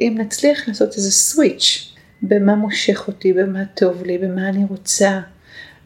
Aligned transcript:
אם 0.00 0.14
נצליח 0.18 0.68
לעשות 0.68 0.96
איזה 0.96 1.10
סוויץ' 1.10 1.94
במה 2.22 2.54
מושך 2.54 3.04
אותי, 3.08 3.32
במה 3.32 3.64
טוב 3.64 4.02
לי, 4.02 4.18
במה 4.18 4.48
אני 4.48 4.64
רוצה, 4.68 5.20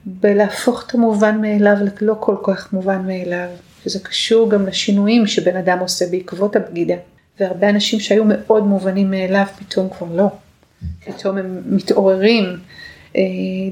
בלהפוך 0.06 0.84
את 0.86 0.94
המובן 0.94 1.40
מאליו 1.40 1.76
ללא 2.00 2.16
כל 2.20 2.36
כך 2.42 2.72
מובן 2.72 3.06
מאליו, 3.06 3.48
שזה 3.84 4.00
קשור 4.00 4.50
גם 4.50 4.66
לשינויים 4.66 5.26
שבן 5.26 5.56
אדם 5.56 5.78
עושה 5.78 6.04
בעקבות 6.10 6.56
הבגידה. 6.56 6.94
והרבה 7.40 7.70
אנשים 7.70 8.00
שהיו 8.00 8.24
מאוד 8.24 8.66
מובנים 8.66 9.10
מאליו 9.10 9.46
פתאום 9.58 9.88
כבר 9.88 10.06
לא. 10.16 10.28
פתאום 11.04 11.38
הם 11.38 11.62
מתעוררים 11.66 12.44
אה, 13.16 13.22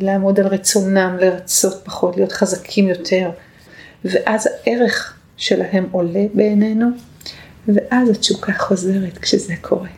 לעמוד 0.01 0.41
על 0.41 0.47
רצונם, 0.47 1.17
לרצות 1.21 1.81
פחות, 1.85 2.17
להיות 2.17 2.33
חזקים 2.33 2.89
יותר. 2.89 3.31
ואז 4.05 4.49
הערך 4.67 5.19
שלהם 5.37 5.87
עולה 5.91 6.25
בעינינו, 6.35 6.87
ואז 7.69 8.11
התשוקה 8.11 8.53
חוזרת 8.59 9.19
כשזה 9.19 9.55
קורה. 9.61 9.89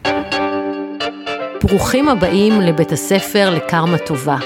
ברוכים 1.62 2.08
הבאים 2.08 2.60
לבית 2.60 2.92
הספר 2.92 3.50
לקרמה 3.50 3.98
טובה. 3.98 4.36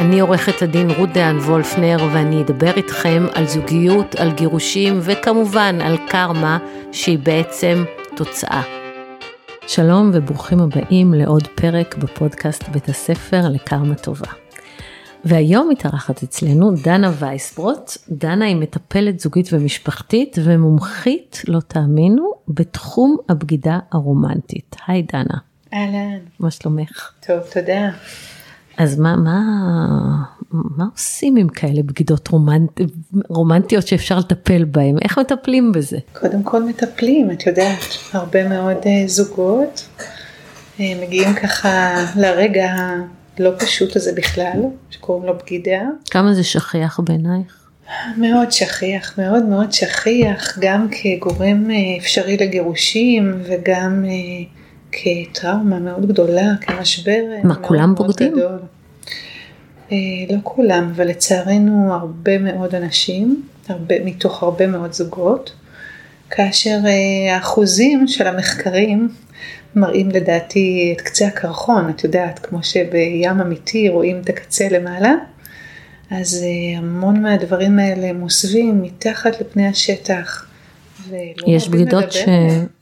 אני 0.00 0.20
עורכת 0.20 0.62
הדין 0.62 0.90
רות 0.90 1.12
דהן 1.12 1.38
וולפנר 1.38 1.96
ואני 2.12 2.42
אדבר 2.42 2.76
איתכם 2.76 3.26
על 3.34 3.46
זוגיות, 3.46 4.14
על 4.14 4.32
גירושים 4.32 4.98
וכמובן 5.02 5.78
על 5.80 5.96
קרמה 6.08 6.58
שהיא 6.92 7.18
בעצם 7.18 7.84
תוצאה. 8.16 8.62
שלום 9.66 10.10
וברוכים 10.14 10.60
הבאים 10.60 11.14
לעוד 11.14 11.46
פרק 11.46 11.96
בפודקאסט 11.96 12.68
בית 12.68 12.88
הספר 12.88 13.40
לקרמה 13.50 13.94
טובה. 13.94 14.45
והיום 15.28 15.68
מתארחת 15.68 16.22
אצלנו 16.22 16.70
דנה 16.84 17.12
וייסברוט. 17.18 17.90
דנה 18.08 18.44
היא 18.44 18.56
מטפלת 18.56 19.20
זוגית 19.20 19.48
ומשפחתית 19.52 20.36
ומומחית, 20.44 21.42
לא 21.48 21.60
תאמינו, 21.60 22.32
בתחום 22.48 23.16
הבגידה 23.28 23.78
הרומנטית. 23.92 24.76
היי 24.86 25.02
דנה. 25.02 25.38
אהלן. 25.74 26.18
מה 26.40 26.50
שלומך? 26.50 27.10
טוב, 27.26 27.40
תודה. 27.52 27.90
אז 28.76 28.98
מה, 28.98 29.16
מה, 29.16 29.40
מה 30.50 30.84
עושים 30.92 31.36
עם 31.36 31.48
כאלה 31.48 31.82
בגידות 31.82 32.28
רומנט, 32.28 32.80
רומנטיות 33.28 33.86
שאפשר 33.86 34.18
לטפל 34.18 34.64
בהן? 34.64 34.96
איך 35.02 35.18
מטפלים 35.18 35.72
בזה? 35.72 35.98
קודם 36.12 36.42
כל 36.42 36.62
מטפלים, 36.62 37.30
את 37.30 37.46
יודעת, 37.46 37.84
הרבה 38.12 38.48
מאוד 38.48 38.76
uh, 38.76 38.86
זוגות 39.06 39.88
uh, 40.78 40.82
מגיעים 41.02 41.34
ככה 41.34 41.94
לרגע 42.16 42.72
הלא 43.38 43.50
פשוט 43.58 43.96
הזה 43.96 44.12
בכלל, 44.16 44.60
שקוראים 44.90 45.26
לו 45.26 45.38
בגידה. 45.38 45.80
כמה 46.10 46.34
זה 46.34 46.44
שכיח 46.44 47.00
בעינייך? 47.00 47.66
מאוד 48.16 48.52
שכיח, 48.52 49.18
מאוד 49.18 49.44
מאוד 49.44 49.72
שכיח, 49.72 50.58
גם 50.60 50.88
כגורם 50.90 51.70
uh, 51.70 52.00
אפשרי 52.00 52.36
לגירושים 52.36 53.42
וגם 53.44 54.04
uh, 54.04 54.56
כטראומה 54.92 55.78
מאוד 55.78 56.08
גדולה, 56.08 56.52
כמשבר 56.60 57.22
מה, 57.42 57.48
מאוד 57.48 57.66
כולם 57.66 57.92
מאוד 57.94 57.96
בוגדים? 57.96 58.32
גדול. 58.32 58.58
אה, 59.92 59.96
לא 60.30 60.36
כולם, 60.42 60.92
אבל 60.96 61.08
לצערנו 61.08 61.94
הרבה 61.94 62.38
מאוד 62.38 62.74
אנשים, 62.74 63.42
הרבה, 63.68 63.94
מתוך 64.04 64.42
הרבה 64.42 64.66
מאוד 64.66 64.92
זוגות, 64.92 65.52
כאשר 66.30 66.78
אה, 66.86 67.34
האחוזים 67.34 68.08
של 68.08 68.26
המחקרים 68.26 69.08
מראים 69.76 70.10
לדעתי 70.10 70.94
את 70.96 71.00
קצה 71.00 71.26
הקרחון, 71.26 71.90
את 71.90 72.04
יודעת, 72.04 72.38
כמו 72.38 72.62
שבים 72.62 73.40
אמיתי 73.40 73.88
רואים 73.88 74.20
את 74.20 74.28
הקצה 74.28 74.68
למעלה, 74.70 75.14
אז 76.10 76.44
אה, 76.44 76.78
המון 76.78 77.22
מהדברים 77.22 77.78
האלה 77.78 78.12
מוסווים 78.12 78.82
מתחת 78.82 79.40
לפני 79.40 79.66
השטח. 79.66 80.46
יש 81.46 81.68
בגידות, 81.68 82.12
ש... 82.12 82.18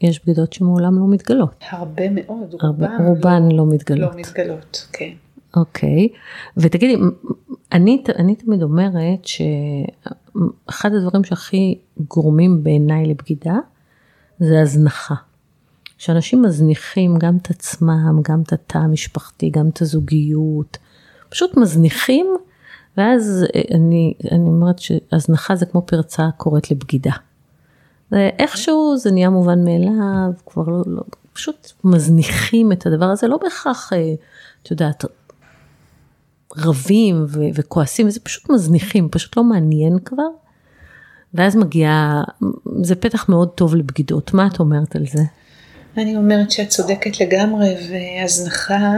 יש 0.00 0.22
בגידות 0.24 0.52
שמעולם 0.52 0.98
לא 0.98 1.06
מתגלות. 1.08 1.64
הרבה 1.70 2.10
מאוד, 2.10 2.54
הרבה, 2.60 2.86
רובן, 2.86 3.06
רובן 3.06 3.42
לא, 3.50 3.56
לא 3.56 3.66
מתגלות. 3.66 4.14
לא 4.14 4.20
מתגלות, 4.20 4.88
כן. 4.92 5.10
אוקיי, 5.56 6.08
ותגידי, 6.56 6.96
אני, 7.72 8.02
אני 8.18 8.34
תמיד 8.36 8.62
אומרת 8.62 9.24
שאחד 9.24 10.94
הדברים 10.94 11.24
שהכי 11.24 11.78
גורמים 12.08 12.64
בעיניי 12.64 13.06
לבגידה 13.06 13.56
זה 14.38 14.60
הזנחה. 14.60 15.14
שאנשים 15.98 16.42
מזניחים 16.42 17.18
גם 17.18 17.36
את 17.36 17.50
עצמם, 17.50 18.20
גם 18.22 18.42
את 18.42 18.52
התא 18.52 18.78
המשפחתי, 18.78 19.50
גם 19.50 19.68
את 19.68 19.82
הזוגיות, 19.82 20.78
פשוט 21.28 21.56
מזניחים, 21.56 22.26
ואז 22.96 23.46
אני, 23.74 24.14
אני 24.32 24.48
אומרת 24.48 24.78
שהזנחה 24.78 25.56
זה 25.56 25.66
כמו 25.66 25.82
פרצה 25.86 26.28
קוראת 26.36 26.70
לבגידה. 26.70 27.12
ואיכשהו 28.12 28.96
זה 28.96 29.10
נהיה 29.10 29.30
מובן 29.30 29.64
מאליו, 29.64 30.32
כבר 30.46 30.68
לא, 30.68 30.82
לא, 30.86 31.02
פשוט 31.32 31.72
מזניחים 31.84 32.72
את 32.72 32.86
הדבר 32.86 33.04
הזה, 33.04 33.28
לא 33.28 33.36
בהכרח, 33.36 33.92
אה, 33.92 34.14
את 34.62 34.70
יודעת, 34.70 35.04
רבים 36.56 37.24
ו- 37.28 37.40
וכועסים, 37.54 38.10
זה 38.10 38.20
פשוט 38.20 38.50
מזניחים, 38.50 39.08
פשוט 39.08 39.36
לא 39.36 39.44
מעניין 39.44 39.98
כבר. 39.98 40.28
ואז 41.34 41.56
מגיע, 41.56 42.22
זה 42.82 42.94
פתח 42.94 43.28
מאוד 43.28 43.48
טוב 43.48 43.74
לבגידות, 43.74 44.34
מה 44.34 44.46
את 44.46 44.60
אומרת 44.60 44.96
על 44.96 45.06
זה? 45.06 45.22
אני 45.98 46.16
אומרת 46.16 46.50
שאת 46.50 46.68
צודקת 46.68 47.20
לגמרי, 47.20 47.74
והזנחה, 47.90 48.92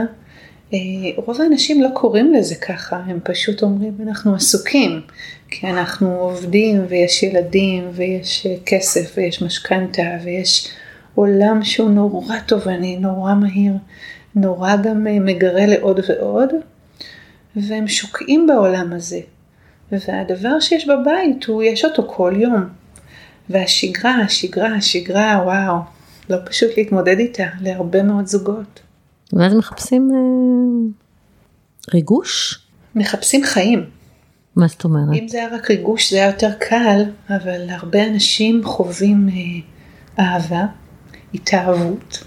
אה, 0.73 0.79
רוב 1.15 1.41
האנשים 1.41 1.81
לא 1.81 1.89
קוראים 1.93 2.33
לזה 2.33 2.55
ככה, 2.55 2.95
הם 2.95 3.19
פשוט 3.23 3.63
אומרים 3.63 3.97
אנחנו 4.07 4.35
עסוקים, 4.35 5.01
כי 5.49 5.67
אנחנו 5.67 6.15
עובדים 6.15 6.85
ויש 6.89 7.23
ילדים 7.23 7.89
ויש 7.93 8.45
אה, 8.45 8.55
כסף 8.65 9.13
ויש 9.17 9.41
משכנתה 9.41 10.01
ויש 10.23 10.67
עולם 11.15 11.63
שהוא 11.63 11.89
נורא 11.89 12.39
תובעני, 12.45 12.97
נורא 12.97 13.33
מהיר, 13.33 13.73
נורא 14.35 14.75
גם 14.75 15.07
אה, 15.07 15.19
מגרה 15.19 15.65
לעוד 15.65 15.99
ועוד, 16.09 16.49
והם 17.55 17.87
שוקעים 17.87 18.47
בעולם 18.47 18.93
הזה. 18.93 19.19
והדבר 19.91 20.59
שיש 20.59 20.87
בבית, 20.87 21.45
הוא, 21.45 21.63
יש 21.63 21.85
אותו 21.85 22.03
כל 22.07 22.33
יום. 22.37 22.69
והשגרה, 23.49 24.15
השגרה, 24.15 24.75
השגרה, 24.75 25.41
וואו, 25.45 25.77
לא 26.29 26.37
פשוט 26.45 26.69
להתמודד 26.77 27.19
איתה 27.19 27.45
להרבה 27.61 28.03
מאוד 28.03 28.27
זוגות. 28.27 28.79
ואז 29.33 29.53
מחפשים 29.53 30.11
אה, 30.13 31.03
ריגוש? 31.93 32.59
מחפשים 32.95 33.43
חיים. 33.43 33.85
מה 34.55 34.67
זאת 34.67 34.83
אומרת? 34.83 35.13
אם 35.13 35.27
זה 35.27 35.37
היה 35.37 35.55
רק 35.55 35.69
ריגוש 35.69 36.11
זה 36.11 36.17
היה 36.17 36.27
יותר 36.27 36.51
קל, 36.59 37.03
אבל 37.29 37.69
הרבה 37.69 38.07
אנשים 38.07 38.63
חווים 38.63 39.29
אה, 39.29 40.23
אהבה, 40.25 40.65
התאהבות, 41.33 42.23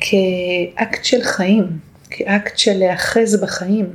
כאקט 0.00 1.04
של 1.04 1.22
חיים, 1.22 1.78
כאקט 2.10 2.58
של 2.58 2.78
להאחז 2.78 3.42
בחיים. 3.42 3.86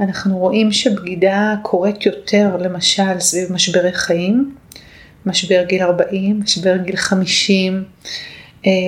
אנחנו 0.00 0.38
רואים 0.38 0.72
שבגידה 0.72 1.54
קורית 1.62 2.06
יותר 2.06 2.56
למשל 2.60 3.20
סביב 3.20 3.52
משברי 3.52 3.92
חיים, 3.92 4.54
משבר 5.26 5.62
גיל 5.68 5.82
40, 5.82 6.40
משבר 6.40 6.76
גיל 6.76 6.96
50, 6.96 7.74
אה, 7.74 7.80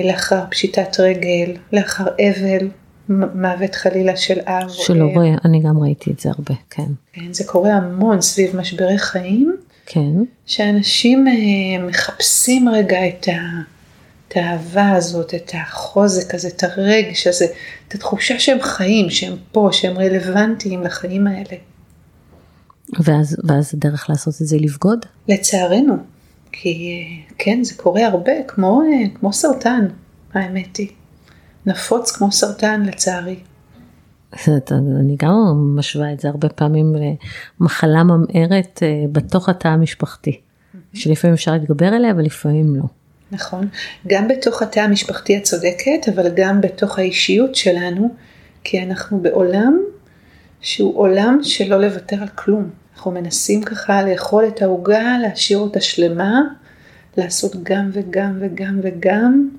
לאחר 0.03 0.43
פשיטת 0.49 0.99
רגל, 0.99 1.53
לאחר 1.73 2.05
אבל, 2.07 2.67
מוות 3.35 3.75
חלילה 3.75 4.17
של 4.17 4.39
אב. 4.39 4.69
של 4.69 5.01
הורה, 5.01 5.29
אני 5.45 5.59
גם 5.59 5.77
ראיתי 5.77 6.11
את 6.11 6.19
זה 6.19 6.29
הרבה, 6.29 6.53
כן. 6.69 6.91
כן, 7.13 7.33
זה 7.33 7.43
קורה 7.43 7.73
המון 7.73 8.21
סביב 8.21 8.55
משברי 8.55 8.97
חיים. 8.97 9.55
כן. 9.85 10.11
שאנשים 10.45 11.27
אה, 11.27 11.85
מחפשים 11.87 12.69
רגע 12.69 13.07
את 13.07 13.27
ה... 13.27 13.31
את 14.31 14.37
האהבה 14.37 14.91
הזאת, 14.91 15.33
את 15.33 15.51
החוזק 15.53 16.35
הזה, 16.35 16.47
את 16.47 16.63
הרגש 16.63 17.27
הזה, 17.27 17.45
את 17.87 17.95
התחושה 17.95 18.39
שהם 18.39 18.57
חיים, 18.61 19.09
שהם 19.09 19.35
פה, 19.51 19.69
שהם 19.71 19.97
רלוונטיים 19.97 20.83
לחיים 20.83 21.27
האלה. 21.27 21.57
ואז, 22.99 23.37
ואז 23.43 23.71
הדרך 23.73 24.09
לעשות 24.09 24.33
את 24.41 24.47
זה 24.47 24.57
לבגוד? 24.59 25.05
לצערנו, 25.27 25.97
כי 26.51 27.03
כן, 27.37 27.63
זה 27.63 27.73
קורה 27.77 28.07
הרבה, 28.07 28.31
כמו, 28.47 28.81
כמו 29.19 29.33
סרטן, 29.33 29.87
האמת 30.33 30.77
היא. 30.77 30.87
נפוץ 31.65 32.11
כמו 32.11 32.31
סרטן 32.31 32.83
לצערי. 32.85 33.39
אני 34.47 35.15
גם 35.17 35.75
משווה 35.75 36.13
את 36.13 36.19
זה 36.19 36.27
הרבה 36.27 36.49
פעמים 36.49 36.95
למחלה 37.59 38.03
ממארת 38.03 38.83
אה, 38.83 39.03
בתוך 39.11 39.49
התא 39.49 39.67
המשפחתי, 39.67 40.39
שלפעמים 40.93 41.33
אפשר 41.33 41.53
להתגבר 41.53 41.85
עליה 41.85 42.13
ולפעמים 42.17 42.75
לא. 42.75 42.83
נכון, 43.31 43.67
גם 44.07 44.27
בתוך 44.27 44.61
התא 44.61 44.79
המשפחתי 44.79 45.37
הצודקת, 45.37 46.09
אבל 46.15 46.31
גם 46.35 46.61
בתוך 46.61 46.99
האישיות 46.99 47.55
שלנו, 47.55 48.15
כי 48.63 48.83
אנחנו 48.83 49.19
בעולם 49.21 49.79
שהוא 50.61 50.99
עולם 50.99 51.39
שלא 51.43 51.81
לוותר 51.81 52.21
על 52.21 52.27
כלום. 52.27 52.69
אנחנו 52.95 53.11
מנסים 53.11 53.63
ככה 53.63 54.03
לאכול 54.03 54.47
את 54.47 54.61
העוגה, 54.61 55.17
להשאיר 55.21 55.59
אותה 55.59 55.81
שלמה, 55.81 56.41
לעשות 57.17 57.55
גם 57.63 57.89
וגם 57.93 58.37
וגם 58.39 58.79
וגם. 58.83 59.49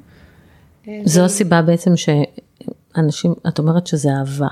זו 1.05 1.25
הסיבה 1.25 1.63
בעצם 1.63 1.91
שאנשים, 1.97 3.35
את 3.49 3.59
אומרת 3.59 3.87
שזה 3.87 4.11
אהבה. 4.11 4.49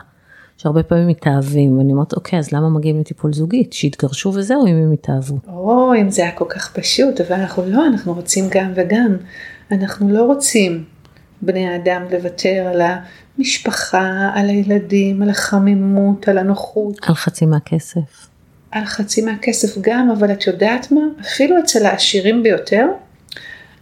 שהרבה 0.56 0.82
פעמים 0.82 1.08
מתאהבים, 1.08 1.78
ואני 1.78 1.92
אומרת, 1.92 2.12
אוקיי, 2.12 2.38
אז 2.38 2.52
למה 2.52 2.68
מגיעים 2.68 3.00
לטיפול 3.00 3.32
זוגית? 3.32 3.72
שיתגרשו 3.72 4.28
וזהו, 4.28 4.66
אם 4.66 4.74
הם 4.74 4.92
יתאהבו. 4.92 5.38
או, 5.48 5.94
אם 5.94 6.10
זה 6.10 6.22
היה 6.22 6.32
כל 6.32 6.44
כך 6.48 6.72
פשוט, 6.72 7.20
אבל 7.20 7.36
אנחנו 7.36 7.62
לא, 7.66 7.86
אנחנו 7.86 8.14
רוצים 8.14 8.44
גם 8.50 8.72
וגם. 8.74 9.16
אנחנו 9.72 10.08
לא 10.08 10.22
רוצים 10.22 10.84
בני 11.42 11.68
האדם 11.68 12.02
לוותר 12.10 12.72
על 12.72 12.80
המשפחה, 13.38 14.30
על 14.34 14.48
הילדים, 14.48 15.22
על 15.22 15.30
החמימות, 15.30 16.28
על 16.28 16.38
הנוחות. 16.38 16.96
על 17.02 17.14
חצי 17.14 17.46
מהכסף. 17.46 18.29
על 18.70 18.84
חצי 18.84 19.22
מהכסף 19.22 19.80
גם, 19.80 20.10
אבל 20.10 20.32
את 20.32 20.46
יודעת 20.46 20.92
מה? 20.92 21.00
אפילו 21.20 21.58
אצל 21.58 21.86
העשירים 21.86 22.42
ביותר, 22.42 22.86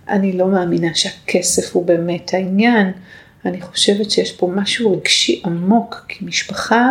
אני 0.09 0.33
לא 0.33 0.49
מאמינה 0.49 0.95
שהכסף 0.95 1.77
הוא 1.77 1.87
באמת 1.87 2.35
העניין. 2.35 2.93
אני 3.45 3.61
חושבת 3.61 4.11
שיש 4.11 4.33
פה 4.33 4.53
משהו 4.55 4.93
רגשי 4.93 5.43
עמוק, 5.45 6.05
כי 6.09 6.25
משפחה 6.25 6.91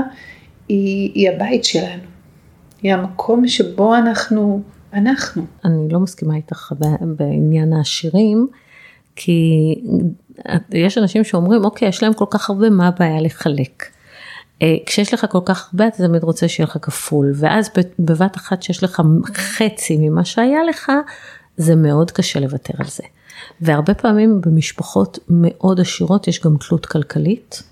היא, 0.68 1.12
היא 1.16 1.30
הבית 1.30 1.64
שלנו. 1.64 2.04
היא 2.82 2.94
המקום 2.94 3.48
שבו 3.48 3.96
אנחנו, 3.96 4.62
אנחנו. 4.94 5.46
אני 5.66 5.90
לא 5.90 6.00
מסכימה 6.00 6.36
איתך 6.36 6.74
בעניין 7.02 7.74
העשירים, 7.74 8.48
כי 9.16 9.76
יש 10.72 10.98
אנשים 10.98 11.24
שאומרים, 11.24 11.64
אוקיי, 11.66 11.88
יש 11.88 12.04
להם 12.04 12.14
כל 12.14 12.26
כך 12.30 12.50
הרבה, 12.50 12.70
מה 12.70 12.88
הבעיה 12.88 13.22
לחלק? 13.22 13.97
אה, 14.62 14.75
כשיש 14.86 15.13
לך 15.13 15.25
כל 15.30 15.39
כך 15.45 15.69
הרבה, 15.74 15.88
אתה 15.88 15.98
תמיד 15.98 16.24
רוצה 16.24 16.48
שיהיה 16.48 16.68
לך 16.68 16.77
כפול, 16.81 17.31
ואז 17.36 17.69
בבת 18.00 18.36
אחת 18.36 18.63
שיש 18.63 18.83
לך 18.83 19.01
חצי 19.33 19.98
ממה 19.98 20.25
שהיה 20.25 20.63
לך, 20.63 20.92
זה 21.57 21.75
מאוד 21.75 22.12
קשה 22.12 22.39
לוותר 22.39 22.74
על 22.77 22.88
זה. 22.88 23.04
והרבה 23.62 23.94
פעמים 23.94 24.42
במשפחות 24.42 25.19
מאוד 25.30 25.80
עשירות 25.80 26.27
יש 26.27 26.42
גם 26.42 26.56
תלות 26.57 26.86
כלכלית, 26.86 27.63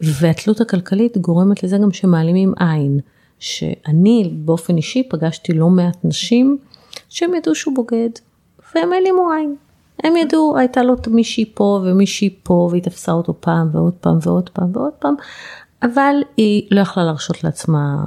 והתלות 0.00 0.60
הכלכלית 0.60 1.18
גורמת 1.18 1.62
לזה 1.62 1.78
גם 1.78 1.92
שמעלימים 1.92 2.54
עין. 2.58 3.00
שאני 3.44 4.30
באופן 4.34 4.76
אישי 4.76 5.08
פגשתי 5.10 5.52
לא 5.52 5.68
מעט 5.68 5.96
נשים 6.04 6.58
שהם 7.08 7.34
ידעו 7.34 7.54
שהוא 7.54 7.74
בוגד, 7.74 8.10
והם 8.74 8.92
העלימו 8.92 9.30
עין. 9.32 9.56
הם 10.04 10.16
ידעו, 10.16 10.56
הייתה 10.58 10.82
לו 10.82 10.94
מישהי 11.10 11.44
פה 11.54 11.80
ומישהי 11.84 12.34
פה, 12.42 12.68
והיא 12.70 12.82
תפסה 12.82 13.12
אותו 13.12 13.34
פעם 13.40 13.68
ועוד 13.72 13.92
פעם 14.00 14.18
ועוד 14.22 14.50
פעם 14.50 14.70
ועוד 14.72 14.92
פעם, 14.92 15.14
אבל 15.84 16.14
היא 16.36 16.68
לא 16.70 16.80
יכלה 16.80 17.04
להרשות 17.04 17.44
לעצמה, 17.44 18.04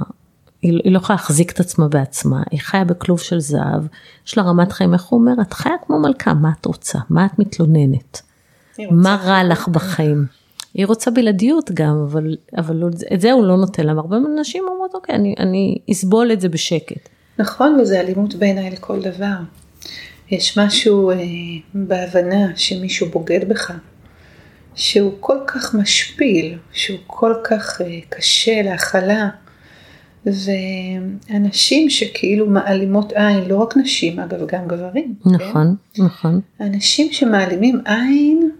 היא, 0.62 0.80
היא 0.84 0.92
לא 0.92 0.98
יכולה 0.98 1.16
להחזיק 1.16 1.52
את 1.52 1.60
עצמה 1.60 1.88
בעצמה, 1.88 2.42
היא 2.50 2.60
חיה 2.60 2.84
בכלוב 2.84 3.20
של 3.20 3.40
זהב, 3.40 3.82
יש 4.26 4.38
לה 4.38 4.42
רמת 4.42 4.72
חיים, 4.72 4.94
איך 4.94 5.04
הוא 5.04 5.20
אומר, 5.20 5.32
את 5.42 5.52
חיה 5.52 5.72
כמו 5.86 5.98
מלכה, 5.98 6.34
מה 6.34 6.50
את 6.60 6.66
רוצה? 6.66 6.98
מה 7.10 7.26
את 7.26 7.38
מתלוננת? 7.38 8.22
מה 8.90 9.18
רע 9.24 9.44
לך 9.44 9.68
בחיים? 9.68 10.26
היא 10.74 10.86
רוצה 10.86 11.10
בלעדיות 11.10 11.70
גם, 11.74 12.04
אבל, 12.10 12.36
אבל 12.56 12.82
את 13.14 13.20
זה 13.20 13.32
הוא 13.32 13.44
לא 13.44 13.56
נותן 13.56 13.86
להם. 13.86 13.98
הרבה 13.98 14.16
נשים 14.40 14.64
אומרות, 14.68 14.94
אוקיי, 14.94 15.14
אני, 15.14 15.34
אני 15.38 15.78
אסבול 15.90 16.32
את 16.32 16.40
זה 16.40 16.48
בשקט. 16.48 17.08
נכון, 17.38 17.78
וזה 17.80 18.00
אלימות 18.00 18.34
בעיניי 18.34 18.70
לכל 18.70 19.02
דבר. 19.02 19.36
יש 20.30 20.58
משהו 20.58 21.10
אה, 21.10 21.16
בהבנה 21.74 22.56
שמישהו 22.56 23.08
בוגד 23.08 23.48
בך, 23.48 23.72
שהוא 24.78 25.12
כל 25.20 25.38
כך 25.46 25.74
משפיל, 25.74 26.58
שהוא 26.72 26.98
כל 27.06 27.34
כך 27.44 27.80
אה, 27.80 27.98
קשה 28.08 28.62
להכלה, 28.62 29.28
ואנשים 30.26 31.90
שכאילו 31.90 32.46
מעלימות 32.46 33.12
עין, 33.12 33.44
לא 33.48 33.56
רק 33.56 33.76
נשים, 33.76 34.20
אגב, 34.20 34.46
גם 34.46 34.68
גברים. 34.68 35.14
נכון, 35.26 35.76
כן? 35.94 36.02
נכון. 36.02 36.40
אנשים 36.60 37.12
שמעלימים 37.12 37.80
עין, 37.84 38.50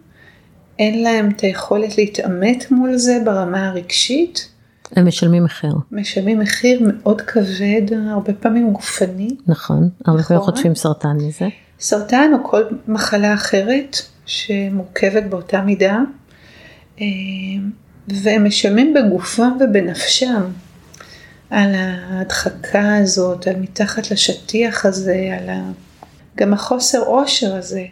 אין 0.79 1.03
להם 1.03 1.31
את 1.31 1.41
היכולת 1.41 1.99
להתעמת 1.99 2.70
מול 2.70 2.97
זה 2.97 3.23
ברמה 3.25 3.69
הרגשית. 3.69 4.49
הם 4.97 5.06
משלמים 5.09 5.44
מחיר. 5.44 5.73
משלמים 5.93 6.38
מחיר 6.38 6.81
מאוד 6.82 7.20
כבד, 7.20 7.82
הרבה 8.11 8.32
פעמים 8.32 8.73
גופני. 8.73 9.29
נכון, 9.47 9.88
הרבה 10.05 10.23
פעמים 10.23 10.43
חוטפים 10.43 10.75
סרטן 10.75 11.17
מזה. 11.17 11.47
סרטן 11.81 12.31
או 12.32 12.50
כל 12.50 12.62
מחלה 12.88 13.35
אחרת 13.35 13.97
שמורכבת 14.28 15.22
באותה 15.30 15.60
מידה, 15.60 15.98
אה, 17.00 17.06
והם 18.08 18.44
משלמים 18.44 18.94
בגופם 18.94 19.56
ובנפשם 19.60 20.42
על 21.50 21.75
ההדחקה 21.75 22.96
הזאת, 22.96 23.46
על 23.46 23.56
מתחת 23.56 24.10
לשטיח 24.10 24.86
הזה, 24.86 25.38
על 25.40 25.48
ה... 25.48 25.70
גם 26.36 26.52
החוסר 26.54 26.98
עושר 26.98 27.56
הזה. 27.56 27.84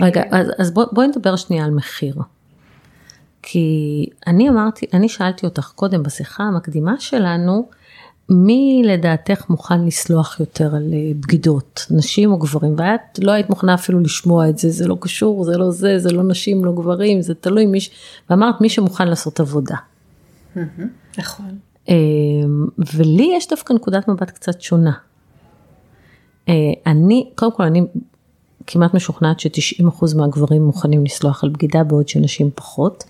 רגע, 0.00 0.22
אז, 0.30 0.46
אז 0.58 0.70
בוא, 0.70 0.84
בואי 0.92 1.06
נדבר 1.06 1.36
שנייה 1.36 1.64
על 1.64 1.70
מחיר. 1.70 2.14
כי 3.42 4.06
אני 4.26 4.48
אמרתי, 4.48 4.86
אני 4.94 5.08
שאלתי 5.08 5.46
אותך 5.46 5.72
קודם 5.74 6.02
בשיחה 6.02 6.44
המקדימה 6.44 6.94
שלנו, 6.98 7.68
מי 8.28 8.82
לדעתך 8.84 9.50
מוכן 9.50 9.84
לסלוח 9.84 10.40
יותר 10.40 10.76
על 10.76 10.92
אה, 10.92 11.12
בגידות, 11.20 11.86
נשים 11.90 12.32
או 12.32 12.38
גברים? 12.38 12.74
ואת 12.78 13.18
לא 13.18 13.32
היית 13.32 13.50
מוכנה 13.50 13.74
אפילו 13.74 14.00
לשמוע 14.00 14.48
את 14.48 14.58
זה, 14.58 14.70
זה 14.70 14.88
לא 14.88 14.96
קשור, 15.00 15.44
זה 15.44 15.58
לא 15.58 15.70
זה, 15.70 15.98
זה 15.98 16.12
לא 16.12 16.22
נשים, 16.22 16.64
לא 16.64 16.72
גברים, 16.72 17.22
זה 17.22 17.34
תלוי 17.34 17.66
מי, 17.66 17.80
ש... 17.80 17.90
ואמרת 18.30 18.60
מי 18.60 18.68
שמוכן 18.68 19.08
לעשות 19.08 19.40
עבודה. 19.40 19.76
נכון. 21.18 21.58
אמ, 21.88 22.66
ולי 22.94 23.32
יש 23.36 23.48
דווקא 23.48 23.72
נקודת 23.72 24.08
מבט 24.08 24.30
קצת 24.30 24.60
שונה. 24.60 24.92
אה, 26.48 26.54
אני, 26.86 27.30
קודם 27.34 27.52
כל 27.52 27.62
אני 27.62 27.82
כמעט 28.66 28.94
משוכנעת 28.94 29.40
ש-90% 29.40 30.16
מהגברים 30.16 30.62
מוכנים 30.62 31.04
לסלוח 31.04 31.44
על 31.44 31.50
בגידה 31.50 31.84
בעוד 31.84 32.08
שנשים 32.08 32.50
פחות. 32.54 33.04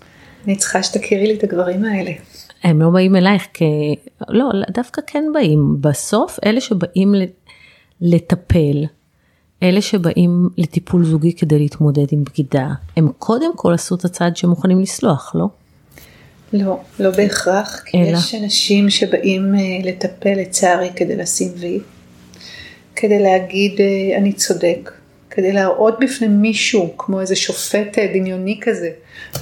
אני 0.45 0.55
צריכה 0.55 0.83
שתכירי 0.83 1.27
לי 1.27 1.33
את 1.35 1.43
הגברים 1.43 1.85
האלה. 1.85 2.11
הם 2.63 2.81
לא 2.81 2.89
באים 2.89 3.15
אלייך 3.15 3.47
כ... 3.53 3.61
לא, 4.29 4.49
דווקא 4.69 5.01
כן 5.07 5.23
באים. 5.33 5.77
בסוף 5.81 6.39
אלה 6.45 6.61
שבאים 6.61 7.13
לטפל, 8.01 8.85
אלה 9.63 9.81
שבאים 9.81 10.49
לטיפול 10.57 11.05
זוגי 11.05 11.33
כדי 11.33 11.59
להתמודד 11.59 12.05
עם 12.11 12.23
בגידה, 12.23 12.67
הם 12.97 13.11
קודם 13.17 13.57
כל 13.57 13.73
עשו 13.73 13.95
את 13.95 14.05
הצעד 14.05 14.37
שמוכנים 14.37 14.79
לסלוח, 14.81 15.35
לא? 15.35 15.47
לא, 16.53 16.79
לא 16.99 17.11
בהכרח, 17.11 17.83
כי 17.85 17.97
אלא. 17.97 18.17
יש 18.17 18.35
אנשים 18.35 18.89
שבאים 18.89 19.53
uh, 19.55 19.87
לטפל 19.87 20.33
לצערי 20.33 20.89
כדי 20.95 21.15
לשים 21.15 21.51
וי, 21.57 21.79
כדי 22.95 23.19
להגיד 23.19 23.71
uh, 23.77 24.17
אני 24.17 24.33
צודק, 24.33 24.91
כדי 25.29 25.53
להראות 25.53 25.99
בפני 25.99 26.27
מישהו, 26.27 26.93
כמו 26.97 27.21
איזה 27.21 27.35
שופט 27.35 27.99
אה, 27.99 28.07
דמיוני 28.13 28.59
כזה, 28.61 28.89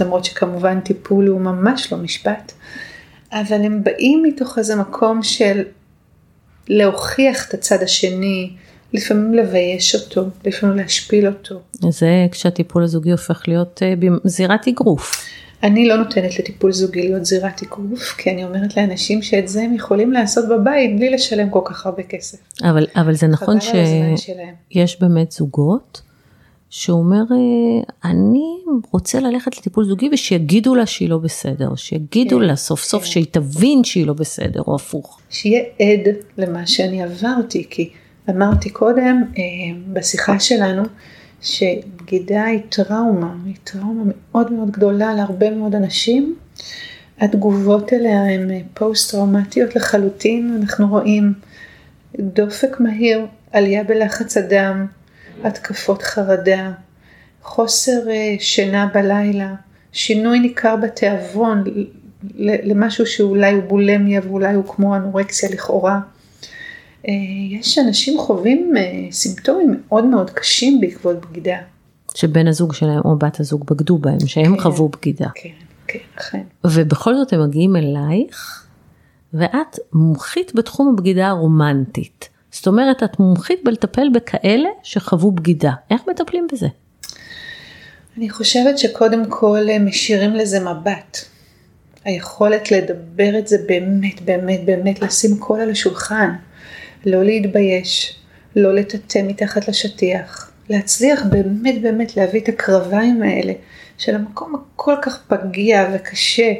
למרות 0.01 0.25
שכמובן 0.25 0.79
טיפול 0.79 1.27
הוא 1.27 1.41
ממש 1.41 1.93
לא 1.93 1.97
משפט, 1.97 2.51
אבל 3.31 3.61
הם 3.65 3.83
באים 3.83 4.23
מתוך 4.23 4.57
איזה 4.57 4.75
מקום 4.75 5.23
של 5.23 5.63
להוכיח 6.67 7.47
את 7.49 7.53
הצד 7.53 7.83
השני, 7.83 8.51
לפעמים 8.93 9.33
לבייש 9.33 9.95
אותו, 9.95 10.25
לפעמים 10.45 10.77
להשפיל 10.77 11.27
אותו. 11.27 11.59
זה 11.89 12.27
כשהטיפול 12.31 12.83
הזוגי 12.83 13.11
הופך 13.11 13.47
להיות 13.47 13.81
אה, 13.83 13.93
זירת 14.23 14.67
אגרוף. 14.67 15.25
אני 15.63 15.87
לא 15.87 15.95
נותנת 15.95 16.39
לטיפול 16.39 16.71
זוגי 16.71 17.01
להיות 17.01 17.25
זירת 17.25 17.63
אגרוף, 17.63 18.15
כי 18.17 18.31
אני 18.31 18.43
אומרת 18.43 18.77
לאנשים 18.77 19.21
שאת 19.21 19.47
זה 19.47 19.61
הם 19.61 19.75
יכולים 19.75 20.11
לעשות 20.11 20.45
בבית 20.49 20.95
בלי 20.95 21.09
לשלם 21.09 21.49
כל 21.49 21.61
כך 21.65 21.85
הרבה 21.85 22.03
כסף. 22.03 22.37
אבל, 22.63 22.87
אבל 22.95 23.13
זה 23.13 23.27
נכון 23.27 23.57
שיש 23.61 25.01
באמת 25.01 25.31
זוגות 25.31 26.01
שהוא 26.71 26.99
אומר, 26.99 27.23
אה, 27.31 28.11
אני 28.11 28.57
רוצה 28.91 29.19
ללכת 29.19 29.57
לטיפול 29.57 29.85
זוגי 29.85 30.09
ושיגידו 30.13 30.75
לה 30.75 30.85
שהיא 30.85 31.09
לא 31.09 31.17
בסדר, 31.17 31.75
שיגידו 31.75 32.37
כן, 32.37 32.43
לה 32.43 32.55
סוף 32.55 32.83
סוף 32.83 33.03
כן. 33.03 33.09
שהיא 33.09 33.25
תבין 33.31 33.83
שהיא 33.83 34.07
לא 34.07 34.13
בסדר, 34.13 34.61
או 34.67 34.75
הפוך. 34.75 35.19
שיהיה 35.29 35.63
עד 35.79 36.15
למה 36.37 36.67
שאני 36.67 37.03
עברתי, 37.03 37.65
כי 37.69 37.89
אמרתי 38.29 38.69
קודם 38.69 39.23
אה, 39.37 39.43
בשיחה 39.93 40.39
שלנו, 40.39 40.83
שבגידה 41.41 42.43
היא 42.43 42.59
טראומה, 42.69 43.35
היא 43.45 43.55
טראומה 43.63 44.03
מאוד 44.05 44.51
מאוד 44.51 44.71
גדולה 44.71 45.13
להרבה 45.13 45.49
מאוד 45.49 45.75
אנשים. 45.75 46.35
התגובות 47.19 47.93
אליה 47.93 48.23
הן 48.23 48.51
אה, 48.51 48.61
פוסט-טראומטיות 48.73 49.75
לחלוטין, 49.75 50.57
אנחנו 50.61 50.87
רואים 50.87 51.33
דופק 52.19 52.79
מהיר, 52.79 53.25
עלייה 53.51 53.83
בלחץ 53.83 54.37
הדם, 54.37 54.85
התקפות 55.43 56.01
חרדה, 56.01 56.71
חוסר 57.43 58.09
אה, 58.09 58.35
שינה 58.39 58.89
בלילה, 58.93 59.55
שינוי 59.91 60.39
ניכר 60.39 60.75
בתיאבון 60.75 61.63
למשהו 62.39 63.05
שאולי 63.05 63.53
הוא 63.53 63.63
בולמיה 63.63 64.21
ואולי 64.23 64.53
הוא 64.53 64.63
כמו 64.67 64.95
אנורקסיה 64.95 65.49
לכאורה. 65.49 65.99
אה, 67.07 67.13
יש 67.49 67.77
אנשים 67.77 68.19
חווים 68.19 68.73
אה, 68.77 69.11
סימפטומים 69.11 69.81
מאוד 69.81 70.05
מאוד 70.05 70.29
קשים 70.29 70.81
בעקבות 70.81 71.25
בגידה. 71.25 71.57
שבן 72.15 72.47
הזוג 72.47 72.73
שלהם 72.73 73.01
או 73.05 73.15
בת 73.15 73.39
הזוג 73.39 73.65
בגדו 73.71 73.97
בהם, 73.97 74.27
שהם 74.27 74.55
כן, 74.55 74.61
חוו 74.61 74.89
בגידה. 74.89 75.27
כן, 75.35 75.49
כן, 75.87 75.99
אכן. 76.17 76.41
ובכל 76.63 77.15
זאת 77.15 77.33
הם 77.33 77.43
מגיעים 77.43 77.75
אלייך, 77.75 78.65
ואת 79.33 79.79
מומחית 79.93 80.55
בתחום 80.55 80.93
הבגידה 80.93 81.27
הרומנטית. 81.27 82.29
זאת 82.51 82.67
אומרת, 82.67 83.03
את 83.03 83.19
מומחית 83.19 83.59
בלטפל 83.63 84.09
בכאלה 84.13 84.69
שחוו 84.83 85.31
בגידה. 85.31 85.71
איך 85.91 86.01
מטפלים 86.07 86.47
בזה? 86.53 86.67
אני 88.17 88.29
חושבת 88.29 88.77
שקודם 88.77 89.25
כל 89.29 89.69
אה, 89.69 89.79
משאירים 89.79 90.35
לזה 90.35 90.59
מבט. 90.59 91.17
היכולת 92.05 92.71
לדבר 92.71 93.39
את 93.39 93.47
זה 93.47 93.57
באמת, 93.67 94.21
באמת, 94.21 94.65
באמת, 94.65 95.01
לשים 95.01 95.37
קול 95.37 95.59
על 95.59 95.71
השולחן. 95.71 96.29
לא 97.05 97.23
להתבייש, 97.23 98.19
לא 98.55 98.75
לטאטא 98.75 99.19
מתחת 99.27 99.67
לשטיח, 99.67 100.51
להצליח 100.69 101.23
באמת 101.29 101.81
באמת 101.81 102.17
להביא 102.17 102.41
את 102.41 102.49
הקרביים 102.49 103.21
האלה 103.21 103.53
של 103.97 104.15
המקום 104.15 104.55
הכל 104.55 104.95
כך 105.01 105.23
פגיע 105.27 105.89
וקשה 105.93 106.53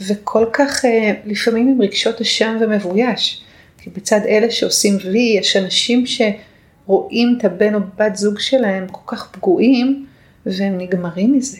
וכל 0.00 0.46
כך 0.52 0.84
אה, 0.84 1.12
לפעמים 1.24 1.68
עם 1.68 1.82
רגשות 1.82 2.20
אשם 2.20 2.56
ומבויש. 2.60 3.43
כי 3.84 3.90
בצד 3.90 4.20
אלה 4.28 4.50
שעושים 4.50 4.96
וי 5.04 5.36
יש 5.38 5.56
אנשים 5.56 6.04
שרואים 6.06 7.38
את 7.38 7.44
הבן 7.44 7.74
או 7.74 7.80
בת 7.98 8.16
זוג 8.16 8.38
שלהם 8.38 8.86
כל 8.90 9.16
כך 9.16 9.28
פגועים 9.32 10.06
והם 10.46 10.78
נגמרים 10.78 11.32
מזה. 11.32 11.58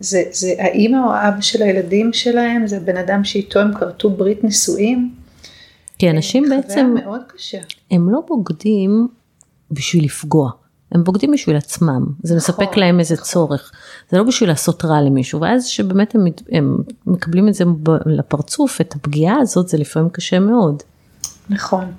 זה, 0.00 0.22
זה 0.30 0.54
האימא 0.58 0.96
או 1.06 1.12
האבא 1.12 1.40
של 1.40 1.62
הילדים 1.62 2.12
שלהם, 2.12 2.66
זה 2.66 2.80
בן 2.80 2.96
אדם 2.96 3.24
שאיתו 3.24 3.60
הם 3.60 3.74
כרתו 3.74 4.10
ברית 4.10 4.44
נישואים. 4.44 5.14
כי 5.98 6.10
אנשים 6.10 6.44
בעצם, 6.48 6.94
מאוד 7.04 7.20
קשה. 7.26 7.58
הם 7.90 8.10
לא 8.10 8.20
בוגדים 8.28 9.08
בשביל 9.70 10.04
לפגוע, 10.04 10.50
הם 10.92 11.04
בוגדים 11.04 11.30
בשביל 11.30 11.56
עצמם, 11.56 12.06
זה 12.22 12.36
נכון, 12.36 12.54
מספק 12.64 12.76
להם 12.76 13.00
איזה 13.00 13.14
נכון. 13.14 13.26
צורך, 13.26 13.72
זה 14.10 14.18
לא 14.18 14.24
בשביל 14.24 14.48
לעשות 14.48 14.84
רע 14.84 15.00
למישהו, 15.00 15.40
ואז 15.40 15.66
שבאמת 15.66 16.14
הם, 16.14 16.24
הם 16.52 16.76
מקבלים 17.06 17.48
את 17.48 17.54
זה 17.54 17.64
לפרצוף, 18.06 18.80
את 18.80 18.94
הפגיעה 18.94 19.36
הזאת, 19.40 19.68
זה 19.68 19.78
לפעמים 19.78 20.10
קשה 20.10 20.38
מאוד. 20.38 20.82
נכון, 21.50 21.92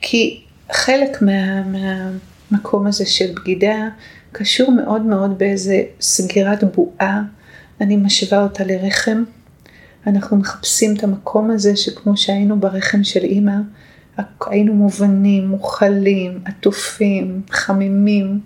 כי 0.00 0.40
חלק 0.72 1.22
מה, 1.22 1.62
מהמקום 1.62 2.86
הזה 2.86 3.06
של 3.06 3.34
בגידה 3.34 3.88
קשור 4.32 4.70
מאוד 4.70 5.02
מאוד 5.02 5.38
באיזה 5.38 5.82
סגירת 6.00 6.64
בועה, 6.74 7.22
אני 7.80 7.96
משווה 7.96 8.42
אותה 8.42 8.64
לרחם, 8.64 9.24
אנחנו 10.06 10.36
מחפשים 10.36 10.94
את 10.96 11.04
המקום 11.04 11.50
הזה 11.50 11.76
שכמו 11.76 12.16
שהיינו 12.16 12.60
ברחם 12.60 13.04
של 13.04 13.24
אימא, 13.24 13.56
היינו 14.46 14.74
מובנים, 14.74 15.48
מוכלים, 15.48 16.40
עטופים, 16.44 17.42
חמימים, 17.50 18.40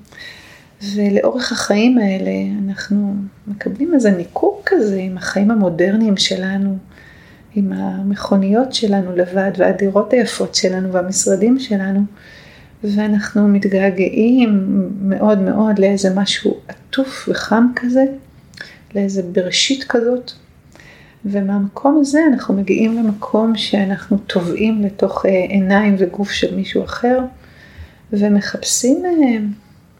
ולאורך 0.94 1.52
החיים 1.52 1.98
האלה 1.98 2.30
אנחנו 2.66 3.14
מקבלים 3.46 3.94
איזה 3.94 4.10
ניכור 4.10 4.62
כזה 4.66 4.96
עם 4.96 5.16
החיים 5.18 5.50
המודרניים 5.50 6.16
שלנו, 6.16 6.78
עם 7.54 7.72
המכוניות 7.72 8.74
שלנו 8.74 9.16
לבד 9.16 9.50
והדירות 9.56 10.12
היפות 10.12 10.54
שלנו 10.54 10.92
והמשרדים 10.92 11.58
שלנו, 11.58 12.00
ואנחנו 12.84 13.48
מתגעגעים 13.48 14.88
מאוד 15.02 15.38
מאוד 15.38 15.78
לאיזה 15.78 16.14
משהו 16.14 16.56
עטוף 16.68 17.28
וחם 17.28 17.66
כזה, 17.76 18.04
לאיזה 18.94 19.22
בראשית 19.22 19.84
כזאת, 19.88 20.32
ומהמקום 21.24 21.98
הזה 22.00 22.20
אנחנו 22.32 22.54
מגיעים 22.54 22.96
למקום 22.96 23.56
שאנחנו 23.56 24.18
טובעים 24.18 24.82
לתוך 24.82 25.24
עיניים 25.24 25.96
וגוף 25.98 26.30
של 26.30 26.56
מישהו 26.56 26.84
אחר, 26.84 27.18
ומחפשים 28.12 29.02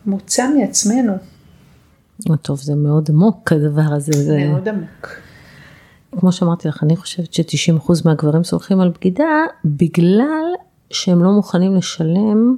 מוצא 0.06 0.49
מעצמנו. 0.59 1.12
טוב, 2.42 2.61
זה 2.61 2.75
מאוד 2.75 3.09
עמוק 3.11 3.52
הדבר 3.52 3.94
הזה. 3.94 4.12
זה... 4.12 4.37
מאוד 4.49 4.68
עמוק. 4.68 5.09
כמו 6.21 6.33
שאמרתי 6.33 6.69
לך, 6.69 6.83
אני 6.83 6.97
חושבת 6.97 7.33
ש-90% 7.33 7.92
מהגברים 8.04 8.45
סולחים 8.45 8.81
על 8.81 8.88
בגידה 8.88 9.45
בגלל 9.64 10.45
שהם 10.90 11.25
לא 11.25 11.31
מוכנים 11.31 11.75
לשלם 11.75 12.57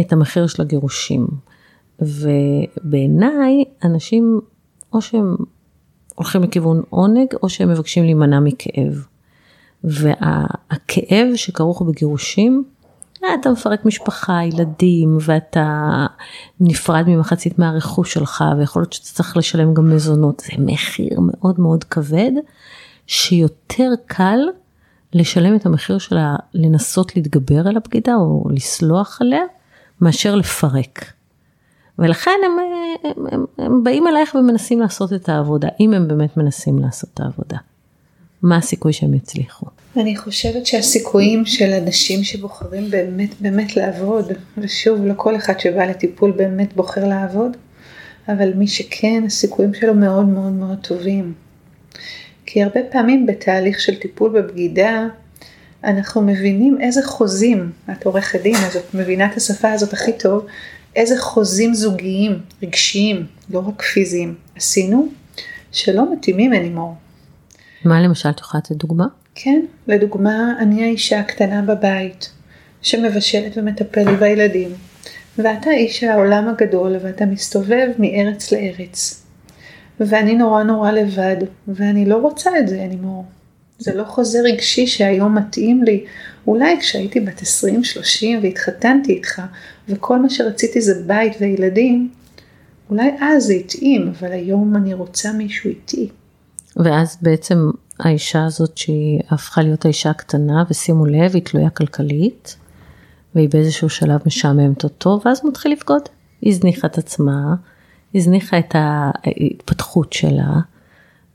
את 0.00 0.12
המחיר 0.12 0.46
של 0.46 0.62
הגירושים. 0.62 1.26
ובעיניי, 2.00 3.64
אנשים, 3.84 4.40
או 4.92 5.02
שהם 5.02 5.36
הולכים 6.14 6.42
לכיוון 6.42 6.82
עונג, 6.90 7.34
או 7.42 7.48
שהם 7.48 7.68
מבקשים 7.68 8.04
להימנע 8.04 8.40
מכאב. 8.40 9.06
והכאב 9.84 11.26
שכרוך 11.34 11.82
בגירושים, 11.82 12.64
אתה 13.40 13.50
מפרק 13.50 13.84
משפחה, 13.84 14.44
ילדים, 14.44 15.18
ואתה 15.20 16.06
נפרד 16.60 17.04
ממחצית 17.06 17.58
מהרכוש 17.58 18.14
שלך, 18.14 18.44
ויכול 18.58 18.82
להיות 18.82 18.92
שאתה 18.92 19.06
צריך 19.06 19.36
לשלם 19.36 19.74
גם 19.74 19.94
מזונות. 19.94 20.40
זה 20.46 20.52
מחיר 20.58 21.20
מאוד 21.20 21.60
מאוד 21.60 21.84
כבד, 21.84 22.32
שיותר 23.06 23.90
קל 24.06 24.38
לשלם 25.12 25.56
את 25.56 25.66
המחיר 25.66 25.98
של 25.98 26.16
לנסות 26.54 27.16
להתגבר 27.16 27.68
על 27.68 27.76
הבגידה 27.76 28.14
או 28.14 28.44
לסלוח 28.50 29.18
עליה, 29.20 29.42
מאשר 30.00 30.34
לפרק. 30.34 31.04
ולכן 31.98 32.30
הם, 32.46 32.52
הם, 33.04 33.26
הם, 33.32 33.44
הם 33.58 33.84
באים 33.84 34.06
אלייך 34.06 34.34
ומנסים 34.34 34.80
לעשות 34.80 35.12
את 35.12 35.28
העבודה, 35.28 35.68
אם 35.80 35.92
הם 35.92 36.08
באמת 36.08 36.36
מנסים 36.36 36.78
לעשות 36.78 37.10
את 37.14 37.20
העבודה. 37.20 37.58
מה 38.42 38.56
הסיכוי 38.56 38.92
שהם 38.92 39.14
יצליחו? 39.14 39.66
אני 39.96 40.16
חושבת 40.16 40.66
שהסיכויים 40.66 41.46
של 41.46 41.72
אנשים 41.72 42.24
שבוחרים 42.24 42.90
באמת 42.90 43.40
באמת 43.40 43.76
לעבוד, 43.76 44.32
ושוב, 44.58 45.06
לא 45.06 45.14
כל 45.16 45.36
אחד 45.36 45.60
שבא 45.60 45.84
לטיפול 45.84 46.30
באמת 46.30 46.76
בוחר 46.76 47.08
לעבוד, 47.08 47.56
אבל 48.28 48.54
מי 48.54 48.68
שכן, 48.68 49.22
הסיכויים 49.26 49.74
שלו 49.74 49.94
מאוד 49.94 50.28
מאוד 50.28 50.52
מאוד 50.52 50.78
טובים. 50.78 51.32
כי 52.46 52.62
הרבה 52.62 52.80
פעמים 52.92 53.26
בתהליך 53.26 53.80
של 53.80 53.94
טיפול 53.96 54.30
בבגידה, 54.30 55.06
אנחנו 55.84 56.22
מבינים 56.22 56.78
איזה 56.80 57.02
חוזים, 57.06 57.72
את 57.92 58.04
עורכת 58.04 58.42
דין, 58.42 58.56
אז 58.56 58.76
את 58.76 58.94
מבינה 58.94 59.26
את 59.26 59.36
השפה 59.36 59.72
הזאת 59.72 59.92
הכי 59.92 60.12
טוב, 60.18 60.46
איזה 60.96 61.20
חוזים 61.20 61.74
זוגיים, 61.74 62.38
רגשיים, 62.62 63.26
לא 63.50 63.58
רק 63.68 63.82
פיזיים, 63.82 64.34
עשינו, 64.56 65.08
שלא 65.72 66.12
מתאימים 66.12 66.52
אנימור. 66.52 66.94
מה 67.84 68.00
למשל, 68.00 68.28
את 68.28 68.40
יכולה 68.40 68.62
לתת 68.64 68.76
דוגמה? 68.76 69.06
כן, 69.34 69.60
לדוגמה, 69.86 70.54
אני 70.58 70.84
האישה 70.84 71.20
הקטנה 71.20 71.62
בבית, 71.62 72.30
שמבשלת 72.82 73.58
ומטפלת 73.58 74.18
בילדים, 74.18 74.70
ואתה 75.38 75.70
איש 75.70 76.04
העולם 76.04 76.48
הגדול, 76.48 76.96
ואתה 77.02 77.26
מסתובב 77.26 77.88
מארץ 77.98 78.52
לארץ. 78.52 79.22
ואני 80.00 80.34
נורא 80.34 80.62
נורא 80.62 80.90
לבד, 80.90 81.36
ואני 81.68 82.06
לא 82.06 82.16
רוצה 82.16 82.50
את 82.58 82.68
זה 82.68 82.84
אנימור. 82.84 83.24
זה 83.78 83.94
לא 83.94 84.04
חוזה 84.04 84.40
רגשי 84.40 84.86
שהיום 84.86 85.38
מתאים 85.38 85.82
לי. 85.82 86.04
אולי 86.46 86.80
כשהייתי 86.80 87.20
בת 87.20 87.40
20-30 87.40 87.44
והתחתנתי 88.42 89.12
איתך, 89.12 89.42
וכל 89.88 90.18
מה 90.18 90.30
שרציתי 90.30 90.80
זה 90.80 91.02
בית 91.06 91.32
וילדים, 91.40 92.10
אולי 92.90 93.10
אז 93.20 93.44
זה 93.44 93.54
התאים, 93.54 94.08
אבל 94.08 94.32
היום 94.32 94.76
אני 94.76 94.94
רוצה 94.94 95.32
מישהו 95.32 95.70
איתי. 95.70 96.08
ואז 96.76 97.18
בעצם 97.22 97.70
האישה 98.00 98.44
הזאת 98.44 98.78
שהיא 98.78 99.20
הפכה 99.30 99.62
להיות 99.62 99.84
האישה 99.84 100.10
הקטנה, 100.10 100.64
ושימו 100.70 101.06
לב, 101.06 101.34
היא 101.34 101.42
תלויה 101.42 101.70
כלכלית, 101.70 102.56
והיא 103.34 103.48
באיזשהו 103.48 103.88
שלב 103.88 104.20
משעממת 104.26 104.84
אותו, 104.84 105.20
ואז 105.24 105.40
מתחיל 105.44 105.72
לבגוד. 105.72 106.02
היא 106.40 106.52
הזניחה 106.52 106.86
את 106.86 106.98
עצמה, 106.98 107.54
הזניחה 108.14 108.58
את 108.58 108.74
ההתפתחות 108.74 110.12
שלה, 110.12 110.54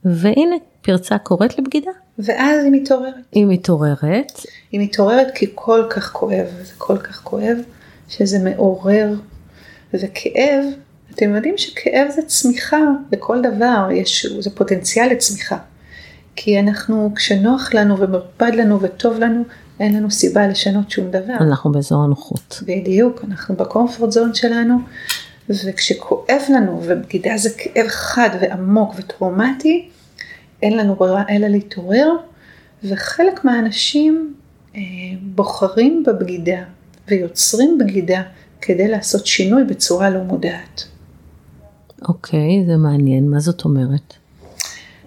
והנה 0.04 0.56
פרצה 0.82 1.18
קוראת 1.18 1.58
לבגידה. 1.58 1.90
ואז 2.18 2.64
היא 2.64 2.72
מתעוררת. 2.72 3.14
היא 3.32 3.46
מתעוררת. 3.46 4.32
היא 4.72 4.80
מתעוררת 4.80 5.28
כי 5.34 5.46
כל 5.54 5.86
כך 5.90 6.12
כואב, 6.12 6.46
זה 6.62 6.72
כל 6.78 6.98
כך 6.98 7.22
כואב, 7.22 7.56
שזה 8.08 8.38
מעורר, 8.38 9.14
וכאב, 9.94 10.64
אתם 11.14 11.34
יודעים 11.34 11.58
שכאב 11.58 12.10
זה 12.10 12.22
צמיחה 12.22 12.80
לכל 13.12 13.42
דבר, 13.42 13.88
יש, 13.92 14.26
זה 14.40 14.50
פוטנציאל 14.50 15.08
לצמיחה. 15.10 15.58
כי 16.40 16.60
אנחנו, 16.60 17.12
כשנוח 17.14 17.74
לנו 17.74 17.98
ומרפד 17.98 18.54
לנו 18.54 18.80
וטוב 18.80 19.18
לנו, 19.18 19.42
אין 19.80 19.96
לנו 19.96 20.10
סיבה 20.10 20.46
לשנות 20.46 20.90
שום 20.90 21.10
דבר. 21.10 21.34
אנחנו 21.40 21.72
באזור 21.72 22.02
הנוחות. 22.04 22.62
בדיוק, 22.66 23.24
אנחנו 23.24 23.56
בקומפורט 23.56 24.12
זון 24.12 24.34
שלנו, 24.34 24.78
וכשכואב 25.48 26.42
לנו, 26.48 26.82
ובגידה 26.84 27.36
זה 27.36 27.50
כאב 27.58 27.86
חד 27.88 28.28
ועמוק 28.40 28.94
וטראומטי, 28.96 29.88
אין 30.62 30.76
לנו 30.76 30.94
ברירה 30.94 31.22
אלא 31.30 31.48
להתעורר, 31.48 32.08
וחלק 32.84 33.44
מהאנשים 33.44 34.34
אה, 34.76 34.80
בוחרים 35.22 36.02
בבגידה 36.06 36.62
ויוצרים 37.08 37.78
בגידה 37.78 38.22
כדי 38.60 38.88
לעשות 38.88 39.26
שינוי 39.26 39.64
בצורה 39.64 40.10
לא 40.10 40.22
מודעת. 40.22 40.84
אוקיי, 42.08 42.64
זה 42.66 42.76
מעניין, 42.76 43.30
מה 43.30 43.40
זאת 43.40 43.64
אומרת? 43.64 44.17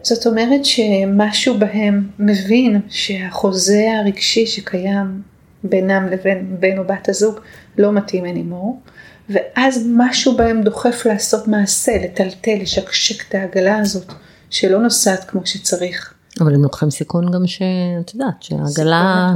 זאת 0.03 0.27
אומרת 0.27 0.65
שמשהו 0.65 1.59
בהם 1.59 2.09
מבין 2.19 2.81
שהחוזה 2.89 3.85
הרגשי 3.99 4.47
שקיים 4.47 5.21
בינם 5.63 6.07
לבין 6.11 6.55
בן 6.59 6.77
או 6.77 6.83
בת 6.83 7.09
הזוג 7.09 7.35
לא 7.77 7.91
מתאים 7.91 8.25
אנימור, 8.25 8.81
ואז 9.29 9.87
משהו 9.95 10.37
בהם 10.37 10.61
דוחף 10.61 11.05
לעשות 11.05 11.47
מעשה, 11.47 11.91
לטלטל, 12.03 12.55
לשקשק 12.61 13.29
את 13.29 13.35
העגלה 13.35 13.77
הזאת, 13.77 14.13
שלא 14.49 14.79
נוסעת 14.79 15.23
כמו 15.23 15.41
שצריך. 15.45 16.13
אבל 16.39 16.55
הם 16.55 16.63
לוקחים 16.63 16.89
סיכון 16.89 17.31
גם 17.31 17.47
שאת 17.47 18.13
יודעת, 18.13 18.43
שהעגלה 18.43 19.33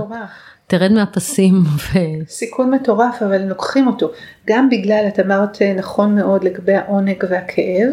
תרד 0.68 0.92
מהפסים. 0.92 1.54
ו... 1.66 2.00
סיכון 2.28 2.72
מטורף, 2.74 3.22
אבל 3.22 3.42
הם 3.42 3.50
לוקחים 3.50 3.88
אותו. 3.88 4.12
גם 4.48 4.70
בגלל, 4.70 5.06
את 5.08 5.20
אמרת 5.20 5.62
נכון 5.62 6.16
מאוד 6.16 6.44
לגבי 6.44 6.74
העונג 6.74 7.24
והכאב, 7.30 7.90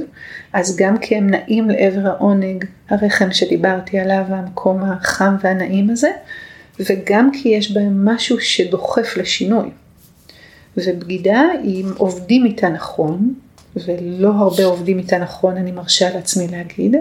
אז 0.53 0.77
גם 0.77 0.99
כי 0.99 1.17
הם 1.17 1.31
נעים 1.31 1.71
לעבר 1.71 2.09
העונג, 2.09 2.65
הרחם 2.89 3.33
שדיברתי 3.33 3.99
עליו, 3.99 4.25
המקום 4.29 4.83
החם 4.83 5.37
והנעים 5.43 5.91
הזה, 5.91 6.11
וגם 6.81 7.31
כי 7.33 7.49
יש 7.49 7.73
בהם 7.73 8.05
משהו 8.05 8.41
שדוחף 8.41 9.17
לשינוי. 9.17 9.71
ובגידה, 10.77 11.43
אם 11.65 11.87
עובדים 11.97 12.45
איתה 12.45 12.69
נכון, 12.69 13.35
ולא 13.77 14.29
הרבה 14.29 14.65
עובדים 14.65 14.99
איתה 14.99 15.19
נכון, 15.19 15.57
אני 15.57 15.73
מרשה 15.73 16.15
לעצמי 16.15 16.49
להגיד, 16.49 16.97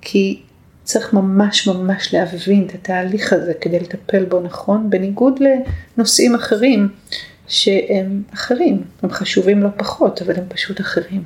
כי 0.00 0.40
צריך 0.90 1.12
ממש 1.12 1.68
ממש 1.68 2.14
להבין 2.14 2.66
את 2.66 2.74
התהליך 2.74 3.32
הזה 3.32 3.52
כדי 3.60 3.80
לטפל 3.80 4.24
בו 4.24 4.40
נכון, 4.40 4.90
בניגוד 4.90 5.40
לנושאים 5.96 6.34
אחרים 6.34 6.88
שהם 7.48 8.22
אחרים, 8.34 8.82
הם 9.02 9.10
חשובים 9.10 9.62
לא 9.62 9.68
פחות, 9.76 10.22
אבל 10.22 10.36
הם 10.36 10.44
פשוט 10.48 10.80
אחרים. 10.80 11.22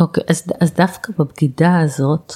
אוקיי, 0.00 0.22
okay, 0.22 0.26
אז, 0.30 0.42
אז 0.60 0.72
דווקא 0.72 1.12
בבגידה 1.18 1.80
הזאת, 1.80 2.32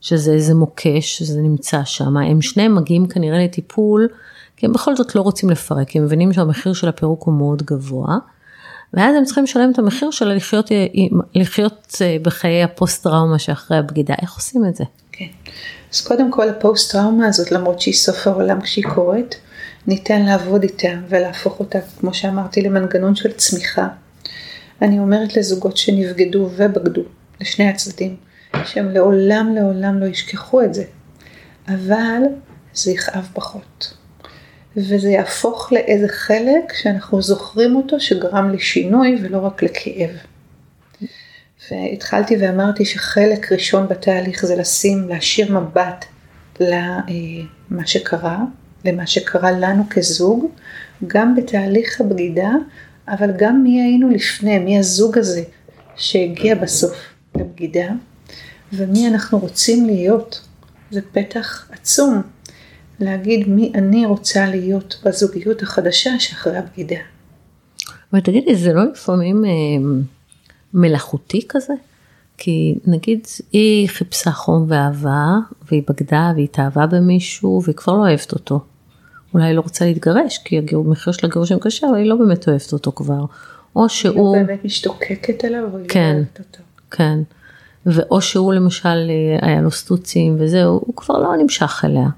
שזה 0.00 0.32
איזה 0.32 0.54
מוקש, 0.54 1.18
שזה 1.18 1.40
נמצא 1.40 1.80
שם, 1.84 2.16
הם 2.16 2.42
שניהם 2.42 2.74
מגיעים 2.74 3.06
כנראה 3.06 3.44
לטיפול, 3.44 4.08
כי 4.56 4.66
הם 4.66 4.72
בכל 4.72 4.96
זאת 4.96 5.14
לא 5.14 5.20
רוצים 5.20 5.50
לפרק, 5.50 5.96
הם 5.96 6.04
מבינים 6.04 6.32
שהמחיר 6.32 6.72
של 6.72 6.88
הפירוק 6.88 7.22
הוא 7.22 7.34
מאוד 7.34 7.62
גבוה, 7.62 8.18
ואז 8.94 9.16
הם 9.16 9.24
צריכים 9.24 9.44
לשלם 9.44 9.70
את 9.70 9.78
המחיר 9.78 10.10
של 10.10 10.28
לחיות, 10.34 10.70
לחיות 11.34 11.96
אה, 12.02 12.16
בחיי 12.22 12.62
הפוסט 12.62 13.02
טראומה 13.02 13.38
שאחרי 13.38 13.76
הבגידה, 13.76 14.14
איך 14.22 14.34
עושים 14.34 14.66
את 14.66 14.76
זה? 14.76 14.84
כן, 15.12 15.26
אז 15.92 16.00
קודם 16.00 16.30
כל 16.30 16.48
הפוסט 16.48 16.92
טראומה 16.92 17.26
הזאת, 17.26 17.52
למרות 17.52 17.80
שהיא 17.80 17.94
סוף 17.94 18.26
העולם 18.26 18.60
כשהיא 18.60 18.84
קורית, 18.94 19.36
ניתן 19.86 20.22
לעבוד 20.22 20.62
איתה 20.62 20.92
ולהפוך 21.08 21.60
אותה, 21.60 21.78
כמו 22.00 22.14
שאמרתי, 22.14 22.62
למנגנון 22.62 23.14
של 23.14 23.32
צמיחה. 23.32 23.88
אני 24.82 24.98
אומרת 24.98 25.36
לזוגות 25.36 25.76
שנבגדו 25.76 26.50
ובגדו, 26.56 27.02
לשני 27.40 27.68
הצדדים, 27.68 28.16
שהם 28.64 28.90
לעולם 28.90 29.54
לעולם 29.54 30.00
לא 30.00 30.06
ישכחו 30.06 30.62
את 30.62 30.74
זה, 30.74 30.84
אבל 31.68 32.22
זה 32.74 32.90
יכאב 32.90 33.28
פחות. 33.34 33.94
וזה 34.76 35.08
יהפוך 35.08 35.72
לאיזה 35.72 36.08
חלק 36.08 36.72
שאנחנו 36.82 37.22
זוכרים 37.22 37.76
אותו 37.76 38.00
שגרם 38.00 38.50
לשינוי 38.50 39.18
ולא 39.22 39.38
רק 39.38 39.62
לכאב. 39.62 40.10
והתחלתי 41.70 42.36
ואמרתי 42.40 42.84
שחלק 42.84 43.52
ראשון 43.52 43.88
בתהליך 43.88 44.46
זה 44.46 44.56
לשים, 44.56 45.08
להשאיר 45.08 45.60
מבט 45.60 46.04
למה 46.60 47.86
שקרה, 47.86 48.38
למה 48.84 49.06
שקרה 49.06 49.52
לנו 49.52 49.84
כזוג, 49.90 50.46
גם 51.06 51.34
בתהליך 51.34 52.00
הבגידה, 52.00 52.50
אבל 53.08 53.30
גם 53.38 53.62
מי 53.62 53.82
היינו 53.82 54.08
לפני, 54.08 54.58
מי 54.58 54.78
הזוג 54.78 55.18
הזה 55.18 55.42
שהגיע 55.96 56.54
בסוף 56.54 56.96
לבגידה, 57.36 57.88
ומי 58.72 59.08
אנחנו 59.08 59.38
רוצים 59.38 59.86
להיות. 59.86 60.40
זה 60.90 61.00
פתח 61.12 61.70
עצום 61.72 62.22
להגיד 63.00 63.48
מי 63.48 63.72
אני 63.74 64.06
רוצה 64.06 64.46
להיות 64.46 65.00
בזוגיות 65.04 65.62
החדשה 65.62 66.10
שאחרי 66.18 66.58
הבגידה. 66.58 66.96
ותגידי, 68.12 68.56
זה 68.56 68.72
לא 68.72 68.84
לפעמים 68.92 69.44
אה, 69.44 69.50
מלאכותי 70.74 71.46
כזה? 71.48 71.74
כי 72.38 72.74
נגיד 72.86 73.26
היא 73.52 73.88
חיפשה 73.88 74.30
חום 74.30 74.66
ואהבה, 74.68 75.36
והיא 75.70 75.82
בגדה 75.88 76.32
והיא 76.34 76.44
התאהבה 76.44 76.86
במישהו 76.86 77.60
והיא 77.64 77.76
כבר 77.76 77.92
לא 77.92 77.98
אוהבת 77.98 78.32
אותו. 78.32 78.60
אולי 79.34 79.44
היא 79.44 79.54
לא 79.54 79.60
רוצה 79.60 79.84
להתגרש, 79.84 80.38
כי 80.38 80.60
המחיר 80.72 81.12
של 81.12 81.26
הגירושים 81.26 81.58
קשה, 81.58 81.88
אבל 81.88 81.96
היא 81.96 82.06
לא 82.06 82.16
באמת 82.16 82.48
אוהבת 82.48 82.72
אותו 82.72 82.92
כבר. 82.92 83.24
או 83.76 83.88
שהוא... 83.88 84.34
היא 84.34 84.42
לא 84.42 84.46
באמת 84.46 84.64
משתוקקת 84.64 85.44
אליו, 85.44 85.66
אבל 85.70 85.84
כן, 85.88 86.00
היא 86.00 86.12
לא 86.12 86.16
אוהבת 86.16 86.38
אותו. 86.38 86.62
כן, 86.90 87.18
ואו 87.86 88.20
שהוא 88.20 88.54
למשל 88.54 89.10
היה 89.42 89.60
לו 89.60 89.70
סטוצים 89.70 90.36
וזהו, 90.38 90.80
הוא 90.86 90.96
כבר 90.96 91.18
לא 91.18 91.36
נמשך 91.36 91.84
אליה. 91.84 92.08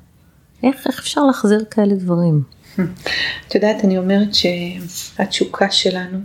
איך, 0.63 0.87
איך 0.87 0.99
אפשר 0.99 1.25
להחזיר 1.25 1.65
כאלה 1.71 1.95
דברים? 1.95 2.43
את 3.49 3.55
יודעת, 3.55 3.85
אני 3.85 3.99
אומרת 3.99 4.29
שהתשוקה 4.35 5.71
שלנו, 5.71 6.19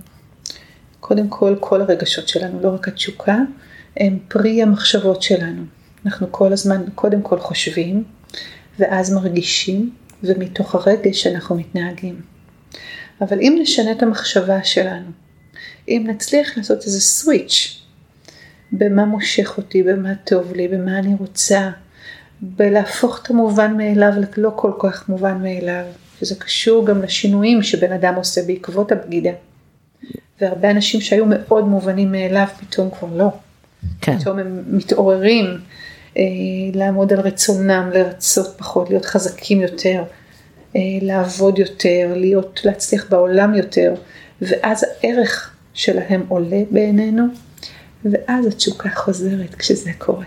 קודם 1.10 1.30
כל, 1.30 1.56
כל 1.60 1.82
הרגשות 1.82 2.28
שלנו, 2.28 2.62
לא 2.62 2.70
רק 2.74 2.88
התשוקה, 2.88 3.38
הם 3.98 4.20
פרי 4.28 4.62
המחשבות 4.62 5.22
שלנו. 5.22 5.64
אנחנו 6.06 6.28
כל 6.32 6.54
הזמן, 6.54 6.82
קודם 6.96 7.22
כל 7.22 7.40
חושבים, 7.40 8.04
ואז 8.80 9.14
מרגישים, 9.14 9.92
ומתוך 10.24 10.76
הרגש 10.76 11.28
אנחנו 11.28 11.56
מתנהגים. 11.56 12.22
אבל 13.22 13.40
אם 13.40 13.58
נשנה 13.62 13.92
את 13.92 14.04
המחשבה 14.04 14.64
שלנו, 14.64 15.10
אם 15.88 16.04
נצליח 16.08 16.58
לעשות 16.58 16.86
איזה 16.86 17.02
סוויץ' 17.02 17.82
במה 18.72 19.06
מושך 19.06 19.54
אותי, 19.58 19.84
במה 19.84 20.16
טוב 20.16 20.54
לי, 20.54 20.68
במה 20.68 21.00
אני 21.00 21.16
רוצה, 21.20 21.70
בלהפוך 22.42 23.20
את 23.24 23.30
המובן 23.30 23.78
מאליו 23.78 24.12
ללא 24.38 24.52
כל 24.56 24.72
כך 24.80 25.10
מובן 25.10 25.42
מאליו, 25.42 25.86
שזה 26.20 26.36
קשור 26.36 26.86
גם 26.86 27.02
לשינויים 27.02 27.64
שבן 27.64 27.92
אדם 27.92 28.16
עושה 28.16 28.42
בעקבות 28.48 28.92
הבגידה. 28.92 29.32
והרבה 30.42 30.72
אנשים 30.72 31.02
שהיו 31.02 31.26
מאוד 31.26 31.68
מובנים 31.68 32.12
מאליו 32.12 32.48
פתאום 32.60 32.90
כבר 33.00 33.08
לא. 33.16 33.30
כן. 34.02 34.20
פתאום 34.20 34.40
הם 34.40 34.64
מתעוררים 34.68 35.46
אה, 36.18 36.24
לעמוד 36.74 37.14
על 37.14 37.20
רצונם, 37.20 37.90
לרצות 37.94 38.48
פחות, 38.58 38.90
להיות 38.90 39.06
חזקים 39.06 39.62
יותר, 39.62 40.04
אה, 40.76 40.82
לעבוד 41.02 41.60
יותר, 41.60 42.14
להיות, 42.16 42.60
להצליח 42.66 43.06
בעולם 43.10 43.56
יותר, 43.56 43.94
ואז 44.42 44.86
הערך 45.04 45.56
שלהם 45.74 46.26
עולה 46.28 46.62
בעינינו, 46.72 47.24
ואז 48.06 48.46
התשוקה 48.46 48.90
חוזרת 48.96 49.56
כשזה 49.56 49.92
קורה. 49.98 50.26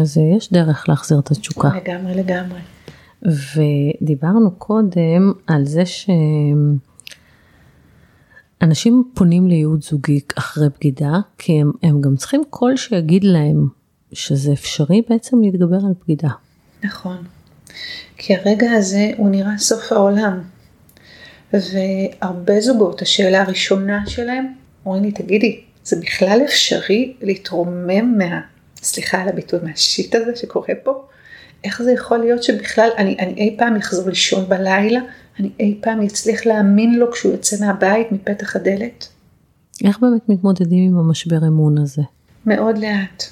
אז 0.00 0.18
יש 0.36 0.52
דרך 0.52 0.88
להחזיר 0.88 1.18
את 1.18 1.30
התשוקה. 1.30 1.68
לגמרי, 1.76 2.14
לגמרי. 2.14 2.60
ודיברנו 3.22 4.50
קודם 4.50 5.32
על 5.46 5.64
זה 5.64 5.82
שאנשים 8.60 9.10
פונים 9.14 9.46
לייעוד 9.46 9.82
זוגי 9.82 10.20
אחרי 10.38 10.68
בגידה, 10.68 11.12
כי 11.38 11.60
הם, 11.60 11.72
הם 11.82 12.00
גם 12.00 12.16
צריכים 12.16 12.42
קול 12.50 12.76
שיגיד 12.76 13.24
להם 13.24 13.68
שזה 14.12 14.52
אפשרי 14.52 15.02
בעצם 15.08 15.42
להתגבר 15.42 15.76
על 15.76 15.92
בגידה. 16.02 16.30
נכון. 16.84 17.16
כי 18.16 18.34
הרגע 18.36 18.70
הזה 18.70 19.10
הוא 19.16 19.30
נראה 19.30 19.58
סוף 19.58 19.92
העולם. 19.92 20.40
והרבה 21.52 22.60
זוגות, 22.60 23.02
השאלה 23.02 23.42
הראשונה 23.42 24.06
שלהם, 24.06 24.46
אומרים 24.86 25.02
לי, 25.04 25.12
תגידי, 25.12 25.60
זה 25.84 25.96
בכלל 26.00 26.40
אפשרי 26.44 27.14
להתרומם 27.22 28.18
מה... 28.18 28.40
סליחה 28.82 29.22
על 29.22 29.28
הביטוי 29.28 29.60
מהשיט 29.62 30.14
הזה 30.14 30.36
שקורה 30.36 30.74
פה, 30.84 31.06
איך 31.66 31.82
זה 31.82 31.92
יכול 31.92 32.18
להיות 32.18 32.42
שבכלל 32.42 32.88
אני, 32.98 33.16
אני 33.18 33.32
אי 33.32 33.56
פעם 33.58 33.76
אחזור 33.76 34.08
לישון 34.08 34.48
בלילה, 34.48 35.00
אני 35.40 35.50
אי 35.60 35.78
פעם 35.82 36.02
אצליח 36.02 36.46
להאמין 36.46 36.94
לו 36.94 37.12
כשהוא 37.12 37.32
יוצא 37.32 37.56
מהבית, 37.60 38.12
מפתח 38.12 38.56
הדלת? 38.56 39.08
איך 39.84 39.98
באמת 40.00 40.28
מתמודדים 40.28 40.92
עם 40.92 40.98
המשבר 40.98 41.38
אמון 41.46 41.78
הזה? 41.78 42.02
מאוד 42.46 42.78
לאט. 42.78 43.22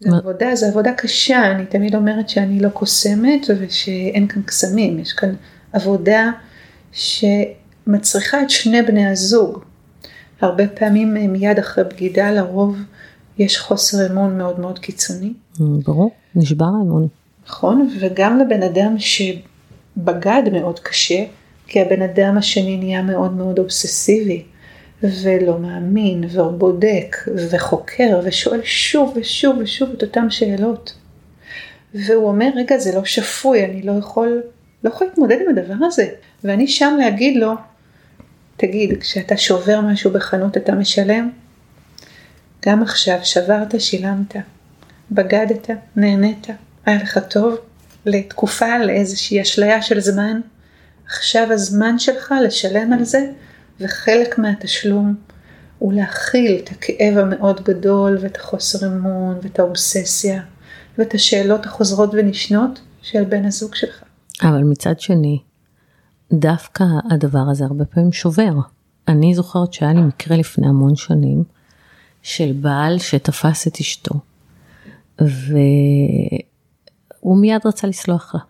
זה 0.00 0.10
מה... 0.10 0.18
עבודה, 0.18 0.54
זו 0.54 0.66
עבודה 0.66 0.92
קשה, 0.92 1.50
אני 1.50 1.66
תמיד 1.66 1.94
אומרת 1.94 2.28
שאני 2.28 2.60
לא 2.60 2.68
קוסמת 2.68 3.46
ושאין 3.58 4.28
כאן 4.28 4.42
קסמים, 4.42 4.98
יש 4.98 5.12
כאן 5.12 5.34
עבודה 5.72 6.30
שמצריכה 6.92 8.42
את 8.42 8.50
שני 8.50 8.82
בני 8.82 9.06
הזוג. 9.06 9.58
הרבה 10.40 10.68
פעמים 10.68 11.16
אה, 11.16 11.26
מיד 11.26 11.58
אחרי 11.58 11.84
בגידה 11.84 12.30
לרוב 12.30 12.76
יש 13.38 13.58
חוסר 13.58 14.12
אמון 14.12 14.38
מאוד 14.38 14.60
מאוד 14.60 14.78
קיצוני. 14.78 15.32
ברור, 15.58 16.10
נשבר 16.34 16.64
האמון. 16.64 17.08
נכון, 17.46 17.88
וגם 18.00 18.38
לבן 18.38 18.62
אדם 18.62 18.96
שבגד 18.98 20.42
מאוד 20.52 20.80
קשה, 20.80 21.24
כי 21.66 21.80
הבן 21.80 22.02
אדם 22.02 22.38
השני 22.38 22.76
נהיה 22.76 23.02
מאוד 23.02 23.32
מאוד 23.32 23.58
אובססיבי, 23.58 24.42
ולא 25.02 25.58
מאמין, 25.58 26.24
ובודק, 26.30 27.16
וחוקר, 27.50 28.20
ושואל 28.24 28.60
שוב 28.64 29.12
ושוב 29.16 29.56
ושוב 29.58 29.90
את 29.90 30.02
אותן 30.02 30.30
שאלות. 30.30 30.94
והוא 31.94 32.28
אומר, 32.28 32.48
רגע, 32.56 32.78
זה 32.78 32.94
לא 32.94 33.04
שפוי, 33.04 33.64
אני 33.64 33.82
לא 33.82 33.92
יכול, 33.92 34.42
לא 34.84 34.88
יכול 34.88 35.06
להתמודד 35.06 35.36
עם 35.40 35.58
הדבר 35.58 35.86
הזה. 35.86 36.08
ואני 36.44 36.68
שם 36.68 36.96
להגיד 37.00 37.36
לו, 37.36 37.52
תגיד, 38.56 39.00
כשאתה 39.00 39.36
שובר 39.36 39.80
משהו 39.80 40.10
בחנות 40.10 40.56
אתה 40.56 40.74
משלם? 40.74 41.30
גם 42.66 42.82
עכשיו 42.82 43.18
שברת, 43.22 43.80
שילמת, 43.80 44.36
בגדת, 45.10 45.70
נהנית, 45.96 46.46
היה 46.86 47.02
לך 47.02 47.18
טוב, 47.30 47.56
לתקופה, 48.06 48.78
לאיזושהי 48.78 49.42
אשליה 49.42 49.82
של 49.82 50.00
זמן, 50.00 50.40
עכשיו 51.06 51.52
הזמן 51.52 51.98
שלך 51.98 52.34
לשלם 52.44 52.92
על 52.92 53.04
זה, 53.04 53.30
וחלק 53.80 54.38
מהתשלום 54.38 55.14
הוא 55.78 55.92
להכיל 55.92 56.60
את 56.64 56.70
הכאב 56.70 57.18
המאוד 57.18 57.64
גדול, 57.64 58.18
ואת 58.20 58.36
החוסר 58.36 58.86
אמון, 58.86 59.38
ואת 59.42 59.58
האובססיה, 59.58 60.42
ואת 60.98 61.14
השאלות 61.14 61.66
החוזרות 61.66 62.10
ונשנות 62.12 62.80
של 63.02 63.24
בן 63.24 63.44
הזוג 63.44 63.74
שלך. 63.74 64.02
אבל 64.42 64.62
מצד 64.62 65.00
שני, 65.00 65.42
דווקא 66.32 66.84
הדבר 67.10 67.44
הזה 67.50 67.64
הרבה 67.64 67.84
פעמים 67.84 68.12
שובר. 68.12 68.52
אני 69.08 69.34
זוכרת 69.34 69.72
שהיה 69.72 69.92
לי 69.92 70.00
מקרה 70.00 70.36
לפני 70.36 70.66
המון 70.66 70.96
שנים, 70.96 71.44
של 72.22 72.52
בעל 72.52 72.98
שתפס 72.98 73.66
את 73.66 73.80
אשתו, 73.80 74.14
והוא 77.24 77.38
מיד 77.38 77.60
רצה 77.64 77.86
לסלוח 77.86 78.34
לה. 78.34 78.40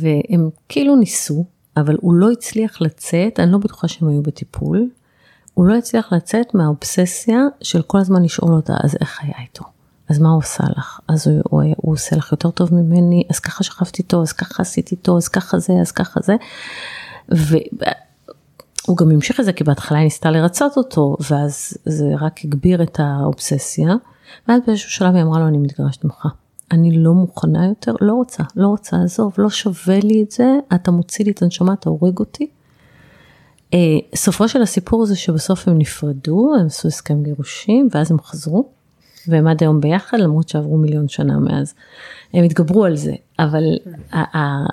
והם 0.00 0.50
כאילו 0.68 0.96
ניסו, 0.96 1.44
אבל 1.76 1.96
הוא 2.00 2.14
לא 2.14 2.30
הצליח 2.30 2.80
לצאת, 2.80 3.40
אני 3.40 3.52
לא 3.52 3.58
בטוחה 3.58 3.88
שהם 3.88 4.08
היו 4.08 4.22
בטיפול, 4.22 4.88
הוא 5.54 5.66
לא 5.66 5.74
הצליח 5.74 6.12
לצאת 6.12 6.54
מהאובססיה 6.54 7.40
של 7.62 7.82
כל 7.82 7.98
הזמן 7.98 8.22
לשאול 8.22 8.52
אותה, 8.52 8.76
אז 8.84 8.96
איך 9.00 9.18
היה 9.22 9.34
איתו? 9.42 9.64
אז 10.08 10.18
מה 10.18 10.28
הוא 10.28 10.38
עושה 10.38 10.64
לך? 10.76 11.00
אז 11.08 11.28
הוא, 11.28 11.40
הוא, 11.44 11.62
הוא 11.76 11.92
עושה 11.92 12.16
לך 12.16 12.32
יותר 12.32 12.50
טוב 12.50 12.74
ממני, 12.74 13.22
אז 13.30 13.38
ככה 13.38 13.64
שכבתי 13.64 14.02
איתו, 14.02 14.22
אז 14.22 14.32
ככה 14.32 14.62
עשיתי 14.62 14.94
איתו, 14.94 15.16
אז 15.16 15.28
ככה 15.28 15.58
זה, 15.58 15.72
אז 15.80 15.92
ככה 15.92 16.20
זה. 16.22 16.36
והוא 17.28 18.96
גם 18.96 19.10
המשיך 19.10 19.40
את 19.40 19.44
זה, 19.44 19.52
כי 19.52 19.64
בהתחלה 19.64 19.98
היא 19.98 20.04
ניסתה 20.04 20.30
לרצות 20.30 20.76
אותו, 20.76 21.16
ואז 21.30 21.78
זה 21.84 22.04
רק 22.20 22.44
הגביר 22.44 22.82
את 22.82 23.00
האובססיה. 23.00 23.94
ואז 24.48 24.60
באיזשהו 24.66 24.90
שלב 24.90 25.14
היא 25.14 25.22
אמרה 25.22 25.38
לו, 25.38 25.48
אני 25.48 25.58
מתגרשת 25.58 26.04
ממך. 26.04 26.26
אני 26.72 26.90
לא 26.90 27.12
מוכנה 27.12 27.66
יותר, 27.66 27.94
לא 28.00 28.12
רוצה, 28.12 28.42
לא 28.56 28.66
רוצה, 28.66 28.96
עזוב, 29.04 29.34
לא 29.38 29.50
שווה 29.50 29.98
לי 30.02 30.22
את 30.22 30.30
זה, 30.30 30.46
אתה 30.74 30.90
מוציא 30.90 31.24
לי 31.24 31.30
את 31.30 31.42
הנשמה, 31.42 31.72
אתה 31.72 31.90
הורג 31.90 32.18
אותי. 32.18 32.46
Uh, 33.70 33.74
סופו 34.14 34.48
של 34.48 34.62
הסיפור 34.62 35.06
זה 35.06 35.16
שבסוף 35.16 35.68
הם 35.68 35.78
נפרדו, 35.78 36.54
הם 36.60 36.66
עשו 36.66 36.88
הסכם 36.88 37.22
גירושים, 37.22 37.88
ואז 37.92 38.10
הם 38.10 38.20
חזרו, 38.20 38.68
והם 39.28 39.46
עד 39.46 39.62
היום 39.62 39.80
ביחד, 39.80 40.18
למרות 40.18 40.48
שעברו 40.48 40.76
מיליון 40.76 41.08
שנה 41.08 41.38
מאז. 41.38 41.74
הם 42.34 42.44
התגברו 42.44 42.84
על 42.84 42.96
זה, 42.96 43.12
אבל 43.38 43.62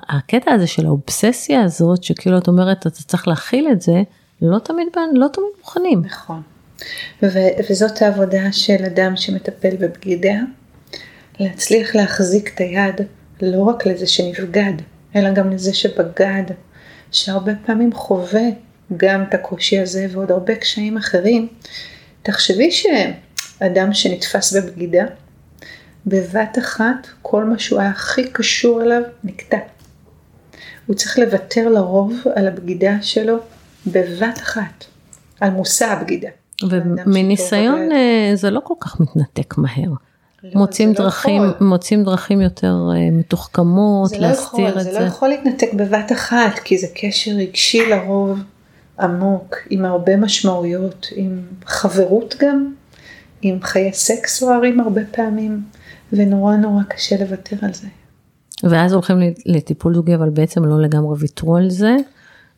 הקטע 0.09 0.51
הזה 0.51 0.67
של 0.67 0.85
האובססיה 0.85 1.63
הזאת, 1.63 2.03
שכאילו 2.03 2.37
את 2.37 2.47
אומרת, 2.47 2.87
אתה 2.87 2.89
צריך 2.89 3.27
להכיל 3.27 3.67
את 3.71 3.81
זה, 3.81 4.03
לא 4.41 4.59
תמיד, 4.59 4.87
לא 5.13 5.27
תמיד 5.33 5.47
מוכנים. 5.59 6.01
נכון. 6.05 6.41
וזאת 7.69 8.01
העבודה 8.01 8.51
של 8.51 8.85
אדם 8.85 9.15
שמטפל 9.15 9.75
בבגידה, 9.79 10.35
להצליח 11.39 11.95
להחזיק 11.95 12.53
את 12.53 12.59
היד 12.59 13.01
לא 13.41 13.63
רק 13.63 13.85
לזה 13.85 14.07
שנבגד, 14.07 14.73
אלא 15.15 15.33
גם 15.33 15.49
לזה 15.49 15.73
שבגד, 15.73 16.43
שהרבה 17.11 17.51
פעמים 17.65 17.93
חווה 17.93 18.47
גם 18.97 19.23
את 19.23 19.33
הקושי 19.33 19.79
הזה 19.79 20.07
ועוד 20.11 20.31
הרבה 20.31 20.55
קשיים 20.55 20.97
אחרים. 20.97 21.47
תחשבי 22.23 22.71
שאדם 22.71 23.93
שנתפס 23.93 24.53
בבגידה, 24.53 25.05
בבת 26.05 26.57
אחת 26.57 27.07
כל 27.21 27.43
מה 27.43 27.59
שהוא 27.59 27.79
היה 27.79 27.89
הכי 27.89 28.31
קשור 28.31 28.81
אליו 28.81 29.01
נקטע. 29.23 29.57
הוא 30.85 30.95
צריך 30.95 31.19
לוותר 31.19 31.69
לרוב 31.69 32.23
על 32.35 32.47
הבגידה 32.47 33.01
שלו 33.01 33.37
בבת 33.87 34.37
אחת, 34.37 34.85
על 35.39 35.49
מושא 35.49 35.85
הבגידה. 35.85 36.29
ומניסיון 36.69 37.91
אה, 37.91 38.31
זה 38.35 38.49
לא 38.49 38.59
כל 38.63 38.73
כך 38.79 38.99
מתנתק 38.99 39.57
מהר. 39.57 40.06
לא, 40.53 40.61
מוצאים 40.61 40.89
לא 40.89 40.95
דרכים, 40.95 41.43
לא 41.43 41.67
מוצאים 41.67 42.03
דרכים 42.03 42.41
יותר 42.41 42.75
אה, 42.95 43.11
מתוחכמות, 43.11 44.11
להסתיר 44.11 44.65
לא 44.65 44.69
את 44.69 44.83
זה. 44.83 44.91
זה 44.91 44.99
לא 44.99 45.05
יכול 45.05 45.27
להתנתק 45.27 45.73
בבת 45.73 46.11
אחת, 46.11 46.59
כי 46.63 46.77
זה 46.77 46.87
קשר 46.95 47.31
רגשי 47.31 47.89
לרוב 47.89 48.39
עמוק, 48.99 49.55
עם 49.69 49.85
הרבה 49.85 50.17
משמעויות, 50.17 51.07
עם 51.15 51.41
חברות 51.65 52.35
גם, 52.39 52.73
עם 53.41 53.61
חיי 53.61 53.93
סקס 53.93 54.39
סוערים 54.39 54.79
הרבה 54.79 55.01
פעמים, 55.11 55.61
ונורא 56.13 56.55
נורא 56.55 56.83
קשה 56.83 57.15
לוותר 57.19 57.55
על 57.61 57.73
זה. 57.73 57.87
ואז 58.63 58.93
הולכים 58.93 59.17
לטיפול 59.45 59.95
זוגי, 59.95 60.15
אבל 60.15 60.29
בעצם 60.29 60.65
לא 60.65 60.81
לגמרי 60.81 61.15
ויתרו 61.19 61.57
על 61.57 61.69
זה, 61.69 61.95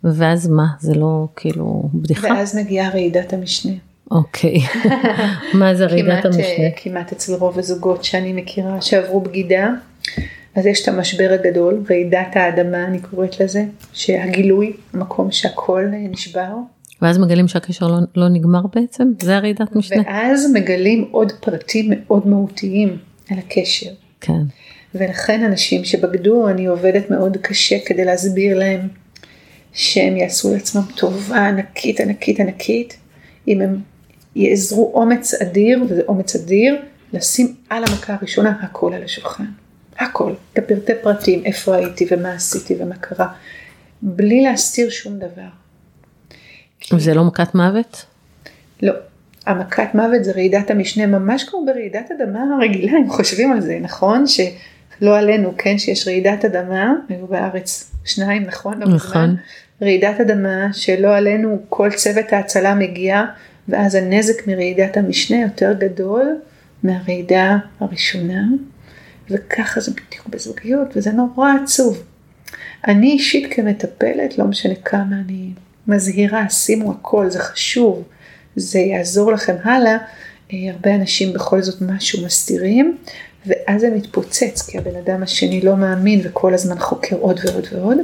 ואז 0.03 0.47
מה, 0.47 0.67
זה 0.79 0.93
לא 0.93 1.27
כאילו 1.35 1.89
בדיחה? 1.93 2.27
ואז 2.27 2.55
מגיעה 2.57 2.89
רעידת 2.89 3.33
המשנה. 3.33 3.73
אוקיי, 4.11 4.59
מה 5.59 5.75
זה 5.75 5.85
רעידת 5.85 6.25
המשנה? 6.25 6.43
אה, 6.43 6.69
כמעט 6.75 7.11
אצל 7.11 7.33
רוב 7.33 7.59
הזוגות 7.59 8.03
שאני 8.03 8.33
מכירה 8.33 8.81
שעברו 8.81 9.21
בגידה, 9.21 9.69
אז 10.55 10.65
יש 10.65 10.83
את 10.83 10.87
המשבר 10.87 11.29
הגדול, 11.33 11.83
רעידת 11.89 12.35
האדמה 12.35 12.85
אני 12.85 12.99
קוראת 12.99 13.39
לזה, 13.39 13.65
שהגילוי, 13.93 14.73
מקום 14.93 15.31
שהכל 15.31 15.85
נשבר. 15.91 16.53
ואז 17.01 17.17
מגלים 17.17 17.47
שהקשר 17.47 17.87
לא, 17.87 17.97
לא 18.15 18.29
נגמר 18.29 18.61
בעצם? 18.75 19.11
זה 19.21 19.35
הרעידת 19.35 19.75
משנה? 19.75 20.03
ואז 20.05 20.51
מגלים 20.53 21.07
עוד 21.11 21.31
פרטים 21.31 21.85
מאוד 21.89 22.27
מהותיים 22.27 22.97
על 23.31 23.37
הקשר. 23.37 23.89
כן. 24.21 24.41
ולכן 24.95 25.43
אנשים 25.43 25.85
שבגדו, 25.85 26.49
אני 26.49 26.65
עובדת 26.65 27.11
מאוד 27.11 27.37
קשה 27.41 27.75
כדי 27.85 28.05
להסביר 28.05 28.59
להם 28.59 28.87
שהם 29.73 30.17
יעשו 30.17 30.53
לעצמם 30.53 30.81
טובה 30.95 31.47
ענקית 31.47 31.99
ענקית 31.99 32.39
ענקית, 32.39 32.97
אם 33.47 33.61
הם 33.61 33.79
יעזרו 34.35 34.91
אומץ 34.93 35.33
אדיר, 35.33 35.83
וזה 35.89 36.01
אומץ 36.07 36.35
אדיר, 36.35 36.75
לשים 37.13 37.55
על 37.69 37.83
המכה 37.83 38.13
הראשונה 38.13 38.57
הכל 38.61 38.93
על 38.93 39.03
השולחן. 39.03 39.45
הכל, 39.99 40.33
את 40.53 40.57
הפרטי 40.57 40.93
פרטים, 41.01 41.45
איפה 41.45 41.75
הייתי 41.75 42.07
ומה 42.11 42.33
עשיתי 42.33 42.75
ומה 42.79 42.95
קרה, 42.95 43.27
בלי 44.01 44.41
להסתיר 44.41 44.89
שום 44.89 45.19
דבר. 45.19 45.49
וזה 46.93 47.13
לא 47.13 47.23
מכת 47.23 47.55
מוות? 47.55 48.05
לא. 48.81 48.93
המכת 49.45 49.95
מוות 49.95 50.23
זה 50.23 50.31
רעידת 50.31 50.71
המשנה, 50.71 51.05
ממש 51.07 51.43
כמו 51.43 51.65
ברעידת 51.65 52.11
אדמה 52.11 52.39
הרגילה, 52.55 52.97
אם 52.97 53.09
חושבים 53.09 53.51
על 53.51 53.61
זה, 53.61 53.77
נכון? 53.81 54.25
שלא 54.27 55.17
עלינו, 55.17 55.53
כן, 55.57 55.77
שיש 55.77 56.07
רעידת 56.07 56.45
אדמה, 56.45 56.93
היו 57.09 57.27
בארץ 57.27 57.91
שניים, 58.05 58.43
נכון? 58.43 58.79
לא 58.79 58.87
נכון. 58.95 59.35
רעידת 59.81 60.19
אדמה 60.19 60.67
שלא 60.73 61.15
עלינו 61.15 61.59
כל 61.69 61.89
צוות 61.91 62.33
ההצלה 62.33 62.75
מגיע 62.75 63.23
ואז 63.69 63.95
הנזק 63.95 64.47
מרעידת 64.47 64.97
המשנה 64.97 65.41
יותר 65.41 65.73
גדול 65.73 66.37
מהרעידה 66.83 67.57
הראשונה 67.79 68.43
וככה 69.29 69.81
זה 69.81 69.91
בדיוק 69.91 70.27
בזוגיות 70.27 70.87
וזה 70.95 71.11
נורא 71.11 71.51
עצוב. 71.63 72.03
אני 72.87 73.11
אישית 73.11 73.53
כמטפלת, 73.53 74.37
לא 74.37 74.45
משנה 74.45 74.75
כמה 74.75 75.15
אני 75.25 75.51
מזהירה, 75.87 76.49
שימו 76.49 76.91
הכל, 76.91 77.29
זה 77.29 77.39
חשוב, 77.39 78.03
זה 78.55 78.79
יעזור 78.79 79.31
לכם 79.31 79.55
הלאה, 79.63 79.97
אה, 80.53 80.57
הרבה 80.71 80.95
אנשים 80.95 81.33
בכל 81.33 81.61
זאת 81.61 81.81
משהו 81.81 82.25
מסתירים 82.25 82.97
ואז 83.45 83.81
זה 83.81 83.89
מתפוצץ 83.89 84.69
כי 84.69 84.77
הבן 84.77 84.95
אדם 84.95 85.23
השני 85.23 85.61
לא 85.61 85.75
מאמין 85.75 86.21
וכל 86.23 86.53
הזמן 86.53 86.79
חוקר 86.79 87.15
עוד 87.15 87.39
ועוד 87.43 87.67
ועוד. 87.71 87.97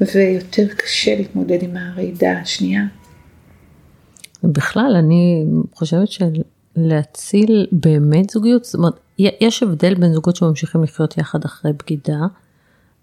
ויותר 0.00 0.66
קשה 0.76 1.16
להתמודד 1.16 1.62
עם 1.62 1.76
הרעידה 1.76 2.32
השנייה. 2.42 2.82
בכלל, 4.44 4.96
אני 4.98 5.46
חושבת 5.74 6.08
שלהציל 6.08 7.66
באמת 7.72 8.30
זוגיות, 8.30 8.64
זאת 8.64 8.74
אומרת, 8.74 9.00
יש 9.18 9.62
הבדל 9.62 9.94
בין 9.94 10.12
זוגות 10.12 10.36
שממשיכים 10.36 10.82
לחיות 10.82 11.18
יחד 11.18 11.44
אחרי 11.44 11.72
בגידה, 11.72 12.20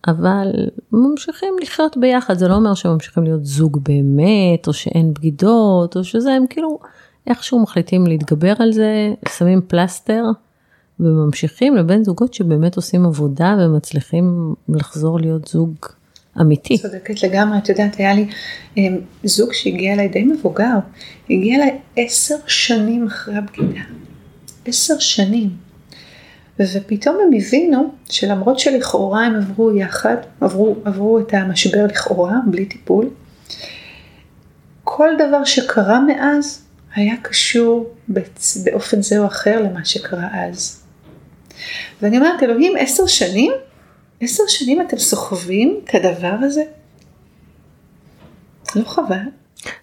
אבל 0.08 0.52
ממשיכים 0.92 1.54
לחיות 1.62 1.98
ביחד, 1.98 2.38
זה 2.38 2.48
לא 2.48 2.56
אומר 2.56 2.74
שהם 2.74 2.94
ממשיכים 2.94 3.24
להיות 3.24 3.46
זוג 3.46 3.80
באמת, 3.84 4.68
או 4.68 4.74
שאין 4.74 5.14
בגידות, 5.14 5.98
או 5.98 6.04
שזה, 6.04 6.32
הם 6.32 6.48
כאילו 6.50 6.80
איכשהו 7.28 7.60
מחליטים 7.60 8.08
להתגבר 8.08 8.54
על 8.60 8.72
זה, 8.72 9.14
שמים 9.38 9.62
פלסטר 9.68 10.24
וממשיכים, 11.00 11.76
לבין 11.76 12.04
זוגות 12.04 12.34
שבאמת 12.34 12.76
עושים 12.76 13.06
עבודה 13.06 13.56
ומצליחים 13.60 14.56
לחזור 14.70 15.20
להיות 15.20 15.48
זוג 15.48 15.76
אמיתי. 16.42 16.78
צודקת 16.78 17.24
לגמרי, 17.24 17.58
את 17.58 17.70
יודעת, 17.70 17.96
היה 17.96 18.14
לי 18.14 18.28
um, 18.76 18.80
זוג 19.24 19.54
שהגיע 19.54 19.94
אליי 19.94 20.08
די 20.08 20.24
מבוגר, 20.24 20.76
הגיע 21.30 21.56
אליי 21.56 21.78
עשר 21.96 22.36
שנים 22.48 23.08
אחרי 23.08 23.36
הבגידה. 23.36 23.82
עשר 24.66 25.00
שנים. 25.00 25.50
ופתאום 26.60 27.18
הם 27.28 27.38
הבינו 27.38 27.94
שלמרות 28.10 28.60
שלכאורה 28.60 29.26
הם 29.26 29.36
עברו 29.36 29.72
יחד, 29.72 30.16
עברו, 30.42 30.76
עברו 30.86 31.20
את 31.20 31.34
המשבר 31.34 31.86
לכאורה, 31.86 32.36
בלי 32.48 32.66
טיפול, 32.66 33.10
כל 34.84 35.10
דבר 35.20 35.44
שקרה 35.44 36.00
מאז 36.00 36.66
היה 36.96 37.14
קשור 37.22 37.90
באופן 38.64 39.02
זה 39.02 39.20
או 39.20 39.26
אחר 39.26 39.62
למה 39.62 39.86
שקרה 39.86 40.28
אז. 40.34 40.84
ואני 42.02 42.18
אומרת, 42.18 42.44
אלוהים, 42.44 42.74
עשר 42.80 43.08
שנים? 43.08 43.52
עשר 44.22 44.44
שנים 44.48 44.82
אתם 44.82 44.98
סוחבים 44.98 45.80
את 45.84 45.96
הדבר 45.96 46.36
הזה? 46.42 46.64
לא 48.76 48.84
חבל. 48.86 49.18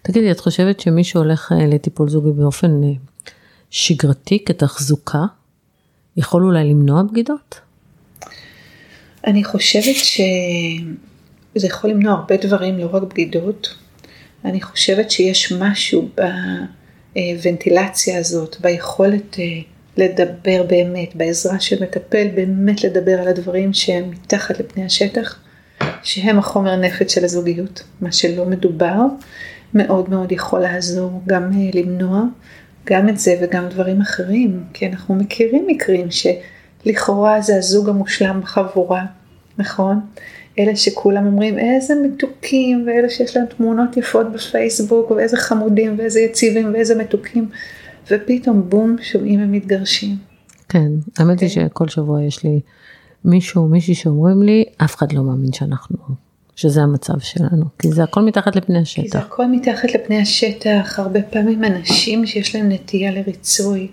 תגידי, 0.01 0.31
את 0.31 0.39
חושבת 0.39 0.79
שמי 0.79 1.03
שהולך 1.03 1.51
אה, 1.51 1.67
לטיפול 1.67 2.09
זוגי 2.09 2.31
באופן 2.31 2.83
אה, 2.83 2.89
שגרתי 3.69 4.43
כתחזוקה, 4.45 5.23
יכול 6.17 6.43
אולי 6.43 6.69
למנוע 6.69 7.03
בגידות? 7.03 7.59
אני 9.27 9.43
חושבת 9.43 9.95
שזה 9.95 11.67
יכול 11.67 11.89
למנוע 11.89 12.13
הרבה 12.13 12.37
דברים, 12.37 12.77
לא 12.77 12.89
רק 12.93 13.03
בגידות. 13.03 13.75
אני 14.45 14.61
חושבת 14.61 15.11
שיש 15.11 15.51
משהו 15.51 16.09
בוונטילציה 17.15 18.19
הזאת, 18.19 18.55
ביכולת 18.61 19.39
אה, 19.39 19.61
לדבר 19.97 20.63
באמת, 20.67 21.15
בעזרה 21.15 21.59
של 21.59 21.83
מטפל, 21.83 22.27
באמת 22.35 22.83
לדבר 22.83 23.21
על 23.21 23.27
הדברים 23.27 23.73
שהם 23.73 24.11
מתחת 24.11 24.59
לפני 24.59 24.85
השטח, 24.85 25.39
שהם 26.03 26.39
החומר 26.39 26.75
נפץ 26.75 27.13
של 27.13 27.23
הזוגיות. 27.23 27.83
מה 28.01 28.11
שלא 28.11 28.45
מדובר, 28.45 29.01
מאוד 29.73 30.09
מאוד 30.09 30.31
יכול 30.31 30.59
לעזור 30.59 31.21
גם 31.27 31.51
אה, 31.53 31.69
למנוע 31.73 32.23
גם 32.85 33.09
את 33.09 33.17
זה 33.19 33.35
וגם 33.41 33.67
דברים 33.69 34.01
אחרים, 34.01 34.63
כי 34.73 34.87
אנחנו 34.87 35.15
מכירים 35.15 35.67
מקרים 35.67 36.07
שלכאורה 36.11 37.41
זה 37.41 37.55
הזוג 37.57 37.89
המושלם 37.89 38.41
בחבורה, 38.41 39.05
נכון? 39.57 39.99
אלה 40.59 40.75
שכולם 40.75 41.25
אומרים 41.25 41.59
איזה 41.59 41.93
מתוקים, 42.03 42.83
ואלה 42.87 43.09
שיש 43.09 43.37
להם 43.37 43.45
תמונות 43.45 43.97
יפות 43.97 44.31
בפייסבוק, 44.31 45.11
ואיזה 45.11 45.37
חמודים, 45.37 45.95
ואיזה 45.97 46.19
יציבים, 46.19 46.73
ואיזה 46.73 46.95
מתוקים, 46.95 47.49
ופתאום 48.11 48.69
בום, 48.69 48.95
שומעים 49.01 49.39
הם 49.39 49.51
מתגרשים. 49.51 50.15
כן, 50.69 50.91
האמת 51.17 51.39
היא 51.39 51.49
כן. 51.49 51.67
שכל 51.67 51.87
שבוע 51.87 52.23
יש 52.23 52.43
לי 52.43 52.59
מישהו 53.25 53.67
מישהי 53.67 53.95
שאומרים 53.95 54.43
לי, 54.43 54.63
אף 54.77 54.95
אחד 54.95 55.11
לא 55.11 55.23
מאמין 55.23 55.53
שאנחנו, 55.53 55.97
שזה 56.55 56.81
המצב 56.81 57.19
שלנו, 57.19 57.65
כי 57.79 57.91
זה 57.91 58.03
הכל 58.03 58.21
מתחת 58.21 58.55
לפני 58.55 58.85
כי 58.85 59.01
זה 59.01 59.01
השטח. 59.01 59.25
הכל 59.25 59.45
מתחת 59.47 59.93
לפני 59.93 60.21
השטח, 60.21 60.99
הרבה 60.99 61.21
פעמים 61.21 61.63
אנשים 61.63 62.25
שיש 62.25 62.55
להם 62.55 62.69
נטייה 62.71 63.11
לריצוי, 63.11 63.87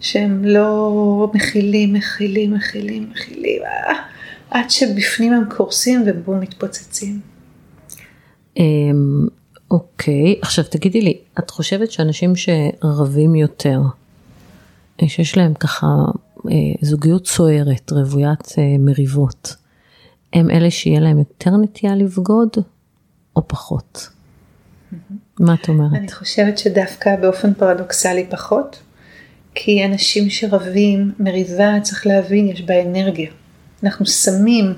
שהם 0.00 0.44
לא 0.44 1.30
מכילים, 1.34 1.92
מכילים, 1.92 2.54
מכילים, 2.54 3.10
מכילים, 3.10 3.62
אה, 3.62 3.94
עד 4.50 4.70
שבפנים 4.70 5.32
הם 5.32 5.44
קורסים 5.56 6.04
ובום 6.06 6.40
מתפוצצים. 6.40 7.20
אוקיי, 9.70 10.38
עכשיו 10.42 10.64
תגידי 10.64 11.00
לי, 11.00 11.18
את 11.38 11.50
חושבת 11.50 11.90
שאנשים 11.90 12.32
שרבים 12.36 13.34
יותר, 13.34 13.80
אה, 15.02 15.08
שיש 15.08 15.36
להם 15.36 15.54
ככה 15.54 15.86
אה, 16.50 16.52
זוגיות 16.80 17.26
סוערת, 17.26 17.92
רוויית 17.92 18.54
אה, 18.58 18.78
מריבות, 18.78 19.56
הם 20.32 20.50
אלה 20.50 20.70
שיהיה 20.70 21.00
להם 21.00 21.18
יותר 21.18 21.56
נטייה 21.56 21.96
לבגוד 21.96 22.48
או 23.36 23.48
פחות? 23.48 24.08
מה 25.40 25.54
את 25.54 25.68
אומרת? 25.68 25.92
אני 25.92 26.12
חושבת 26.12 26.58
שדווקא 26.58 27.16
באופן 27.16 27.54
פרדוקסלי 27.54 28.26
פחות, 28.30 28.82
כי 29.54 29.84
אנשים 29.84 30.30
שרבים, 30.30 31.12
מריבה, 31.18 31.80
צריך 31.82 32.06
להבין, 32.06 32.48
יש 32.48 32.62
בה 32.62 32.82
אנרגיה. 32.82 33.30
אנחנו 33.82 34.06
שמים, 34.06 34.74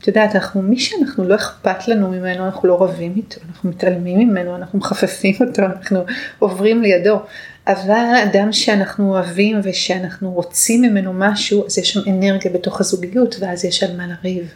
את 0.00 0.08
יודעת, 0.08 0.34
אנחנו, 0.34 0.62
מי 0.62 0.78
שאנחנו 0.78 1.24
לא 1.24 1.34
אכפת 1.34 1.88
לנו 1.88 2.10
ממנו, 2.10 2.44
אנחנו 2.44 2.68
לא 2.68 2.82
רבים 2.82 3.12
איתו, 3.16 3.40
אנחנו 3.48 3.70
מתעלמים 3.70 4.18
ממנו, 4.18 4.56
אנחנו 4.56 4.78
מחפפים 4.78 5.34
אותו, 5.40 5.62
אנחנו 5.62 6.04
עוברים 6.38 6.82
לידו. 6.82 7.20
אבל 7.66 8.14
אדם 8.24 8.52
שאנחנו 8.52 9.10
אוהבים 9.10 9.60
ושאנחנו 9.62 10.32
רוצים 10.32 10.82
ממנו 10.82 11.12
משהו, 11.14 11.66
אז 11.66 11.78
יש 11.78 11.92
שם 11.92 12.00
אנרגיה 12.10 12.52
בתוך 12.52 12.80
הזוגיות, 12.80 13.36
ואז 13.40 13.64
יש 13.64 13.82
על 13.82 13.96
מה 13.96 14.06
לריב. 14.06 14.48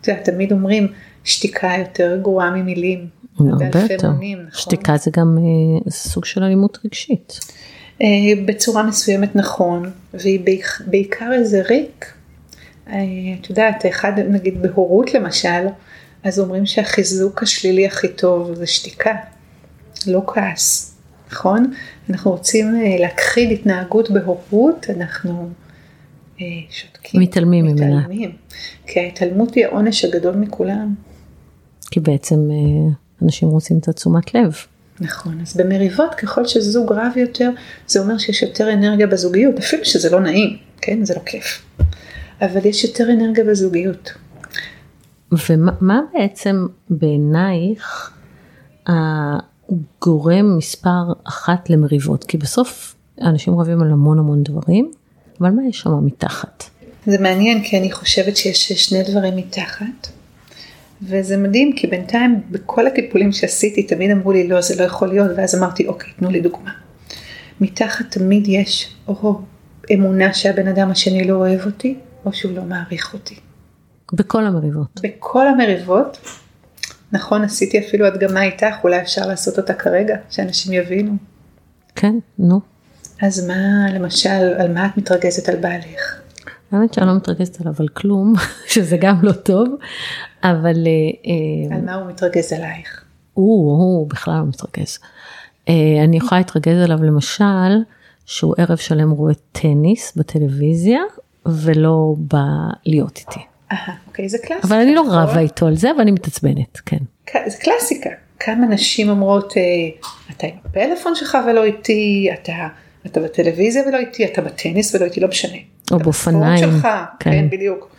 את 0.00 0.08
יודעת, 0.08 0.24
תמיד 0.24 0.52
אומרים, 0.52 0.88
שתיקה 1.24 1.72
יותר 1.78 2.18
גרועה 2.22 2.50
ממילים. 2.50 3.06
הרבה 3.38 3.64
יותר. 3.92 4.10
מונים, 4.10 4.38
נכון? 4.38 4.60
שתיקה 4.60 4.96
זה 4.96 5.10
גם 5.16 5.38
אה, 5.38 5.90
סוג 5.90 6.24
של 6.24 6.42
אלימות 6.42 6.78
רגשית. 6.84 7.40
אה, 8.02 8.06
בצורה 8.44 8.82
מסוימת 8.82 9.36
נכון, 9.36 9.90
והיא 10.14 10.40
בעיקר 10.86 11.32
איזה 11.32 11.62
ריק. 11.62 12.15
אה, 12.90 12.98
את 13.40 13.50
יודעת, 13.50 13.86
אחד, 13.86 14.12
נגיד 14.18 14.62
בהורות 14.62 15.14
למשל, 15.14 15.66
אז 16.22 16.40
אומרים 16.40 16.66
שהחיזוק 16.66 17.42
השלילי 17.42 17.86
הכי 17.86 18.08
טוב 18.08 18.54
זה 18.54 18.66
שתיקה, 18.66 19.14
לא 20.06 20.22
כעס, 20.26 20.96
נכון? 21.32 21.72
אנחנו 22.10 22.30
רוצים 22.30 22.74
אה, 22.74 22.96
להכחיד 22.98 23.52
התנהגות 23.52 24.10
בהורות, 24.10 24.86
אנחנו 24.96 25.48
אה, 26.40 26.46
שותקים. 26.70 27.20
מתעלמים 27.20 27.64
ממנה. 27.64 27.98
מתעלמים. 27.98 28.32
כי 28.86 29.00
ההתעלמות 29.00 29.54
היא 29.54 29.66
העונש 29.66 30.04
הגדול 30.04 30.34
מכולם. 30.36 30.94
כי 31.90 32.00
בעצם 32.00 32.48
אנשים 33.22 33.48
רוצים 33.48 33.78
את 33.78 33.88
התשומת 33.88 34.34
לב. 34.34 34.54
נכון, 35.00 35.40
אז 35.40 35.56
במריבות 35.56 36.14
ככל 36.14 36.46
שזוג 36.46 36.92
רב 36.92 37.16
יותר, 37.16 37.50
זה 37.86 38.00
אומר 38.00 38.18
שיש 38.18 38.42
יותר 38.42 38.72
אנרגיה 38.72 39.06
בזוגיות, 39.06 39.58
אפילו 39.58 39.84
שזה 39.84 40.10
לא 40.10 40.20
נעים, 40.20 40.56
כן? 40.80 41.04
זה 41.04 41.14
לא 41.14 41.20
כיף. 41.26 41.62
אבל 42.42 42.66
יש 42.66 42.84
יותר 42.84 43.10
אנרגיה 43.12 43.44
בזוגיות. 43.44 44.12
ומה 45.50 45.72
מה 45.80 46.00
בעצם 46.14 46.66
בעינייך 46.90 48.10
הגורם 48.86 50.56
מספר 50.58 51.12
אחת 51.24 51.70
למריבות? 51.70 52.24
כי 52.24 52.38
בסוף 52.38 52.94
אנשים 53.20 53.60
רבים 53.60 53.82
על 53.82 53.92
המון 53.92 54.18
המון 54.18 54.42
דברים, 54.42 54.90
אבל 55.40 55.50
מה 55.50 55.62
יש 55.68 55.80
שם 55.80 56.06
מתחת? 56.06 56.64
זה 57.06 57.18
מעניין 57.18 57.62
כי 57.64 57.78
אני 57.78 57.92
חושבת 57.92 58.36
שיש 58.36 58.72
שני 58.72 59.02
דברים 59.02 59.36
מתחת. 59.36 60.08
וזה 61.02 61.36
מדהים 61.36 61.72
כי 61.76 61.86
בינתיים 61.86 62.40
בכל 62.50 62.86
הטיפולים 62.86 63.32
שעשיתי 63.32 63.82
תמיד 63.82 64.10
אמרו 64.10 64.32
לי 64.32 64.48
לא 64.48 64.60
זה 64.60 64.76
לא 64.82 64.82
יכול 64.82 65.08
להיות 65.08 65.30
ואז 65.36 65.54
אמרתי 65.54 65.86
אוקיי 65.86 66.12
תנו 66.18 66.30
לי 66.30 66.40
דוגמה. 66.40 66.70
מתחת 67.60 68.10
תמיד 68.10 68.48
יש 68.48 68.94
או 69.08 69.40
אמונה 69.94 70.34
שהבן 70.34 70.68
אדם 70.68 70.90
השני 70.90 71.28
לא 71.28 71.34
אוהב 71.34 71.66
אותי 71.66 71.94
או 72.26 72.32
שהוא 72.32 72.52
לא 72.56 72.62
מעריך 72.62 73.14
אותי. 73.14 73.40
בכל 74.12 74.46
המריבות. 74.46 75.00
בכל 75.02 75.48
המריבות, 75.48 76.18
נכון 77.12 77.44
עשיתי 77.44 77.78
אפילו 77.78 78.06
הדגמה 78.06 78.42
איתך, 78.42 78.74
אולי 78.84 79.00
אפשר 79.00 79.26
לעשות 79.26 79.58
אותה 79.58 79.74
כרגע, 79.74 80.16
שאנשים 80.30 80.72
יבינו. 80.72 81.12
כן, 81.94 82.14
נו. 82.38 82.60
אז 83.22 83.46
מה 83.46 83.92
למשל, 83.94 84.54
על 84.58 84.74
מה 84.74 84.86
את 84.86 84.96
מתרגזת 84.96 85.48
על 85.48 85.56
בעלך? 85.56 86.20
האמת 86.72 86.94
שאני 86.94 87.06
לא 87.06 87.16
מתרגזת 87.16 87.60
עליו 87.60 87.74
על 87.78 87.88
כלום, 87.88 88.34
שזה 88.72 88.96
גם 88.96 89.16
לא 89.22 89.32
טוב, 89.32 89.68
אבל 90.42 90.86
אה, 90.86 91.70
אה, 91.70 91.76
על 91.76 91.84
מה 91.84 91.94
הוא 91.94 92.06
מתרגז 92.06 92.52
עלייך? 92.52 93.04
הוא, 93.34 93.72
הוא 93.72 94.10
בכלל 94.10 94.34
לא 94.34 94.46
מתרגז. 94.46 94.98
אה, 95.68 95.74
אני 96.04 96.16
יכולה 96.16 96.40
להתרגז 96.40 96.82
עליו 96.84 97.02
למשל, 97.02 97.82
שהוא 98.26 98.54
ערב 98.58 98.76
שלם 98.76 99.10
רואה 99.10 99.34
טניס 99.52 100.16
בטלוויזיה, 100.16 101.00
ולא 101.48 102.14
בא 102.18 102.44
להיות 102.86 103.18
איתי. 103.18 103.40
אהה, 103.72 103.94
אוקיי, 104.06 104.28
זה 104.28 104.38
קלאסיקה. 104.38 104.68
אבל 104.68 104.76
אני 104.76 104.94
לא 104.94 105.02
נכון? 105.02 105.18
רבה 105.18 105.40
איתו 105.40 105.66
על 105.66 105.76
זה, 105.76 105.90
אבל 105.90 106.00
אני 106.00 106.10
מתעצבנת, 106.10 106.80
כן. 106.86 106.98
זה 107.46 107.56
קלאסיקה. 107.56 108.10
כמה 108.40 108.66
נשים 108.66 109.08
אומרות, 109.08 109.56
אה, 109.56 109.62
אתה 110.30 110.46
עם 110.46 110.54
הפלאפון 110.64 111.14
שלך 111.14 111.38
ולא 111.46 111.64
איתי, 111.64 112.28
אתה, 112.34 112.52
אתה 113.06 113.20
בטלוויזיה 113.20 113.82
ולא 113.88 113.98
איתי, 113.98 114.24
אתה 114.24 114.42
בטניס 114.42 114.94
ולא 114.94 115.04
איתי, 115.04 115.20
לא 115.20 115.28
משנה. 115.28 115.58
או 115.92 115.98
באופניים, 115.98 116.58
שלך, 116.58 116.88
כן. 117.20 117.30
כן, 117.30 117.50
בדיוק. 117.50 117.96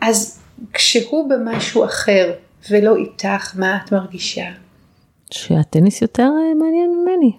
אז 0.00 0.38
כשהוא 0.72 1.30
במשהו 1.30 1.84
אחר 1.84 2.32
ולא 2.70 2.96
איתך, 2.96 3.56
מה 3.56 3.78
את 3.84 3.92
מרגישה? 3.92 4.46
שהטניס 5.30 6.02
יותר 6.02 6.22
אה, 6.22 6.54
מעניין 6.54 6.90
ממני. 6.90 7.32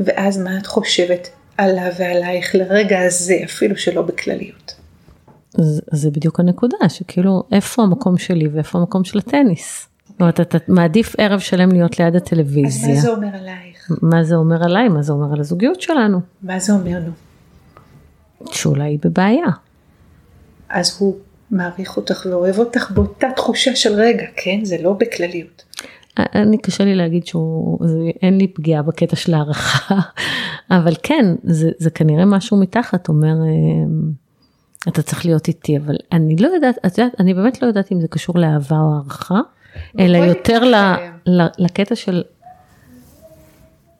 ואז 0.00 0.38
מה 0.38 0.58
את 0.58 0.66
חושבת 0.66 1.28
עליו 1.58 1.92
ועלייך 1.98 2.54
לרגע 2.54 3.00
הזה, 3.00 3.34
אפילו 3.44 3.76
שלא 3.76 4.02
בכלליות. 4.02 4.74
אז, 5.58 5.82
אז 5.92 6.00
זה 6.00 6.10
בדיוק 6.10 6.40
הנקודה, 6.40 6.76
שכאילו, 6.88 7.42
איפה 7.52 7.82
המקום 7.82 8.18
שלי 8.18 8.48
ואיפה 8.48 8.78
המקום 8.78 9.04
של 9.04 9.18
הטניס? 9.18 9.88
זאת 10.08 10.20
אומרת, 10.20 10.40
אתה 10.40 10.58
מעדיף 10.68 11.14
ערב 11.18 11.40
שלם 11.40 11.72
להיות 11.72 11.98
ליד 11.98 12.16
אז 12.16 12.22
הטלוויזיה. 12.22 12.94
מה 12.94 13.00
זה 13.00 13.10
אומר 13.10 13.28
עלייך? 13.34 13.90
מה 14.02 14.24
זה 14.24 14.34
אומר 14.34 14.64
עליי? 14.64 14.88
מה 14.88 15.02
זה 15.02 15.12
אומר 15.12 15.32
על 15.32 15.40
הזוגיות 15.40 15.80
שלנו? 15.80 16.20
מה 16.42 16.58
זה 16.58 16.72
אומר 16.72 16.98
נו? 16.98 17.10
שאולי 18.52 18.84
היא 18.84 18.98
בבעיה. 19.04 19.46
אז 20.68 20.96
הוא 20.98 21.16
מעריך 21.50 21.96
אותך 21.96 22.26
ואוהב 22.30 22.58
אותך 22.58 22.90
באותה 22.90 23.26
תחושה 23.36 23.76
של 23.76 23.92
רגע, 23.94 24.26
כן? 24.36 24.64
זה 24.64 24.76
לא 24.82 24.92
בכלליות. 24.92 25.64
אני 26.34 26.58
קשה 26.58 26.84
לי 26.84 26.94
להגיד 26.94 27.26
שהוא, 27.26 27.78
זה, 27.86 27.98
אין 28.22 28.38
לי 28.38 28.48
פגיעה 28.48 28.82
בקטע 28.82 29.16
של 29.16 29.34
הערכה, 29.34 29.98
אבל 30.70 30.94
כן, 31.02 31.24
זה, 31.42 31.70
זה 31.78 31.90
כנראה 31.90 32.24
משהו 32.24 32.56
מתחת, 32.56 33.08
אומר, 33.08 33.28
אה, 33.28 33.88
אתה 34.88 35.02
צריך 35.02 35.26
להיות 35.26 35.48
איתי, 35.48 35.76
אבל 35.76 35.96
אני 36.12 36.36
לא 36.36 36.48
יודעת, 36.48 36.78
את 36.86 36.98
יודעת, 36.98 37.20
אני 37.20 37.34
באמת 37.34 37.62
לא 37.62 37.66
יודעת 37.66 37.92
אם 37.92 38.00
זה 38.00 38.08
קשור 38.08 38.38
לאהבה 38.38 38.76
או 38.76 38.94
הערכה, 38.94 39.40
אלא 39.98 40.18
יותר 40.18 40.64
ל, 40.64 40.74
ל, 41.26 41.46
לקטע 41.58 41.94
של 41.94 42.22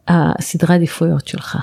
הסדרי 0.09 0.75
עדיפויות 0.75 1.27
שלך. 1.27 1.59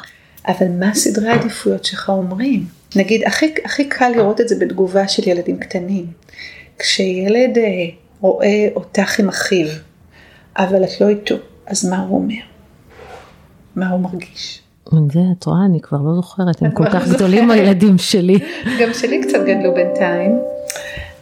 אבל 0.48 0.68
מה 0.80 0.94
סדרי 0.94 1.30
העדיפויות 1.30 1.86
שלך 1.86 2.10
אומרים? 2.10 2.66
נגיד, 2.96 3.24
הכי, 3.24 3.54
הכי 3.66 3.90
קל 3.90 4.10
לראות 4.10 4.42
את 4.42 4.48
זה 4.48 4.56
בתגובה 4.60 5.08
של 5.08 5.30
ילדים 5.30 5.58
קטנים. 5.58 6.06
כשילד 6.80 7.58
אה, 7.58 7.64
רואה 8.22 8.68
אותך 8.76 9.20
עם 9.20 9.30
אחיו, 9.30 9.68
אבל 10.58 10.84
את 10.84 11.02
לא 11.02 11.10
איתו, 11.10 11.36
אז 11.66 11.90
מה 11.90 12.00
הוא 12.00 12.18
אומר? 12.18 12.44
מה 13.76 13.90
הוא 13.90 14.00
מרגיש? 14.00 14.65
זה, 14.92 15.20
את 15.38 15.46
רואה, 15.46 15.66
אני 15.66 15.82
כבר 15.82 15.98
לא 15.98 16.16
זוכרת, 16.16 16.62
הם 16.62 16.72
כל 16.72 16.90
כבר 16.90 17.00
כך 17.00 17.08
לא 17.08 17.14
גדולים. 17.16 17.52
הילדים 17.52 17.98
שלי. 17.98 18.40
גם 18.82 18.94
שלי 18.94 19.22
קצת 19.22 19.40
גדלו 19.46 19.74
בינתיים, 19.74 20.40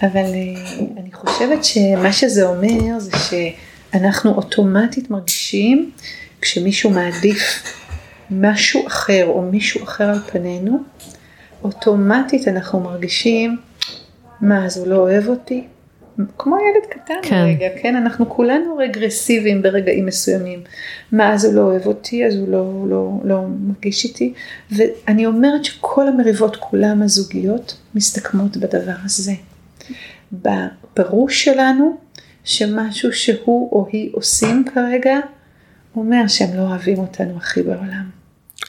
אבל 0.01 0.17
אה, 0.17 0.61
אני 0.97 1.11
חושבת 1.13 1.63
שמה 1.63 2.13
שזה 2.13 2.47
אומר 2.47 2.99
זה 2.99 3.11
שאנחנו 3.17 4.31
אוטומטית 4.31 5.09
מרגישים 5.11 5.91
כשמישהו 6.41 6.89
מעדיף 6.89 7.63
משהו 8.31 8.87
אחר 8.87 9.25
או 9.27 9.41
מישהו 9.41 9.83
אחר 9.83 10.03
על 10.03 10.19
פנינו, 10.19 10.77
אוטומטית 11.63 12.47
אנחנו 12.47 12.79
מרגישים, 12.79 13.57
מה 14.41 14.65
אז 14.65 14.77
הוא 14.77 14.87
לא 14.87 14.95
אוהב 14.95 15.27
אותי? 15.27 15.67
כמו 16.37 16.57
ילד 16.57 16.85
קטן 16.89 17.13
כן. 17.21 17.45
רגע, 17.47 17.67
כן? 17.81 17.95
אנחנו 17.95 18.29
כולנו 18.29 18.77
רגרסיביים 18.77 19.61
ברגעים 19.61 20.05
מסוימים. 20.05 20.59
מה 21.11 21.33
אז 21.33 21.45
הוא 21.45 21.53
לא 21.53 21.61
אוהב 21.61 21.85
אותי, 21.85 22.25
אז 22.25 22.35
הוא 22.35 22.47
לא, 22.47 22.85
לא, 22.89 23.11
לא 23.23 23.41
מרגיש 23.59 24.05
איתי. 24.05 24.33
ואני 24.71 25.25
אומרת 25.25 25.65
שכל 25.65 26.07
המריבות 26.07 26.55
כולם 26.55 27.01
הזוגיות 27.01 27.77
מסתכמות 27.95 28.57
בדבר 28.57 28.95
הזה. 29.05 29.33
בפירוש 30.31 31.43
שלנו, 31.43 31.97
שמשהו 32.43 33.13
שהוא 33.13 33.71
או 33.71 33.87
היא 33.91 34.09
עושים 34.13 34.65
כרגע, 34.73 35.19
אומר 35.95 36.27
שהם 36.27 36.57
לא 36.57 36.61
אוהבים 36.61 36.97
אותנו 36.97 37.37
הכי 37.37 37.63
בעולם. 37.63 38.09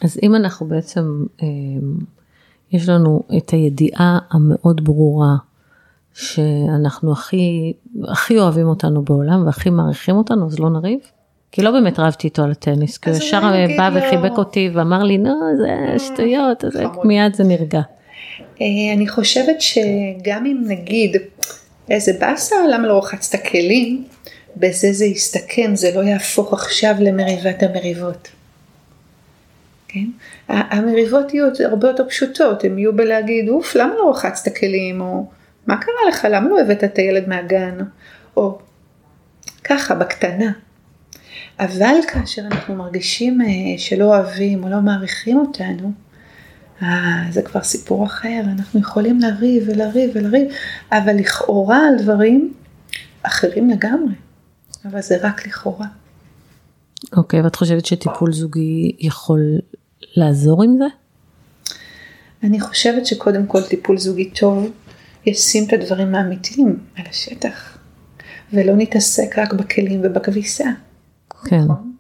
אז 0.03 0.19
אם 0.23 0.35
אנחנו 0.35 0.67
בעצם, 0.67 1.25
אה, 1.43 1.47
יש 2.73 2.89
לנו 2.89 3.23
את 3.37 3.51
הידיעה 3.51 4.19
המאוד 4.31 4.85
ברורה 4.85 5.37
שאנחנו 6.14 7.12
הכי, 7.12 7.72
הכי 8.09 8.38
אוהבים 8.38 8.66
אותנו 8.66 9.03
בעולם 9.03 9.46
והכי 9.46 9.70
מעריכים 9.70 10.16
אותנו, 10.16 10.46
אז 10.46 10.59
לא 10.59 10.70
נריב? 10.70 10.98
כי 11.53 11.62
לא 11.62 11.70
באמת 11.70 11.98
רבתי 11.98 12.27
איתו 12.27 12.42
על 12.42 12.50
הטניס, 12.50 12.98
כי 12.98 13.11
הוא 13.11 13.18
ישר 13.18 13.40
בא 13.79 13.88
לו... 13.88 14.00
וחיבק 14.00 14.38
אותי 14.38 14.70
ואמר 14.74 15.03
לי, 15.03 15.18
נו, 15.18 15.40
זה 15.59 15.68
אה, 15.68 15.98
שטויות, 15.98 16.64
אז 16.64 16.72
מיד 17.05 17.35
זה 17.35 17.44
נרגע. 17.44 17.81
אה, 18.61 18.66
אני 18.96 19.09
חושבת 19.09 19.61
שגם 19.61 20.46
אם 20.46 20.62
נגיד, 20.66 21.16
איזה 21.90 22.12
באסה, 22.20 22.57
למה 22.70 22.88
לא 22.88 22.98
רחצת 22.98 23.38
כלים, 23.50 24.05
בזה 24.57 24.92
זה 24.92 25.05
יסתכם, 25.05 25.70
זה 25.74 25.90
לא 25.94 26.00
יהפוך 26.00 26.53
עכשיו 26.53 26.94
למריבת 27.00 27.62
המריבות. 27.62 28.29
כן? 29.88 30.07
המריבות 30.48 31.35
יהיו 31.35 31.46
הרבה 31.64 31.88
יותר 31.88 32.09
פשוטות, 32.09 32.64
הן 32.64 32.79
יהיו 32.79 32.96
בלהגיד, 32.96 33.48
אוף, 33.48 33.77
למה 33.77 33.94
לא 33.94 34.11
רחצת 34.11 34.57
כלים, 34.57 35.00
או 35.00 35.27
מה 35.66 35.77
קרה 35.77 36.09
לך, 36.09 36.27
למה 36.31 36.48
לא 36.48 36.61
הבאת 36.61 36.85
את 36.85 36.98
הילד 36.98 37.29
מהגן, 37.29 37.79
או 38.37 38.59
ככה, 39.64 39.94
בקטנה. 39.94 40.53
אבל 41.61 41.94
כאשר 42.12 42.42
אנחנו 42.42 42.74
מרגישים 42.74 43.40
אה, 43.40 43.46
שלא 43.79 44.05
אוהבים 44.05 44.64
או 44.64 44.68
לא 44.68 44.81
מעריכים 44.81 45.37
אותנו, 45.37 45.92
אה, 46.83 47.24
זה 47.31 47.42
כבר 47.42 47.62
סיפור 47.62 48.07
אחר, 48.07 48.40
אנחנו 48.44 48.81
יכולים 48.81 49.20
לריב 49.20 49.64
ולריב 49.66 50.11
ולריב, 50.14 50.48
אבל 50.92 51.16
לכאורה 51.16 51.79
על 51.88 52.03
דברים 52.03 52.55
אחרים 53.22 53.70
לגמרי, 53.70 54.14
אבל 54.85 55.00
זה 55.00 55.16
רק 55.22 55.46
לכאורה. 55.46 55.87
אוקיי, 57.16 57.40
okay, 57.40 57.44
ואת 57.44 57.57
חושבת 57.57 57.87
שטיפול 57.87 58.33
זוגי 58.33 58.96
יכול 58.98 59.59
לעזור 60.16 60.62
עם 60.62 60.77
זה? 60.79 60.85
אני 62.42 62.61
חושבת 62.61 63.07
שקודם 63.07 63.46
כל 63.46 63.62
טיפול 63.62 63.98
זוגי 63.98 64.31
טוב 64.31 64.70
ישים 65.27 65.65
את 65.69 65.73
הדברים 65.73 66.15
האמיתיים 66.15 66.79
על 66.97 67.05
השטח, 67.11 67.79
ולא 68.53 68.77
נתעסק 68.77 69.39
רק 69.39 69.53
בכלים 69.53 70.01
ובכביסה. 70.05 70.71
כן. 71.45 71.59
נכון? 71.59 71.95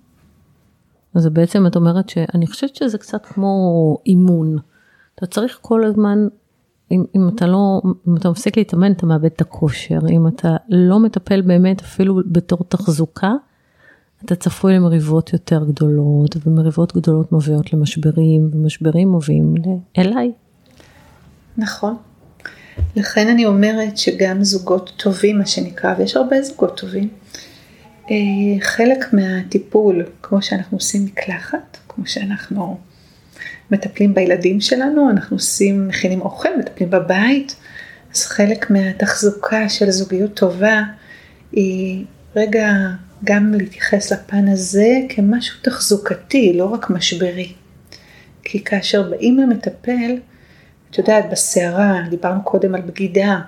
אז 1.14 1.26
בעצם 1.26 1.66
את 1.66 1.76
אומרת 1.76 2.08
שאני 2.08 2.46
חושבת 2.46 2.76
שזה 2.76 2.98
קצת 2.98 3.26
כמו 3.26 3.98
אימון. 4.06 4.56
אתה 5.14 5.26
צריך 5.26 5.58
כל 5.62 5.84
הזמן, 5.84 6.18
אם, 6.90 7.04
אם 7.16 7.28
אתה 7.28 7.46
לא, 7.46 7.82
אם 8.08 8.16
אתה 8.16 8.30
מפסיק 8.30 8.56
להתאמן 8.56 8.92
אתה 8.92 9.06
מאבד 9.06 9.24
את 9.24 9.40
הכושר, 9.40 9.98
אם 10.10 10.28
אתה 10.28 10.56
לא 10.68 10.98
מטפל 10.98 11.40
באמת 11.40 11.80
אפילו 11.80 12.20
בתור 12.26 12.58
תחזוקה, 12.68 13.32
אתה 14.24 14.36
צפוי 14.36 14.74
למריבות 14.74 15.32
יותר 15.32 15.64
גדולות, 15.64 16.36
ומריבות 16.46 16.96
גדולות 16.96 17.32
מביאות 17.32 17.72
למשברים, 17.72 18.50
ומשברים 18.52 19.08
מובילים 19.08 19.54
אליי. 19.98 20.32
נכון. 21.56 21.96
לכן 22.96 23.28
אני 23.28 23.46
אומרת 23.46 23.98
שגם 23.98 24.44
זוגות 24.44 24.92
טובים, 24.96 25.38
מה 25.38 25.46
שנקרא, 25.46 25.94
ויש 25.98 26.16
הרבה 26.16 26.42
זוגות 26.42 26.80
טובים, 26.80 27.08
אה, 28.10 28.16
חלק 28.60 29.12
מהטיפול, 29.12 30.06
כמו 30.22 30.42
שאנחנו 30.42 30.76
עושים 30.76 31.04
מקלחת, 31.04 31.76
כמו 31.88 32.06
שאנחנו 32.06 32.78
מטפלים 33.70 34.14
בילדים 34.14 34.60
שלנו, 34.60 35.10
אנחנו 35.10 35.36
עושים, 35.36 35.88
מכינים 35.88 36.20
אוכל, 36.20 36.48
מטפלים 36.58 36.90
בבית, 36.90 37.56
אז 38.14 38.26
חלק 38.26 38.70
מהתחזוקה 38.70 39.68
של 39.68 39.90
זוגיות 39.90 40.34
טובה 40.34 40.82
היא 41.52 42.04
רגע 42.36 42.72
גם 43.24 43.54
להתייחס 43.54 44.12
לפן 44.12 44.48
הזה 44.48 44.88
כמשהו 45.08 45.56
תחזוקתי, 45.62 46.52
לא 46.56 46.64
רק 46.64 46.90
משברי. 46.90 47.52
כי 48.42 48.64
כאשר 48.64 49.10
באים 49.10 49.38
למטפל, 49.38 50.16
את 50.94 50.98
יודעת, 50.98 51.24
בסערה, 51.30 52.02
דיברנו 52.10 52.42
קודם 52.42 52.74
על 52.74 52.80
בגידה, 52.80 53.40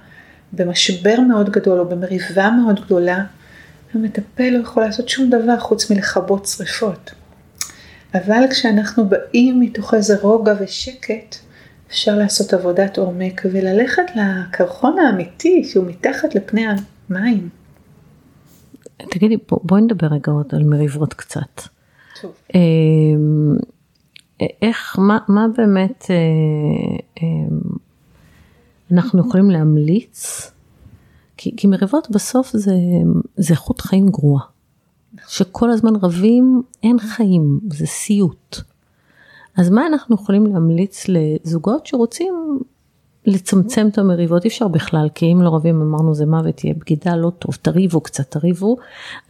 במשבר 0.52 1.20
מאוד 1.28 1.50
גדול 1.50 1.80
או 1.80 1.88
במריבה 1.88 2.50
מאוד 2.50 2.80
גדולה, 2.84 3.24
המטפל 3.94 4.50
לא 4.50 4.58
יכול 4.58 4.82
לעשות 4.82 5.08
שום 5.08 5.30
דבר 5.30 5.58
חוץ 5.58 5.90
מלכבות 5.90 6.46
שריפות. 6.46 7.10
אבל 8.14 8.42
כשאנחנו 8.50 9.08
באים 9.08 9.60
מתוך 9.60 9.94
איזה 9.94 10.16
רוגע 10.20 10.54
ושקט, 10.60 11.36
אפשר 11.88 12.14
לעשות 12.14 12.52
עבודת 12.52 12.98
עומק 12.98 13.42
וללכת 13.52 14.02
לקרחון 14.14 14.98
האמיתי 14.98 15.64
שהוא 15.64 15.86
מתחת 15.86 16.34
לפני 16.34 16.66
המים. 17.10 17.48
תגידי, 19.10 19.36
בוא, 19.48 19.58
בואי 19.62 19.82
נדבר 19.82 20.06
רגע 20.06 20.32
עוד 20.32 20.46
על 20.52 20.64
מריבות 20.64 21.14
קצת. 21.14 21.62
טוב. 22.20 22.32
איך, 24.40 24.98
מה, 24.98 25.18
מה 25.28 25.46
באמת 25.56 26.06
אה, 26.10 26.16
אמ, 27.22 27.60
אנחנו 28.92 29.20
יכולים 29.28 29.50
להמליץ 29.50 30.50
כי, 31.36 31.56
כי 31.56 31.66
מריבות 31.66 32.10
בסוף 32.10 32.50
זה, 32.52 32.74
זה 33.36 33.54
איכות 33.54 33.80
חיים 33.80 34.08
גרועה. 34.08 34.42
שכל 35.28 35.70
הזמן 35.70 35.96
רבים, 36.02 36.62
אין 36.82 36.98
חיים, 36.98 37.60
זה 37.70 37.86
סיוט. 37.86 38.56
אז 39.56 39.70
מה 39.70 39.86
אנחנו 39.86 40.14
יכולים 40.14 40.46
להמליץ 40.46 41.06
לזוגות 41.08 41.86
שרוצים 41.86 42.58
לצמצם 43.26 43.88
את 43.92 43.98
המריבות? 43.98 44.44
אי 44.44 44.48
אפשר 44.48 44.68
בכלל, 44.68 45.08
כי 45.14 45.32
אם 45.32 45.42
לא 45.42 45.54
רבים 45.54 45.80
אמרנו 45.80 46.14
זה 46.14 46.26
מוות, 46.26 46.56
תהיה 46.56 46.74
בגידה, 46.74 47.16
לא 47.16 47.30
טוב, 47.30 47.54
תריבו 47.62 48.00
קצת, 48.00 48.30
תריבו, 48.30 48.76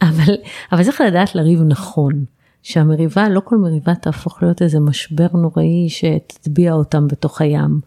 אבל, 0.01 0.33
אבל 0.71 0.83
צריך 0.83 1.01
לדעת 1.01 1.35
לריב 1.35 1.61
נכון. 1.63 2.25
שהמריבה, 2.67 3.29
לא 3.29 3.39
כל 3.39 3.55
מריבה 3.55 3.95
תהפוך 3.95 4.43
להיות 4.43 4.61
איזה 4.61 4.79
משבר 4.79 5.27
נוראי 5.33 5.89
שתטביע 5.89 6.73
אותם 6.73 7.07
בתוך 7.07 7.41
הים, 7.41 7.79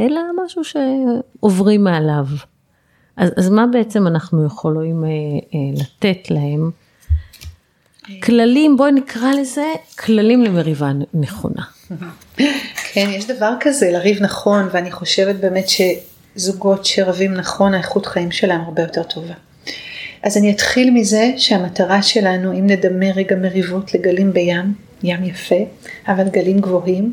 אלא 0.00 0.20
משהו 0.44 0.62
שעוברים 0.64 1.84
מעליו. 1.84 2.26
אז, 3.16 3.30
אז 3.36 3.50
מה 3.50 3.66
בעצם 3.66 4.06
אנחנו 4.06 4.46
יכולים 4.46 5.04
אה, 5.04 5.08
אה, 5.08 5.82
לתת 5.82 6.30
להם? 6.30 6.70
כללים, 8.22 8.76
בואי 8.76 8.92
נקרא 8.92 9.32
לזה 9.40 9.66
כללים 10.04 10.42
למריבה 10.42 10.92
נכונה. 11.14 11.62
כן, 12.92 13.06
יש 13.10 13.26
דבר 13.26 13.52
כזה, 13.60 13.90
לריב 13.92 14.22
נכון, 14.22 14.68
ואני 14.72 14.92
חושבת 14.92 15.36
באמת 15.36 15.66
שזוגות 15.68 16.84
שרבים 16.84 17.34
נכון, 17.34 17.74
האיכות 17.74 18.06
חיים 18.06 18.30
שלהם 18.30 18.60
הרבה 18.60 18.82
יותר 18.82 19.02
טובה. 19.02 19.34
אז 20.24 20.36
אני 20.36 20.52
אתחיל 20.52 20.90
מזה 20.90 21.32
שהמטרה 21.36 22.02
שלנו, 22.02 22.52
אם 22.52 22.66
נדמה 22.66 23.06
רגע 23.14 23.36
מריבות 23.36 23.94
לגלים 23.94 24.32
בים, 24.32 24.74
ים 25.02 25.24
יפה, 25.24 25.54
אבל 26.08 26.28
גלים 26.28 26.60
גבוהים, 26.60 27.12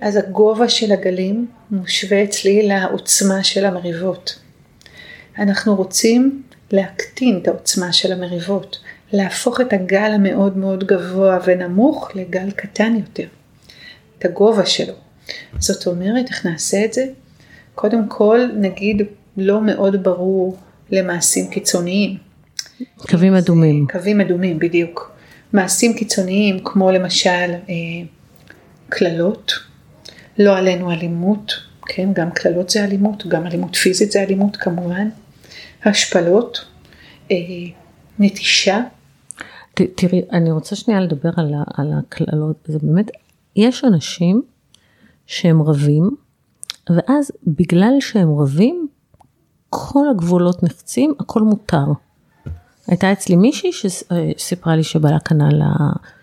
אז 0.00 0.16
הגובה 0.16 0.68
של 0.68 0.92
הגלים 0.92 1.46
מושווה 1.70 2.24
אצלי 2.24 2.68
לעוצמה 2.68 3.44
של 3.44 3.64
המריבות. 3.64 4.38
אנחנו 5.38 5.76
רוצים 5.76 6.42
להקטין 6.72 7.38
את 7.42 7.48
העוצמה 7.48 7.92
של 7.92 8.12
המריבות, 8.12 8.78
להפוך 9.12 9.60
את 9.60 9.72
הגל 9.72 10.12
המאוד 10.14 10.56
מאוד 10.56 10.84
גבוה 10.84 11.38
ונמוך 11.44 12.10
לגל 12.14 12.50
קטן 12.50 12.96
יותר, 12.96 13.26
את 14.18 14.24
הגובה 14.24 14.66
שלו. 14.66 14.94
זאת 15.58 15.86
אומרת, 15.86 16.28
איך 16.28 16.46
נעשה 16.46 16.84
את 16.84 16.92
זה? 16.92 17.06
קודם 17.74 18.08
כל, 18.08 18.40
נגיד 18.54 19.02
לא 19.36 19.60
מאוד 19.60 20.02
ברור 20.02 20.56
למעשים 20.90 21.50
קיצוניים. 21.50 22.16
קווים 22.98 23.34
אדומים. 23.34 23.86
קווים 23.92 24.20
אדומים, 24.20 24.58
בדיוק. 24.58 25.12
מעשים 25.52 25.94
קיצוניים 25.94 26.58
כמו 26.64 26.90
למשל 26.90 27.30
אה, 27.30 27.74
קללות, 28.88 29.52
לא 30.38 30.56
עלינו 30.56 30.90
אלימות, 30.90 31.52
כן, 31.86 32.08
גם 32.12 32.30
קללות 32.30 32.70
זה 32.70 32.84
אלימות, 32.84 33.26
גם 33.26 33.46
אלימות 33.46 33.76
פיזית 33.76 34.12
זה 34.12 34.22
אלימות 34.22 34.56
כמובן, 34.56 35.08
השפלות, 35.84 36.64
אה, 37.30 37.36
נטישה. 38.18 38.80
תראי, 39.74 40.22
אני 40.32 40.50
רוצה 40.50 40.76
שנייה 40.76 41.00
לדבר 41.00 41.30
על, 41.36 41.54
על 41.74 41.92
הקללות, 41.98 42.56
זה 42.64 42.78
באמת, 42.82 43.10
יש 43.56 43.84
אנשים 43.84 44.42
שהם 45.26 45.62
רבים, 45.62 46.10
ואז 46.90 47.32
בגלל 47.46 47.92
שהם 48.00 48.38
רבים, 48.38 48.88
כל 49.70 50.08
הגבולות 50.10 50.62
נחצים, 50.62 51.14
הכל 51.20 51.42
מותר. 51.42 51.84
הייתה 52.86 53.12
אצלי 53.12 53.36
מישהי 53.36 53.70
שסיפרה 53.72 54.76
לי 54.76 54.82
שבעלה 54.82 55.18
קנה 55.18 55.48
לה 55.52 55.74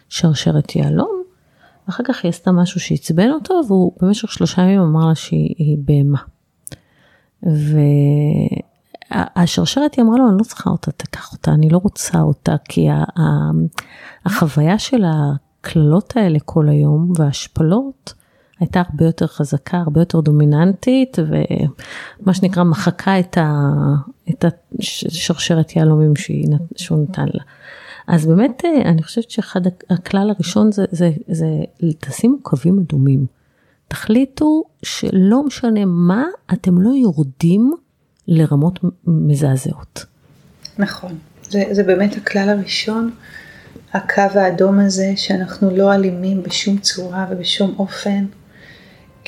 שרשרת 0.10 0.76
יהלום, 0.76 1.24
ואחר 1.88 2.04
כך 2.08 2.24
היא 2.24 2.30
עשתה 2.30 2.52
משהו 2.52 2.80
שעצבן 2.80 3.30
אותו, 3.32 3.62
והוא 3.68 3.92
במשך 4.02 4.32
שלושה 4.32 4.62
ימים 4.62 4.80
אמר 4.80 5.08
לה 5.08 5.16
שהיא 5.16 5.78
בהמה. 5.80 6.20
והשרשרת 9.36 9.96
היא 9.96 10.06
אמרה 10.06 10.18
לו, 10.18 10.30
אני 10.30 10.38
לא 10.38 10.44
צריכה 10.44 10.70
אותה, 10.70 10.92
תקח 10.92 11.34
אותה, 11.34 11.52
אני 11.52 11.70
לא 11.70 11.78
רוצה 11.84 12.22
אותה, 12.22 12.56
כי 12.70 12.88
החוויה 14.26 14.80
של 14.80 15.04
הקללות 15.06 16.18
האלה 16.18 16.40
כל 16.46 16.70
היום 16.70 17.12
וההשפלות, 17.16 18.14
הייתה 18.60 18.82
הרבה 18.90 19.06
יותר 19.06 19.28
חזקה, 19.28 19.78
הרבה 19.78 20.02
יותר 20.02 20.20
דומיננטית, 20.20 21.18
ומה 21.20 22.34
שנקרא 22.34 22.64
מחקה 22.64 23.20
את, 23.20 23.38
ה, 23.38 23.72
את 24.30 24.46
השרשרת 24.80 25.76
יהלומים 25.76 26.14
שהוא 26.76 27.04
נתן 27.04 27.26
לה. 27.34 27.44
אז 28.08 28.26
באמת 28.26 28.66
אה, 28.66 28.90
אני 28.90 29.04
חושבת 29.04 29.32
שאחד 29.32 29.62
הכלל 29.90 30.30
הראשון 30.30 30.72
זה, 30.72 30.86
זה, 30.92 31.12
זה 31.28 31.48
תשימו 32.00 32.38
קווים 32.42 32.80
אדומים. 32.80 33.26
תחליטו 33.88 34.64
שלא 34.84 35.44
משנה 35.44 35.86
מה, 35.86 36.26
אתם 36.54 36.82
לא 36.82 36.90
יורדים 36.90 37.72
לרמות 38.28 38.80
מזעזעות. 39.08 40.06
נכון, 40.78 41.18
זה, 41.50 41.64
זה 41.72 41.84
באמת 41.84 42.18
הכלל 42.18 42.50
הראשון, 42.50 43.12
הקו 43.94 44.22
האדום 44.22 44.80
הזה 44.80 45.14
שאנחנו 45.16 45.78
לא 45.78 45.94
אלימים 45.94 46.44
בשום 46.44 46.78
צורה 46.78 47.26
ובשום 47.30 47.76
אופן, 47.80 48.26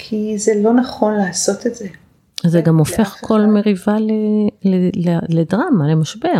כי 0.01 0.37
זה 0.37 0.51
לא 0.55 0.73
נכון 0.73 1.13
לעשות 1.13 1.67
את 1.67 1.75
זה. 1.75 1.87
זה 2.45 2.61
גם 2.61 2.77
הופך 2.77 3.17
כל 3.21 3.41
מריבה 3.45 3.97
לדרמה, 5.29 5.87
למשבר. 5.87 6.39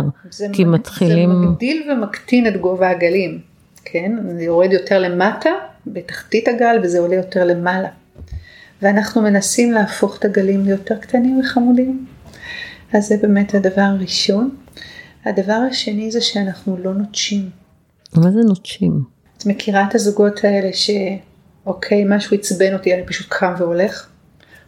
כי 0.52 0.64
מתחילים... 0.64 1.30
זה 1.30 1.36
מגדיל 1.36 1.90
ומקטין 1.92 2.46
את 2.46 2.60
גובה 2.60 2.90
הגלים, 2.90 3.40
כן? 3.84 4.16
זה 4.36 4.42
יורד 4.42 4.72
יותר 4.72 4.98
למטה, 4.98 5.50
בתחתית 5.86 6.48
הגל, 6.48 6.80
וזה 6.82 6.98
עולה 6.98 7.14
יותר 7.14 7.44
למעלה. 7.44 7.88
ואנחנו 8.82 9.22
מנסים 9.22 9.72
להפוך 9.72 10.18
את 10.18 10.24
הגלים 10.24 10.64
ליותר 10.64 10.96
קטנים 10.96 11.40
וחמודים. 11.40 12.06
אז 12.92 13.06
זה 13.06 13.16
באמת 13.22 13.54
הדבר 13.54 13.82
הראשון. 13.82 14.50
הדבר 15.24 15.60
השני 15.70 16.10
זה 16.10 16.20
שאנחנו 16.20 16.76
לא 16.84 16.94
נוטשים. 16.94 17.50
מה 18.16 18.30
זה 18.30 18.40
נוטשים? 18.40 19.02
את 19.38 19.46
מכירה 19.46 19.86
את 19.88 19.94
הזוגות 19.94 20.44
האלה 20.44 20.72
שאוקיי, 21.64 22.04
משהו 22.08 22.36
עצבן 22.36 22.74
אותי, 22.74 22.94
אני 22.94 23.06
פשוט 23.06 23.26
קם 23.28 23.54
והולך? 23.58 24.08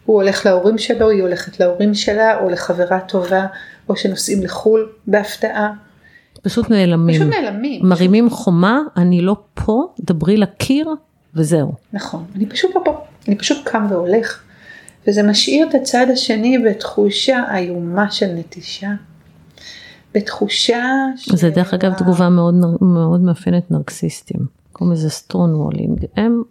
הוא 0.05 0.21
הולך 0.21 0.45
להורים 0.45 0.77
שלו, 0.77 1.09
היא 1.09 1.21
הולכת 1.21 1.59
להורים 1.59 1.93
שלה, 1.93 2.39
או 2.39 2.49
לחברה 2.49 2.99
טובה, 2.99 3.45
או 3.89 3.95
שנוסעים 3.95 4.43
לחו"ל 4.43 4.89
בהפתעה. 5.07 5.73
פשוט 6.41 6.69
נעלמים. 6.69 7.15
פשוט 7.15 7.27
נעלמים. 7.33 7.85
מרימים 7.85 8.29
פשוט... 8.29 8.39
חומה, 8.39 8.79
אני 8.97 9.21
לא 9.21 9.35
פה, 9.53 9.93
דברי 9.99 10.37
לקיר, 10.37 10.89
וזהו. 11.35 11.73
נכון, 11.93 12.25
אני 12.35 12.45
פשוט 12.45 12.75
לא 12.75 12.81
פה, 12.85 13.01
אני 13.27 13.37
פשוט 13.37 13.67
קם 13.67 13.87
והולך. 13.89 14.43
וזה 15.07 15.23
משאיר 15.23 15.67
את 15.69 15.75
הצד 15.75 16.05
השני 16.13 16.57
בתחושה 16.57 17.43
איומה 17.55 18.11
של 18.11 18.27
נטישה. 18.27 18.89
בתחושה 20.13 20.83
ש... 21.17 21.31
זה 21.31 21.49
דרך 21.49 21.73
אגב 21.73 21.93
תגובה 21.93 22.29
מאוד, 22.29 22.53
מאוד 22.81 23.21
מאפיינת 23.21 23.71
נרקסיסטים. 23.71 24.39
קוראים 24.71 24.93
לזה 24.93 25.09
סטרון 25.09 25.55
וולינג. 25.55 26.05
הם 26.15 26.41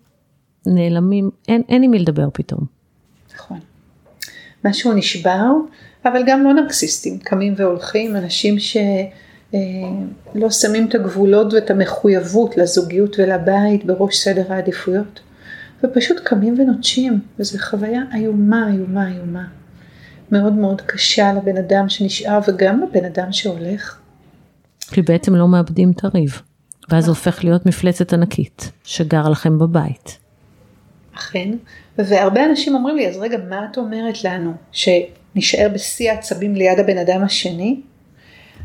נעלמים, 0.66 1.30
אין, 1.48 1.62
אין 1.68 1.82
עם 1.82 1.90
מי 1.90 1.98
לדבר 1.98 2.28
פתאום. 2.32 2.60
נכון. 3.34 3.58
משהו 4.64 4.92
נשבר, 4.92 5.50
אבל 6.04 6.22
גם 6.26 6.44
לא 6.44 6.52
נרקסיסטים, 6.52 7.18
קמים 7.18 7.54
והולכים, 7.56 8.16
אנשים 8.16 8.58
שלא 8.58 8.84
אה, 10.44 10.50
שמים 10.50 10.88
את 10.88 10.94
הגבולות 10.94 11.54
ואת 11.54 11.70
המחויבות 11.70 12.56
לזוגיות 12.56 13.16
ולבית 13.18 13.84
בראש 13.84 14.16
סדר 14.16 14.52
העדיפויות, 14.52 15.20
ופשוט 15.84 16.20
קמים 16.24 16.54
ונוטשים, 16.58 17.20
וזו 17.38 17.58
חוויה 17.58 18.02
איומה, 18.14 18.68
איומה, 18.72 19.08
איומה. 19.08 19.44
מאוד 20.32 20.52
מאוד 20.52 20.80
קשה 20.80 21.32
לבן 21.32 21.56
אדם 21.56 21.88
שנשאר 21.88 22.38
וגם 22.48 22.80
לבן 22.82 23.04
אדם 23.04 23.32
שהולך. 23.32 23.98
כי 24.90 25.02
בעצם 25.02 25.34
לא 25.34 25.48
מאבדים 25.48 25.90
את 25.90 26.04
הריב, 26.04 26.42
ואז 26.90 27.04
זה 27.04 27.10
הופך 27.10 27.44
להיות 27.44 27.66
מפלצת 27.66 28.12
ענקית 28.12 28.72
שגר 28.84 29.28
לכם 29.28 29.58
בבית. 29.58 30.21
אכן, 31.14 31.50
והרבה 31.98 32.44
אנשים 32.44 32.74
אומרים 32.74 32.96
לי, 32.96 33.08
אז 33.08 33.16
רגע, 33.16 33.38
מה 33.48 33.66
את 33.70 33.78
אומרת 33.78 34.24
לנו? 34.24 34.52
שנשאר 34.72 35.68
בשיא 35.74 36.10
העצבים 36.10 36.54
ליד 36.54 36.78
הבן 36.78 36.98
אדם 36.98 37.22
השני? 37.24 37.80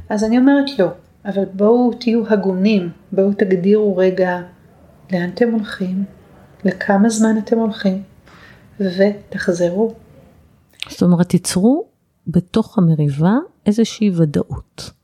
אז 0.10 0.24
אני 0.24 0.38
אומרת 0.38 0.80
לא, 0.80 0.88
אבל 1.26 1.46
בואו 1.54 1.94
תהיו 1.94 2.28
הגונים, 2.28 2.90
בואו 3.12 3.34
תגדירו 3.34 3.98
רגע 3.98 4.40
לאן 5.12 5.30
אתם 5.30 5.52
הולכים, 5.52 6.04
לכמה 6.66 7.10
זמן 7.10 7.38
אתם 7.38 7.58
הולכים, 7.58 8.04
ותחזרו. 8.80 9.94
זאת 10.90 11.02
אומרת, 11.02 11.30
תיצרו 11.30 11.88
בתוך 12.28 12.78
המריבה 12.78 13.34
איזושהי 13.66 14.12
ודאות. 14.18 14.97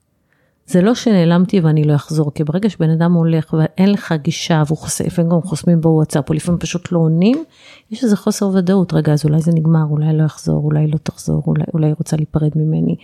זה 0.67 0.81
לא 0.81 0.95
שנעלמתי 0.95 1.59
ואני 1.59 1.83
לא 1.83 1.95
אחזור, 1.95 2.33
כי 2.33 2.43
ברגע 2.43 2.69
שבן 2.69 2.89
אדם 2.89 3.13
הולך 3.13 3.53
ואין 3.53 3.91
לך 3.91 4.13
גישה 4.21 4.63
והוא 4.67 4.77
חוסם, 4.77 5.03
לפעמים 5.05 5.31
גם 5.31 5.41
חוסמים 5.41 5.81
בוואטסאפ, 5.81 6.29
או 6.29 6.33
לפעמים 6.33 6.59
פשוט 6.59 6.91
לא 6.91 6.99
עונים, 6.99 7.43
יש 7.91 8.03
איזה 8.03 8.17
חוסר 8.17 8.47
ודאות, 8.47 8.93
רגע 8.93 9.13
אז 9.13 9.25
אולי 9.25 9.39
זה 9.39 9.51
נגמר, 9.51 9.83
אולי 9.89 10.17
לא 10.17 10.23
יחזור, 10.23 10.63
אולי 10.63 10.87
לא 10.87 10.97
תחזור, 11.03 11.43
אולי, 11.47 11.63
אולי 11.73 11.85
היא 11.87 11.95
רוצה 11.97 12.17
להיפרד 12.17 12.51
ממני. 12.55 12.95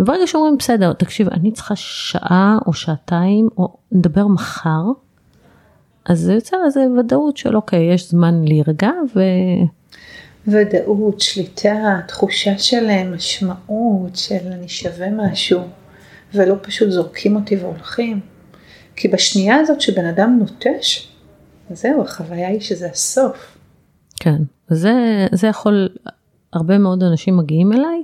וברגע 0.00 0.26
שאומרים 0.26 0.56
בסדר, 0.58 0.92
תקשיב, 0.92 1.28
אני 1.28 1.52
צריכה 1.52 1.76
שעה 1.76 2.58
או 2.66 2.72
שעתיים, 2.72 3.48
או 3.58 3.76
נדבר 3.92 4.26
מחר, 4.26 4.82
אז 6.04 6.18
זה 6.20 6.32
יוצר 6.32 6.56
איזה 6.66 6.86
ודאות 6.98 7.36
של 7.36 7.56
אוקיי, 7.56 7.94
יש 7.94 8.10
זמן 8.10 8.44
להירגע 8.44 8.90
ו... 9.16 9.20
ודאות, 10.48 11.20
שליטה, 11.20 12.00
תחושה 12.08 12.58
של 12.58 13.04
משמעות, 13.14 14.16
של 14.16 14.46
אני 14.52 14.68
שווה 14.68 15.06
משהו. 15.10 15.60
ולא 16.34 16.54
פשוט 16.62 16.90
זורקים 16.90 17.36
אותי 17.36 17.56
והולכים. 17.56 18.20
כי 18.96 19.08
בשנייה 19.08 19.56
הזאת 19.56 19.80
שבן 19.80 20.06
אדם 20.06 20.38
נוטש, 20.38 21.08
זהו, 21.70 22.02
החוויה 22.02 22.48
היא 22.48 22.60
שזה 22.60 22.90
הסוף. 22.90 23.58
כן, 24.20 24.42
זה, 24.68 25.26
זה 25.32 25.46
יכול, 25.46 25.88
הרבה 26.52 26.78
מאוד 26.78 27.02
אנשים 27.02 27.36
מגיעים 27.36 27.72
אליי 27.72 28.02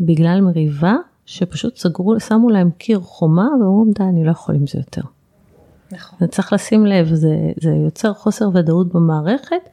בגלל 0.00 0.40
מריבה, 0.40 0.94
שפשוט 1.26 1.76
סגרו, 1.76 2.20
שמו 2.20 2.50
להם 2.50 2.70
קיר 2.70 3.00
חומה 3.00 3.48
ואומרים 3.60 3.92
די, 3.92 4.04
אני 4.04 4.24
לא 4.24 4.30
יכול 4.30 4.54
עם 4.54 4.66
זה 4.66 4.78
יותר. 4.78 5.02
נכון. 5.92 6.28
צריך 6.28 6.52
לשים 6.52 6.86
לב, 6.86 7.14
זה, 7.14 7.36
זה 7.60 7.70
יוצר 7.70 8.14
חוסר 8.14 8.48
ודאות 8.54 8.92
במערכת, 8.94 9.68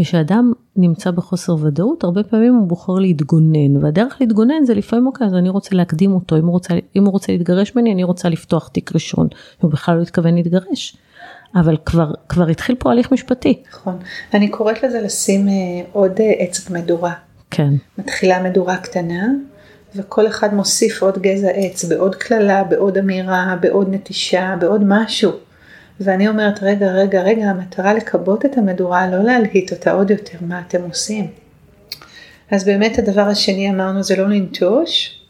וכשאדם 0.00 0.52
נמצא 0.76 1.10
בחוסר 1.10 1.56
ודאות, 1.60 2.04
הרבה 2.04 2.22
פעמים 2.22 2.54
הוא 2.54 2.68
בוחר 2.68 2.92
להתגונן, 2.92 3.84
והדרך 3.84 4.16
להתגונן 4.20 4.64
זה 4.64 4.74
לפעמים 4.74 5.06
אוקיי, 5.06 5.26
אז 5.26 5.34
אני 5.34 5.48
רוצה 5.48 5.76
להקדים 5.76 6.12
אותו, 6.12 6.36
אם 6.36 6.44
הוא 6.44 6.52
רוצה, 6.52 6.74
אם 6.96 7.04
הוא 7.04 7.12
רוצה 7.12 7.32
להתגרש 7.32 7.76
ממני, 7.76 7.92
אני 7.92 8.04
רוצה 8.04 8.28
לפתוח 8.28 8.68
תיק 8.68 8.94
ראשון, 8.94 9.28
הוא 9.60 9.70
בכלל 9.70 9.96
לא 9.96 10.02
התכוון 10.02 10.34
להתגרש. 10.34 10.96
אבל 11.54 11.76
כבר, 11.84 12.12
כבר 12.28 12.48
התחיל 12.48 12.76
פה 12.78 12.90
הליך 12.90 13.12
משפטי. 13.12 13.62
נכון. 13.72 13.98
אני 14.34 14.48
קוראת 14.48 14.82
לזה 14.82 15.00
לשים 15.00 15.48
אה, 15.48 15.52
עוד 15.92 16.20
אה, 16.20 16.32
עץ 16.38 16.70
מדורה. 16.70 17.12
כן. 17.50 17.70
מתחילה 17.98 18.42
מדורה 18.42 18.76
קטנה, 18.76 19.28
וכל 19.94 20.26
אחד 20.26 20.54
מוסיף 20.54 21.02
עוד 21.02 21.18
גזע 21.18 21.48
עץ 21.48 21.84
בעוד 21.84 22.14
קללה, 22.14 22.64
בעוד 22.64 22.98
אמירה, 22.98 23.56
בעוד 23.60 23.94
נטישה, 23.94 24.56
בעוד 24.60 24.82
משהו. 24.86 25.30
ואני 26.00 26.28
אומרת, 26.28 26.62
רגע, 26.62 26.86
רגע, 26.86 27.22
רגע, 27.22 27.44
המטרה 27.44 27.94
לכבות 27.94 28.44
את 28.44 28.58
המדורה, 28.58 29.10
לא 29.10 29.24
להלהיט 29.24 29.72
אותה 29.72 29.92
עוד 29.92 30.10
יותר, 30.10 30.38
מה 30.40 30.62
אתם 30.66 30.82
עושים? 30.82 31.26
אז 32.50 32.64
באמת 32.64 32.98
הדבר 32.98 33.20
השני 33.20 33.70
אמרנו 33.70 34.02
זה 34.02 34.16
לא 34.16 34.28
לנטוש. 34.28 35.20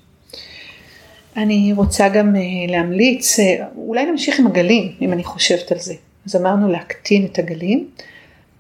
אני 1.37 1.73
רוצה 1.77 2.09
גם 2.09 2.35
uh, 2.35 2.71
להמליץ, 2.71 3.41
uh, 3.41 3.43
אולי 3.77 4.07
נמשיך 4.07 4.41
עם 4.41 4.47
הגלים, 4.47 4.93
אם 5.01 5.13
אני 5.13 5.25
חושבת 5.25 5.73
על 5.73 5.79
זה. 5.79 5.95
אז 6.27 6.37
אמרנו 6.37 6.69
להקטין 6.69 7.25
את 7.25 7.39
הגלים, 7.39 7.89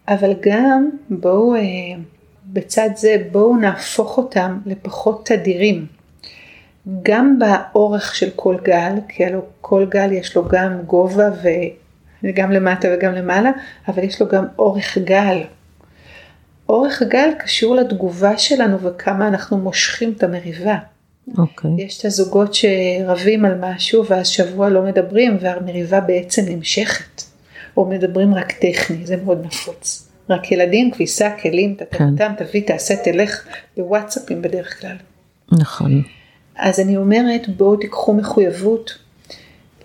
אבל 0.08 0.34
גם 0.40 0.90
בואו, 1.10 1.56
uh, 1.56 1.60
בצד 2.46 2.90
זה 2.96 3.16
בואו 3.32 3.56
נהפוך 3.56 4.18
אותם 4.18 4.58
לפחות 4.66 5.26
תדירים. 5.26 5.86
גם 7.02 7.38
באורך 7.38 8.14
של 8.14 8.30
כל 8.36 8.56
גל, 8.62 8.92
כי 9.08 9.24
הלוא 9.24 9.42
כל 9.60 9.86
גל 9.88 10.12
יש 10.12 10.36
לו 10.36 10.48
גם 10.48 10.82
גובה. 10.86 11.28
גם 12.34 12.52
למטה 12.52 12.88
וגם 12.92 13.14
למעלה, 13.14 13.50
אבל 13.88 14.04
יש 14.04 14.20
לו 14.20 14.28
גם 14.28 14.44
אורך 14.58 14.98
גל. 14.98 15.42
אורך 16.68 17.02
הגל 17.02 17.30
קשור 17.38 17.76
לתגובה 17.76 18.38
שלנו 18.38 18.80
וכמה 18.80 19.28
אנחנו 19.28 19.58
מושכים 19.58 20.14
את 20.16 20.22
המריבה. 20.22 20.78
אוקיי. 21.38 21.70
Okay. 21.70 21.82
יש 21.82 22.00
את 22.00 22.04
הזוגות 22.04 22.54
שרבים 22.54 23.44
על 23.44 23.54
משהו 23.60 24.06
ואז 24.06 24.26
שבוע 24.26 24.68
לא 24.68 24.82
מדברים 24.82 25.36
והמריבה 25.40 26.00
בעצם 26.00 26.42
נמשכת. 26.48 27.22
או 27.76 27.84
מדברים 27.84 28.34
רק 28.34 28.52
טכני, 28.52 29.06
זה 29.06 29.16
מאוד 29.16 29.46
נפוץ. 29.46 30.08
רק 30.30 30.52
ילדים, 30.52 30.90
כביסה, 30.90 31.30
כלים, 31.42 31.74
תתתם, 31.74 32.16
כן. 32.18 32.34
תביא, 32.34 32.66
תעשה, 32.66 32.96
תלך, 32.96 33.46
בוואטסאפים 33.76 34.42
בדרך 34.42 34.80
כלל. 34.80 34.96
נכון. 35.52 36.02
אז 36.56 36.80
אני 36.80 36.96
אומרת, 36.96 37.48
בואו 37.48 37.76
תיקחו 37.76 38.14
מחויבות 38.14 38.98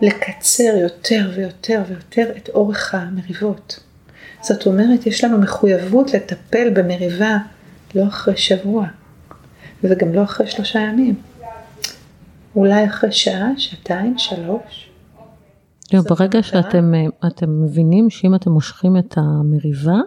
לקצר 0.02 0.74
יותר 0.82 1.32
ויותר 1.36 1.84
ויותר 1.88 2.32
את 2.38 2.50
אורך 2.50 2.96
המריבות. 2.96 3.80
זאת 4.42 4.66
אומרת, 4.66 5.08
יש 5.08 5.24
לנו 5.24 5.38
מחויבות 5.38 6.14
לטפל 6.14 6.70
במריבה 6.74 7.38
לא 7.96 8.08
אחרי 8.08 8.38
שבוע, 8.38 8.88
וגם 9.84 10.14
לא 10.14 10.24
אחרי 10.24 10.48
שלושה 10.48 10.80
ימים. 10.80 11.16
אולי 12.56 12.86
אחרי 12.86 13.12
שעה, 13.12 13.50
שעתיים, 13.58 14.18
שלוש. 14.18 14.90
לא, 15.94 16.02
ברגע 16.10 16.44
שאתם 16.44 16.94
מבינים 17.64 18.10
שאם 18.10 18.36
אתם 18.36 18.52
מושכים 18.52 18.98
את 18.98 19.18
המריבה, 19.18 20.00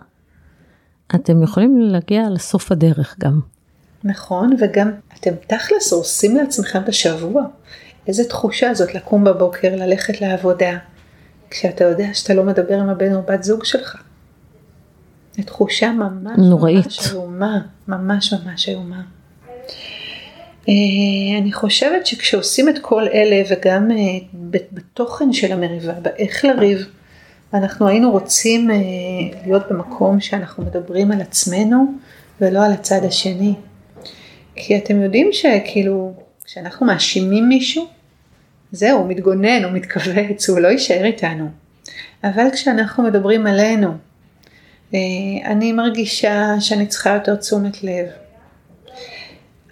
אתם 1.14 1.42
יכולים 1.42 1.80
להגיע 1.80 2.30
לסוף 2.30 2.72
הדרך 2.72 3.16
גם. 3.20 3.40
נכון, 4.04 4.50
וגם 4.60 4.90
אתם 5.20 5.30
תכלס 5.46 5.92
הורסים 5.92 6.36
לעצמכם 6.36 6.82
את 6.82 6.88
השבוע. 6.88 7.42
איזה 8.08 8.24
תחושה 8.28 8.74
זאת 8.74 8.94
לקום 8.94 9.24
בבוקר, 9.24 9.76
ללכת 9.76 10.20
לעבודה, 10.20 10.78
כשאתה 11.50 11.84
יודע 11.84 12.06
שאתה 12.14 12.34
לא 12.34 12.44
מדבר 12.44 12.78
עם 12.78 12.88
הבן 12.88 13.14
או 13.14 13.22
בת 13.22 13.42
זוג 13.42 13.64
שלך. 13.64 13.96
זו 15.36 15.42
תחושה 15.42 15.92
ממש 15.92 16.38
נוראית. 16.38 16.86
ממש 16.86 17.10
איומה, 17.10 17.60
ממש 17.88 18.32
ממש 18.32 18.68
איומה. 18.68 19.02
אה, 20.68 21.38
אני 21.38 21.52
חושבת 21.52 22.06
שכשעושים 22.06 22.68
את 22.68 22.78
כל 22.78 23.08
אלה 23.08 23.42
וגם 23.50 23.90
אה, 23.90 23.96
בתוכן 24.72 25.32
של 25.32 25.52
המריבה, 25.52 25.92
באיך 25.92 26.44
לריב, 26.44 26.86
אנחנו 27.54 27.88
היינו 27.88 28.10
רוצים 28.10 28.70
אה, 28.70 28.76
להיות 29.46 29.62
במקום 29.70 30.20
שאנחנו 30.20 30.64
מדברים 30.64 31.12
על 31.12 31.20
עצמנו 31.20 31.86
ולא 32.40 32.64
על 32.64 32.72
הצד 32.72 33.04
השני. 33.04 33.54
כי 34.56 34.76
אתם 34.78 35.02
יודעים 35.02 35.28
שכאילו, 35.32 36.12
כשאנחנו 36.44 36.86
מאשימים 36.86 37.48
מישהו, 37.48 37.97
זהו, 38.72 38.98
הוא 38.98 39.08
מתגונן, 39.08 39.64
הוא 39.64 39.72
מתכווץ, 39.72 40.48
הוא 40.48 40.58
לא 40.58 40.68
יישאר 40.68 41.04
איתנו. 41.04 41.48
אבל 42.24 42.44
כשאנחנו 42.52 43.02
מדברים 43.02 43.46
עלינו, 43.46 43.92
אני 45.44 45.72
מרגישה 45.72 46.54
שאני 46.60 46.86
צריכה 46.86 47.10
יותר 47.10 47.36
תשומת 47.36 47.84
לב. 47.84 48.06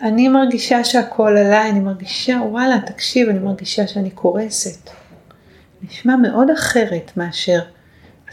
אני 0.03 0.29
מרגישה 0.29 0.85
שהכל 0.85 1.37
עליי, 1.37 1.71
אני 1.71 1.81
מרגישה, 1.81 2.39
וואלה, 2.51 2.79
תקשיב, 2.87 3.29
אני 3.29 3.39
מרגישה 3.39 3.87
שאני 3.87 4.11
קורסת. 4.11 4.91
נשמע 5.83 6.17
מאוד 6.17 6.51
אחרת 6.51 7.11
מאשר 7.17 7.59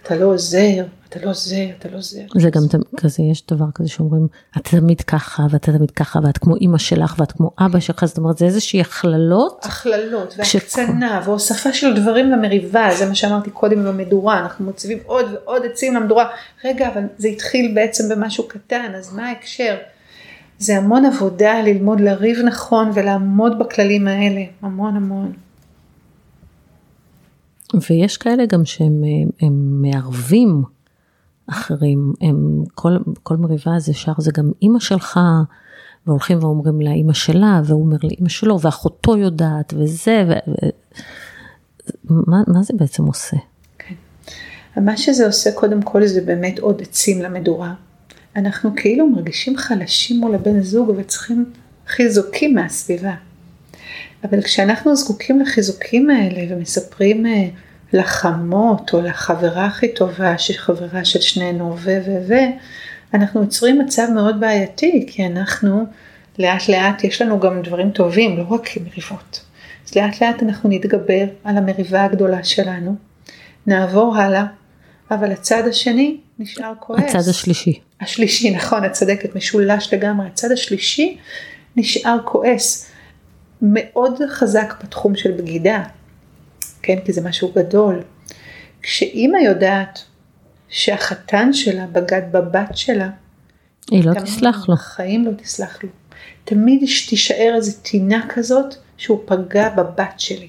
אתה 0.04 0.16
לא 0.16 0.26
עוזר, 0.26 0.84
אתה 1.10 1.20
לא 1.26 1.34
זה, 1.34 1.70
אתה 1.80 1.90
לא 1.90 2.02
זה. 2.02 2.22
זה 2.36 2.50
גם 2.50 2.62
כזה, 2.98 3.24
יש 3.32 3.46
דבר 3.48 3.66
כזה 3.76 3.90
שאומרים, 3.90 4.28
את 4.58 4.68
תמיד 4.68 5.02
ככה, 5.02 5.44
ואתה 5.50 5.72
תמיד 5.72 5.92
ככה, 5.92 6.20
ואת 6.24 6.38
כמו 6.38 6.56
אימא 6.56 6.78
שלך, 6.78 7.16
ואת 7.20 7.32
כמו 7.32 7.52
אבא 7.60 7.80
שלך, 7.80 8.06
זאת 8.06 8.18
אומרת, 8.18 8.38
זה 8.38 8.46
איזושהי 8.46 8.82
הכללות. 8.82 9.66
הכללות, 9.66 10.36
והקצנה, 10.38 11.22
ש... 11.24 11.28
והוספה 11.28 11.74
של 11.74 11.96
דברים 11.96 12.32
למריבה, 12.32 12.90
זה 12.98 13.06
מה 13.06 13.16
שאמרתי 13.16 13.50
קודם 13.50 13.86
במדורה, 13.86 14.40
אנחנו 14.40 14.66
מציבים 14.66 14.98
עוד 15.06 15.26
ועוד 15.34 15.66
עצים 15.66 15.96
למדורה. 15.96 16.26
רגע, 16.66 16.88
אבל 16.88 17.04
זה 17.18 17.28
התחיל 17.28 17.72
בעצם 17.76 18.10
במשהו 18.10 18.48
קטן, 18.48 18.92
אז 18.98 19.14
מה 19.14 19.28
ההקשר? 19.28 19.76
זה 20.60 20.78
המון 20.78 21.06
עבודה 21.06 21.62
ללמוד 21.62 22.02
לריב 22.02 22.40
נכון 22.46 22.92
ולעמוד 22.94 23.60
בכללים 23.60 24.08
האלה, 24.08 24.42
המון 24.62 24.96
המון. 24.96 25.32
ויש 27.90 28.18
כאלה 28.18 28.46
גם 28.46 28.66
שהם 28.66 29.04
הם 29.42 29.82
מערבים 29.82 30.64
אחרים, 31.48 32.14
הם, 32.22 32.64
כל, 32.76 32.98
כל 33.24 33.38
מריבה 33.38 33.80
זה 33.80 33.94
שר 33.94 34.14
זה 34.18 34.32
גם 34.34 34.52
אימא 34.62 34.80
שלך, 34.80 35.20
והולכים 36.08 36.38
ואומרים 36.42 36.82
לה 36.82 36.92
אימא 36.92 37.14
שלה, 37.14 37.62
והוא 37.66 37.84
אומר 37.84 37.98
לאימא 38.04 38.30
שלו, 38.30 38.62
ואחותו 38.62 39.18
יודעת, 39.18 39.74
וזה, 39.78 40.24
ו, 40.28 40.34
מה, 42.10 42.38
מה 42.48 42.64
זה 42.64 42.74
בעצם 42.78 43.04
עושה? 43.04 43.38
כן. 43.78 43.96
מה 44.82 44.98
שזה 44.98 45.26
עושה 45.26 45.52
קודם 45.52 45.82
כל 45.82 46.06
זה 46.06 46.22
באמת 46.22 46.60
עוד 46.60 46.82
עצים 46.82 47.22
למדורה. 47.22 47.74
אנחנו 48.36 48.72
כאילו 48.76 49.10
מרגישים 49.10 49.58
חלשים 49.58 50.20
מול 50.20 50.36
הבן 50.36 50.62
זוג 50.62 50.94
וצריכים 50.98 51.46
חיזוקים 51.88 52.56
מהסביבה. 52.56 53.14
אבל 54.24 54.42
כשאנחנו 54.42 54.96
זקוקים 54.96 55.42
לחיזוקים 55.42 56.10
האלה 56.10 56.56
ומספרים 56.56 57.26
אה, 57.26 57.48
לחמות 57.94 58.94
או 58.94 59.02
לחברה 59.02 59.66
הכי 59.66 59.94
טובה, 59.94 60.38
שחברה 60.38 61.06
של 61.06 61.22
שנינו 61.22 61.76
ו 61.78 62.00
ו 62.06 62.28
ו, 62.28 62.34
אנחנו 63.14 63.42
יוצרים 63.42 63.80
מצב 63.80 64.08
מאוד 64.16 64.40
בעייתי, 64.40 65.06
כי 65.08 65.26
אנחנו 65.26 65.86
לאט 66.40 66.70
לאט 66.70 67.04
יש 67.04 67.22
לנו 67.22 67.40
גם 67.40 67.62
דברים 67.62 67.92
טובים, 67.92 68.38
לא 68.38 68.44
רק 68.50 68.70
מריבות. 68.78 69.46
אז 69.88 69.96
לאט 69.96 70.22
לאט 70.22 70.44
אנחנו 70.44 70.70
נתגבר 70.70 71.26
על 71.44 71.58
המריבה 71.58 72.04
הגדולה 72.04 72.44
שלנו, 72.44 72.96
נעבור 73.68 74.18
הלאה, 74.18 74.46
אבל 75.12 75.32
הצד 75.32 75.68
השני 75.68 76.18
נשאר 76.40 76.74
כועס. 76.80 77.16
הצד 77.16 77.30
השלישי. 77.30 77.80
השלישי, 78.02 78.52
נכון, 78.52 78.86
את 78.86 78.92
צודקת, 78.92 79.36
משולש 79.36 79.94
לגמרי. 79.94 80.28
הצד 80.28 80.52
השלישי 80.52 81.18
נשאר 81.76 82.18
כועס. 82.26 82.93
מאוד 83.64 84.20
חזק 84.30 84.74
בתחום 84.84 85.16
של 85.16 85.32
בגידה, 85.32 85.84
כן, 86.82 87.00
כי 87.06 87.14
זה 87.14 87.22
משהו 87.22 87.52
גדול. 87.56 88.02
כשאימא 88.82 89.38
יודעת 89.38 90.00
שהחתן 90.70 91.54
שלה 91.54 91.88
בגד 91.88 92.22
בבת 92.32 92.78
שלה, 92.78 93.10
היא 93.92 94.06
לא 94.06 94.14
תסלח 94.14 94.70
לו. 94.70 94.76
בחיים 94.76 95.26
לא 95.26 95.32
תסלח 95.32 95.84
לו. 95.84 95.90
תמיד 96.44 96.80
תישאר 97.10 97.54
איזו 97.56 97.72
טינה 97.82 98.26
כזאת 98.30 98.76
שהוא 98.98 99.20
פגע 99.26 99.70
בבת 99.70 100.14
שלי. 100.18 100.48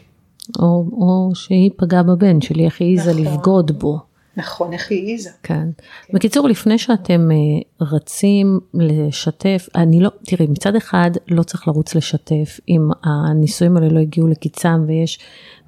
או, 0.59 0.85
או 0.93 1.35
שהיא 1.35 1.71
פגעה 1.77 2.03
בבן 2.03 2.41
שלי, 2.41 2.65
איך 2.65 2.81
היא 2.81 2.89
העיזה 2.89 3.11
נכון. 3.11 3.25
לבגוד 3.25 3.79
בו. 3.79 3.99
נכון, 4.37 4.73
איך 4.73 4.91
היא 4.91 5.07
העיזה. 5.07 5.31
כן. 5.43 5.69
כן. 6.07 6.15
בקיצור, 6.15 6.49
לפני 6.49 6.79
שאתם 6.79 7.31
אה, 7.31 7.87
רצים 7.87 8.61
לשתף, 8.75 9.69
אני 9.75 10.01
לא, 10.01 10.11
תראי, 10.27 10.47
מצד 10.47 10.77
אחד 10.77 11.11
לא 11.29 11.43
צריך 11.43 11.69
לרוץ 11.69 11.95
לשתף 11.95 12.61
אם 12.69 12.89
הנישואים 13.03 13.77
האלה 13.77 13.89
לא 13.89 14.01
הגיעו 14.01 14.29
לקיצם 14.29 14.85
ויש, 14.87 15.19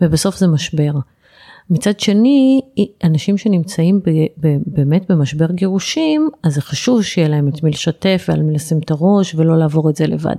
ובסוף 0.01 0.37
זה 0.37 0.47
משבר. 0.47 0.93
מצד 1.71 2.01
שני, 2.01 2.61
אנשים 3.05 3.39
שנמצאים 3.39 4.01
ב, 4.01 4.11
ב, 4.41 4.57
באמת 4.67 5.11
במשבר 5.11 5.53
גירושים, 5.53 6.29
אז 6.43 6.55
זה 6.55 6.61
חשוב 6.61 7.03
שיהיה 7.03 7.29
להם 7.29 7.49
את 7.49 7.63
מי 7.63 7.71
לשתף 7.71 8.27
ועל 8.29 8.43
מי 8.43 8.55
לשים 8.55 8.79
את 8.79 8.91
הראש 8.91 9.35
ולא 9.35 9.59
לעבור 9.59 9.91
את 9.91 9.97
זה 9.97 10.07
לבד. 10.07 10.37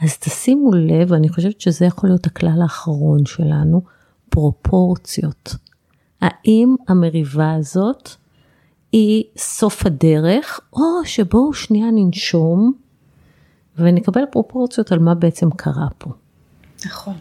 אז 0.00 0.18
תשימו 0.18 0.72
לב, 0.72 1.12
אני 1.12 1.28
חושבת 1.28 1.60
שזה 1.60 1.86
יכול 1.86 2.10
להיות 2.10 2.26
הכלל 2.26 2.62
האחרון 2.62 3.26
שלנו, 3.26 3.82
פרופורציות. 4.30 5.54
האם 6.20 6.74
המריבה 6.88 7.52
הזאת 7.52 8.08
היא 8.92 9.24
סוף 9.36 9.86
הדרך, 9.86 10.60
או 10.72 11.04
שבואו 11.04 11.54
שנייה 11.54 11.86
ננשום 11.92 12.72
ונקבל 13.76 14.22
פרופורציות 14.30 14.92
על 14.92 14.98
מה 14.98 15.14
בעצם 15.14 15.50
קרה 15.50 15.86
פה. 15.98 16.10
נכון. 16.86 17.14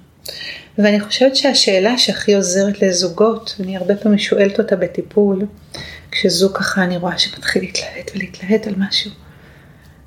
ואני 0.77 0.99
חושבת 0.99 1.35
שהשאלה 1.35 1.97
שהכי 1.97 2.35
עוזרת 2.35 2.81
לזוגות, 2.81 3.55
אני 3.59 3.77
הרבה 3.77 3.95
פעמים 3.95 4.17
שואלת 4.17 4.59
אותה 4.59 4.75
בטיפול, 4.75 5.45
כשזוג 6.11 6.57
ככה 6.57 6.83
אני 6.83 6.97
רואה 6.97 7.17
שמתחיל 7.17 7.61
להתלהט 7.61 8.11
ולהתלהט 8.15 8.67
על 8.67 8.73
משהו, 8.77 9.11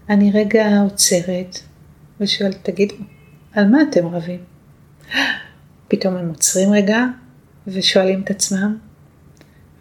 אני 0.08 0.30
רגע 0.34 0.80
עוצרת 0.80 1.58
ושואלת, 2.20 2.56
תגידו, 2.62 2.94
על 3.52 3.68
מה 3.68 3.78
אתם 3.90 4.06
רבים? 4.06 4.40
פתאום 5.88 6.16
הם 6.16 6.28
עוצרים 6.28 6.72
רגע 6.72 7.04
ושואלים 7.72 8.22
את 8.22 8.30
עצמם, 8.30 8.78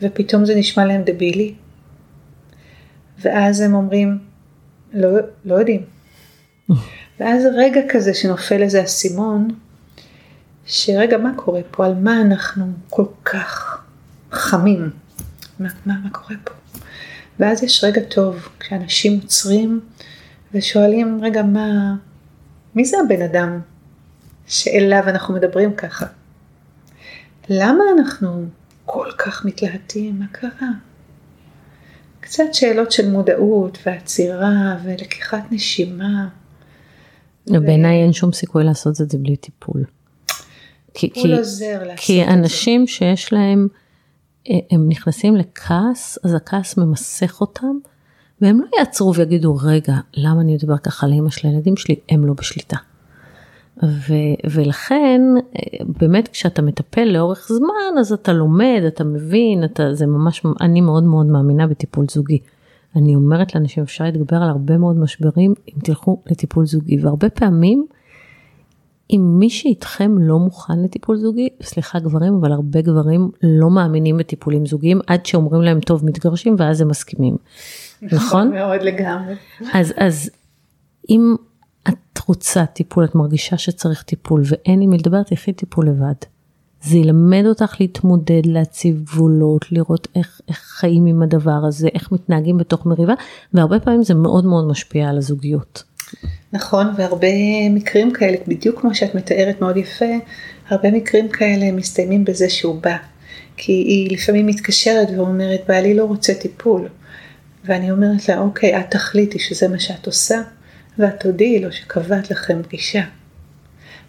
ופתאום 0.02 0.46
זה 0.46 0.56
נשמע 0.56 0.86
להם 0.86 1.02
דבילי, 1.06 1.54
ואז 3.22 3.62
הם 3.62 3.74
אומרים, 3.74 4.18
לא, 4.94 5.10
לא 5.46 5.56
יודעים. 5.56 5.86
ואז 7.20 7.44
רגע 7.58 7.82
כזה 7.90 8.14
שנופל 8.14 8.62
איזה 8.62 8.84
אסימון, 8.84 9.48
שרגע 10.66 11.18
מה 11.18 11.32
קורה 11.36 11.62
פה, 11.72 11.86
על 11.86 11.94
מה 11.94 12.22
אנחנו 12.22 12.66
כל 12.90 13.06
כך 13.26 13.82
חמים, 14.32 14.90
מה, 15.60 15.70
מה, 15.86 15.94
מה 16.04 16.10
קורה 16.10 16.36
פה. 16.44 16.54
ואז 17.40 17.64
יש 17.64 17.84
רגע 17.84 18.02
טוב, 18.02 18.50
כשאנשים 18.60 19.20
עוצרים 19.22 19.80
ושואלים, 20.54 21.20
רגע, 21.24 21.44
מה, 21.44 21.96
מי 22.76 22.86
זה 22.86 22.98
הבן 23.06 23.22
אדם 23.22 23.60
שאליו 24.48 25.04
אנחנו 25.08 25.34
מדברים 25.34 25.74
ככה? 25.74 26.06
למה 27.50 27.84
אנחנו 27.98 28.46
כל 28.86 29.08
כך 29.18 29.46
מתלהטים? 29.46 30.20
מה 30.20 30.26
קרה? 30.32 30.70
קצת 32.20 32.54
שאלות 32.54 32.92
של 32.92 33.10
מודעות 33.12 33.78
ועצירה 33.86 34.78
ולקיחת 34.84 35.44
נשימה. 35.52 36.28
בעיניי 37.48 38.04
אין 38.04 38.14
שום 38.14 38.34
סיכוי 38.34 38.64
לעשות 38.64 39.02
את 39.02 39.10
זה 39.10 39.18
בלי 39.18 39.36
טיפול. 39.36 39.84
טיפול 40.94 41.34
עוזר 41.34 41.84
לעשות 41.84 42.06
כי 42.06 42.24
אנשים 42.24 42.88
שיש 42.88 43.34
להם, 43.34 43.68
אה, 44.50 44.56
הם 44.72 44.90
נכנסים 44.90 45.36
לכעס, 45.36 46.18
אז 46.24 46.34
הכעס 46.34 46.78
ממסך 46.78 47.42
אותם, 47.42 47.78
והם 48.42 48.60
לא 48.62 48.66
יעצרו 48.80 49.16
ויגידו, 49.16 49.56
רגע, 49.56 49.94
למה 50.14 50.42
אני 50.42 50.54
מדבר 50.54 50.78
ככה 50.78 51.08
על 51.08 51.14
אמא 51.14 51.30
של 51.30 51.48
הילדים 51.48 51.78
שלי? 51.78 51.96
הם 52.10 52.26
לא 52.26 52.34
בשליטה. 52.34 52.78
ו, 53.84 54.14
ולכן 54.52 55.22
באמת 56.00 56.28
כשאתה 56.28 56.62
מטפל 56.62 57.04
לאורך 57.04 57.48
זמן 57.48 58.00
אז 58.00 58.14
אתה 58.14 58.34
לומד, 58.34 58.82
אתה 58.88 59.04
מבין, 59.04 59.64
אתה, 59.64 59.94
זה 59.94 60.06
ממש, 60.06 60.42
אני 60.62 60.82
מאוד 60.82 61.04
מאוד 61.04 61.26
מאמינה 61.26 61.68
בטיפול 61.68 62.06
זוגי. 62.12 62.40
אני 62.96 63.16
אומרת 63.16 63.56
לאנשים 63.56 63.84
אפשר 63.84 64.04
להתגבר 64.04 64.38
על 64.38 64.50
הרבה 64.50 64.78
מאוד 64.78 64.98
משברים 64.98 65.54
אם 65.68 65.80
תלכו 65.84 66.22
לטיפול 66.32 66.66
זוגי 66.66 66.98
והרבה 67.02 67.30
פעמים 67.30 67.86
אם 69.12 69.36
מי 69.40 69.50
שאיתכם 69.50 70.18
לא 70.18 70.40
מוכן 70.40 70.84
לטיפול 70.84 71.18
זוגי, 71.18 71.50
סליחה 71.62 72.00
גברים, 72.00 72.34
אבל 72.34 72.52
הרבה 72.52 72.82
גברים 72.82 73.32
לא 73.44 73.70
מאמינים 73.70 74.18
בטיפולים 74.18 74.66
זוגיים 74.66 75.00
עד 75.08 75.26
שאומרים 75.26 75.62
להם 75.62 75.80
טוב 75.80 76.06
מתגרשים 76.06 76.56
ואז 76.58 76.82
הם 76.82 76.88
מסכימים. 76.88 77.38
נכון? 78.02 78.52
מאוד 78.52 78.82
לגמרי. 78.82 79.34
אז, 79.74 79.94
אז 79.98 80.30
אם 81.10 81.36
את 81.90 82.20
רוצה 82.28 82.66
טיפול, 82.66 83.06
את 83.06 83.16
מרגישה 83.16 83.58
שצריך 83.58 84.04
טיפול 84.04 84.44
ואין 84.46 84.82
עם 84.82 84.90
מי 84.90 84.98
לדבר, 84.98 85.24
תלכי 85.24 85.54
טיפול 85.54 85.88
לבד. 85.88 86.14
זה 86.82 86.98
ילמד 86.98 87.44
אותך 87.46 87.76
להתמודד, 87.80 88.42
להציב 88.46 89.04
גבולות, 89.04 89.72
לראות 89.72 90.08
איך, 90.16 90.42
איך 90.48 90.58
חיים 90.58 91.06
עם 91.06 91.22
הדבר 91.22 91.62
הזה, 91.68 91.88
איך 91.94 92.12
מתנהגים 92.12 92.58
בתוך 92.58 92.86
מריבה, 92.86 93.14
והרבה 93.54 93.80
פעמים 93.80 94.04
זה 94.04 94.14
מאוד 94.14 94.46
מאוד 94.46 94.68
משפיע 94.68 95.10
על 95.10 95.18
הזוגיות. 95.18 95.84
נכון, 96.54 96.88
והרבה 96.98 97.28
מקרים 97.70 98.14
כאלה, 98.14 98.38
בדיוק 98.48 98.82
כמו 98.82 98.96
שאת 98.96 99.16
מתארת 99.16 99.62
מאוד 99.62 99.78
יפה, 99.78 100.06
הרבה 100.70 100.92
מקרים 100.92 101.30
כאלה 101.30 101.72
מסתיימים 101.72 102.26
בזה 102.26 102.50
שהוא 102.50 102.82
בא. 102.82 102.98
כי 103.58 103.72
היא 103.72 104.12
לפעמים 104.12 104.48
מתקשרת 104.48 105.08
ואומרת, 105.18 105.62
בעלי 105.68 105.94
לא 105.94 106.04
רוצה 106.04 106.34
טיפול. 106.34 106.88
ואני 107.66 107.92
אומרת 107.92 108.30
לה, 108.30 108.40
אוקיי, 108.40 108.80
את 108.80 108.92
תחליטי 108.92 109.40
שזה 109.40 109.68
מה 109.68 109.80
שאת 109.80 110.06
עושה, 110.06 110.42
ואת 111.00 111.20
תודיעי 111.20 111.60
לו 111.60 111.72
שקבעת 111.72 112.32
לכם 112.32 112.64
פגישה. 112.64 113.04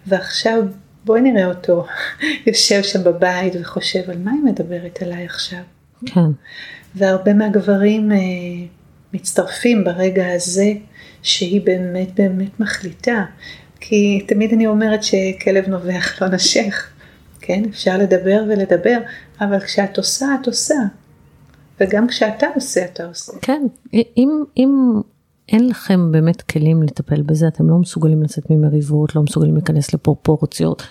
ועכשיו 0.07 0.63
בואי 1.05 1.21
נראה 1.21 1.45
אותו 1.45 1.85
יושב 2.47 2.83
שם 2.83 3.03
בבית 3.03 3.53
וחושב 3.61 4.09
על 4.09 4.17
מה 4.17 4.31
היא 4.31 4.41
מדברת 4.43 5.01
עליי 5.01 5.25
עכשיו. 5.25 5.59
כן. 6.05 6.19
והרבה 6.95 7.33
מהגברים 7.33 8.11
אה, 8.11 8.17
מצטרפים 9.13 9.83
ברגע 9.83 10.33
הזה 10.33 10.73
שהיא 11.23 11.61
באמת 11.61 12.15
באמת 12.15 12.59
מחליטה. 12.59 13.25
כי 13.79 14.25
תמיד 14.27 14.53
אני 14.53 14.67
אומרת 14.67 15.03
שכלב 15.03 15.67
נובח 15.67 16.21
לא 16.21 16.27
נשך, 16.27 16.89
כן? 17.39 17.63
אפשר 17.69 17.97
לדבר 17.97 18.43
ולדבר, 18.47 18.97
אבל 19.41 19.59
כשאת 19.59 19.97
עושה, 19.97 20.25
את 20.41 20.47
עושה. 20.47 20.75
וגם 21.79 22.07
כשאתה 22.07 22.47
עושה, 22.55 22.85
אתה 22.85 23.05
עושה. 23.05 23.33
כן, 23.41 23.61
אם, 23.93 24.43
אם 24.57 25.01
אין 25.51 25.67
לכם 25.67 26.11
באמת 26.11 26.41
כלים 26.41 26.83
לטפל 26.83 27.21
בזה, 27.21 27.47
אתם 27.47 27.69
לא 27.69 27.77
מסוגלים 27.77 28.23
לצאת 28.23 28.49
ממריבות, 28.49 29.15
לא 29.15 29.21
מסוגלים 29.23 29.53
להיכנס 29.53 29.93
לפרופורציות. 29.93 30.83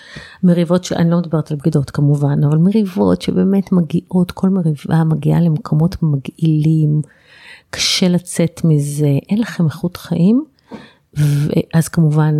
מריבות 0.42 0.84
שאני 0.84 1.10
לא 1.10 1.18
מדברת 1.18 1.50
על 1.50 1.56
בגידות 1.56 1.90
כמובן, 1.90 2.44
אבל 2.44 2.58
מריבות 2.58 3.22
שבאמת 3.22 3.72
מגיעות, 3.72 4.30
כל 4.30 4.48
מריבה 4.48 5.04
מגיעה 5.04 5.40
למקומות 5.40 5.96
מגעילים, 6.02 7.02
קשה 7.70 8.08
לצאת 8.08 8.60
מזה, 8.64 9.18
אין 9.28 9.38
לכם 9.38 9.64
איכות 9.64 9.96
חיים, 9.96 10.44
אז 11.74 11.88
כמובן 11.88 12.34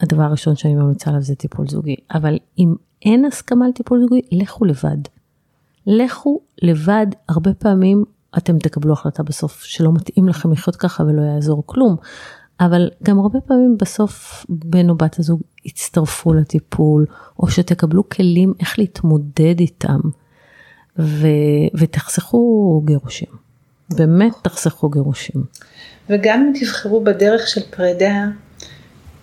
הדבר 0.00 0.22
הראשון 0.22 0.56
שאני 0.56 0.74
ממליצה 0.74 1.10
עליו 1.10 1.22
זה 1.22 1.34
טיפול 1.34 1.68
זוגי. 1.68 1.96
אבל 2.14 2.38
אם 2.58 2.74
אין 3.02 3.24
הסכמה 3.24 3.66
על 3.66 3.72
טיפול 3.72 4.00
זוגי, 4.00 4.20
לכו 4.32 4.64
לבד. 4.64 4.98
לכו 5.86 6.40
לבד, 6.62 7.06
הרבה 7.28 7.54
פעמים 7.54 8.04
אתם 8.38 8.58
תקבלו 8.58 8.92
החלטה 8.92 9.22
בסוף 9.22 9.64
שלא 9.64 9.92
מתאים 9.92 10.28
לכם 10.28 10.52
לחיות 10.52 10.76
ככה 10.76 11.02
ולא 11.02 11.22
יעזור 11.22 11.62
כלום. 11.66 11.96
אבל 12.60 12.90
גם 13.02 13.18
הרבה 13.18 13.40
פעמים 13.40 13.76
בסוף 13.78 14.46
בן 14.48 14.90
או 14.90 14.94
בת 14.94 15.18
הזוג 15.18 15.40
יצטרפו 15.64 16.34
לטיפול, 16.34 17.06
או 17.38 17.50
שתקבלו 17.50 18.08
כלים 18.08 18.54
איך 18.60 18.78
להתמודד 18.78 19.60
איתם, 19.60 20.00
ו... 20.98 21.26
ותחסכו 21.74 22.82
גירושים. 22.84 23.28
באמת 23.90 24.32
תחסכו 24.42 24.88
גירושים. 24.88 25.44
וגם 26.10 26.40
אם 26.40 26.52
תבחרו 26.60 27.04
בדרך 27.04 27.48
של 27.48 27.60
פרידה, 27.70 28.26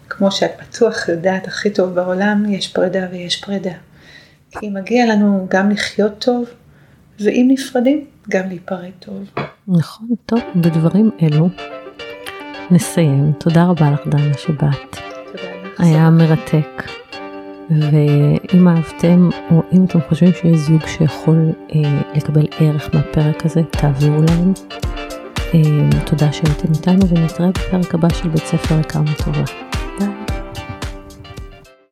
כמו 0.09 0.31
שאת 0.31 0.51
בטוח 0.61 1.09
יודעת 1.09 1.47
הכי 1.47 1.69
טוב 1.69 1.93
בעולם, 1.93 2.45
יש 2.49 2.67
פרידה 2.67 3.07
ויש 3.11 3.43
פרידה. 3.43 3.73
כי 4.51 4.69
מגיע 4.69 5.05
לנו 5.05 5.47
גם 5.49 5.71
לחיות 5.71 6.13
טוב, 6.19 6.45
ואם 7.19 7.47
נפרדים, 7.51 8.05
גם 8.29 8.47
להיפרד 8.47 8.91
טוב. 8.99 9.29
נכון, 9.67 10.07
טוב, 10.25 10.39
בדברים 10.55 11.11
אלו 11.21 11.49
נסיים. 12.71 13.33
תודה 13.39 13.65
רבה 13.65 13.91
לך 13.91 14.07
דנה 14.07 14.33
שבאת. 14.37 14.91
תודה 14.91 15.43
לך. 15.63 15.79
היה 15.79 16.09
מרתק. 16.09 16.83
ואם 17.69 18.67
אהבתם, 18.67 19.29
או 19.51 19.61
אם 19.73 19.85
אתם 19.85 19.99
חושבים 20.09 20.31
שיש 20.33 20.57
זוג 20.57 20.87
שיכול 20.87 21.51
אה, 21.75 22.01
לקבל 22.15 22.45
ערך 22.59 22.89
מהפרק 22.95 23.45
הזה, 23.45 23.61
תעבירו 23.69 24.21
להם. 24.21 24.53
אה, 25.53 26.01
תודה 26.05 26.33
שהייתם 26.33 26.67
איתנו 26.73 27.07
ונתראה 27.07 27.49
בפרק 27.49 27.95
הבא 27.95 28.09
של 28.09 28.29
בית 28.29 28.43
ספר 28.43 28.79
לכמה 28.79 29.11
טובה. 29.17 29.72